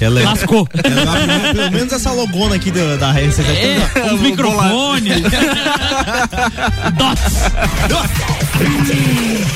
Ela 0.00 0.20
é- 0.20 0.24
Lascou. 0.24 0.68
Ela- 0.84 1.52
pelo 1.52 1.70
menos 1.72 1.92
essa 1.92 2.10
logona 2.12 2.54
aqui 2.54 2.70
da, 2.70 2.96
da 2.96 3.14
RC7. 3.14 3.44
É, 3.48 4.12
os 4.14 4.20
microfones. 4.20 5.22
Dots. 6.96 7.34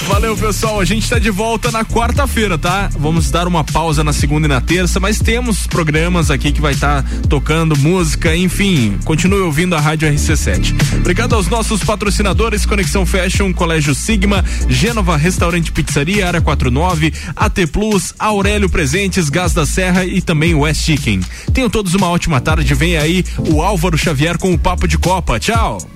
Valeu, 0.06 0.36
pessoal. 0.36 0.80
A 0.80 0.84
gente 0.84 1.08
tá 1.08 1.18
de 1.18 1.30
volta 1.30 1.70
na 1.70 1.84
quarta-feira, 1.84 2.56
tá? 2.58 2.90
Vamos 2.98 3.30
dar 3.30 3.48
uma 3.48 3.64
pausa 3.64 4.04
na 4.04 4.12
segunda 4.12 4.46
e 4.46 4.48
na 4.48 4.60
terça, 4.60 5.00
mas 5.00 5.18
temos 5.18 5.66
programas 5.66 6.30
aqui 6.30 6.52
que 6.52 6.60
vai 6.60 6.72
estar 6.72 7.04
tocando 7.28 7.76
música, 7.76 8.36
enfim. 8.36 8.98
Continue 9.04 9.40
ouvindo 9.40 9.74
a 9.74 9.80
Rádio 9.80 10.08
RC7. 10.08 10.74
Obrigado 10.98 11.34
aos 11.34 11.48
nossos 11.48 11.82
patrocinadores: 11.82 12.66
Conexão 12.66 13.04
Fashion, 13.06 13.52
Colégio 13.52 13.94
Sigma, 13.94 14.44
Gênova 14.68 15.16
Restaurante 15.16 15.72
Pizzaria, 15.72 16.26
Área 16.26 16.40
49, 16.40 17.12
AT 17.34 17.66
Plus, 17.72 18.14
Aurélio 18.18 18.68
Presentes, 18.68 19.28
Gás 19.28 19.52
da 19.52 19.66
Serra 19.66 20.04
e 20.04 20.20
também 20.20 20.54
West 20.54 20.82
Chicken. 20.84 21.20
Tenham 21.52 21.70
todos 21.70 21.94
uma 21.94 22.08
ótima 22.08 22.40
tarde. 22.40 22.74
Vem 22.74 22.96
aí 22.96 23.24
o 23.50 23.62
Álvaro 23.62 23.96
Xavier 23.98 24.38
com 24.38 24.52
o 24.52 24.58
Papo 24.58 24.86
de 24.86 24.98
Copa. 24.98 25.40
Tchau. 25.40 25.93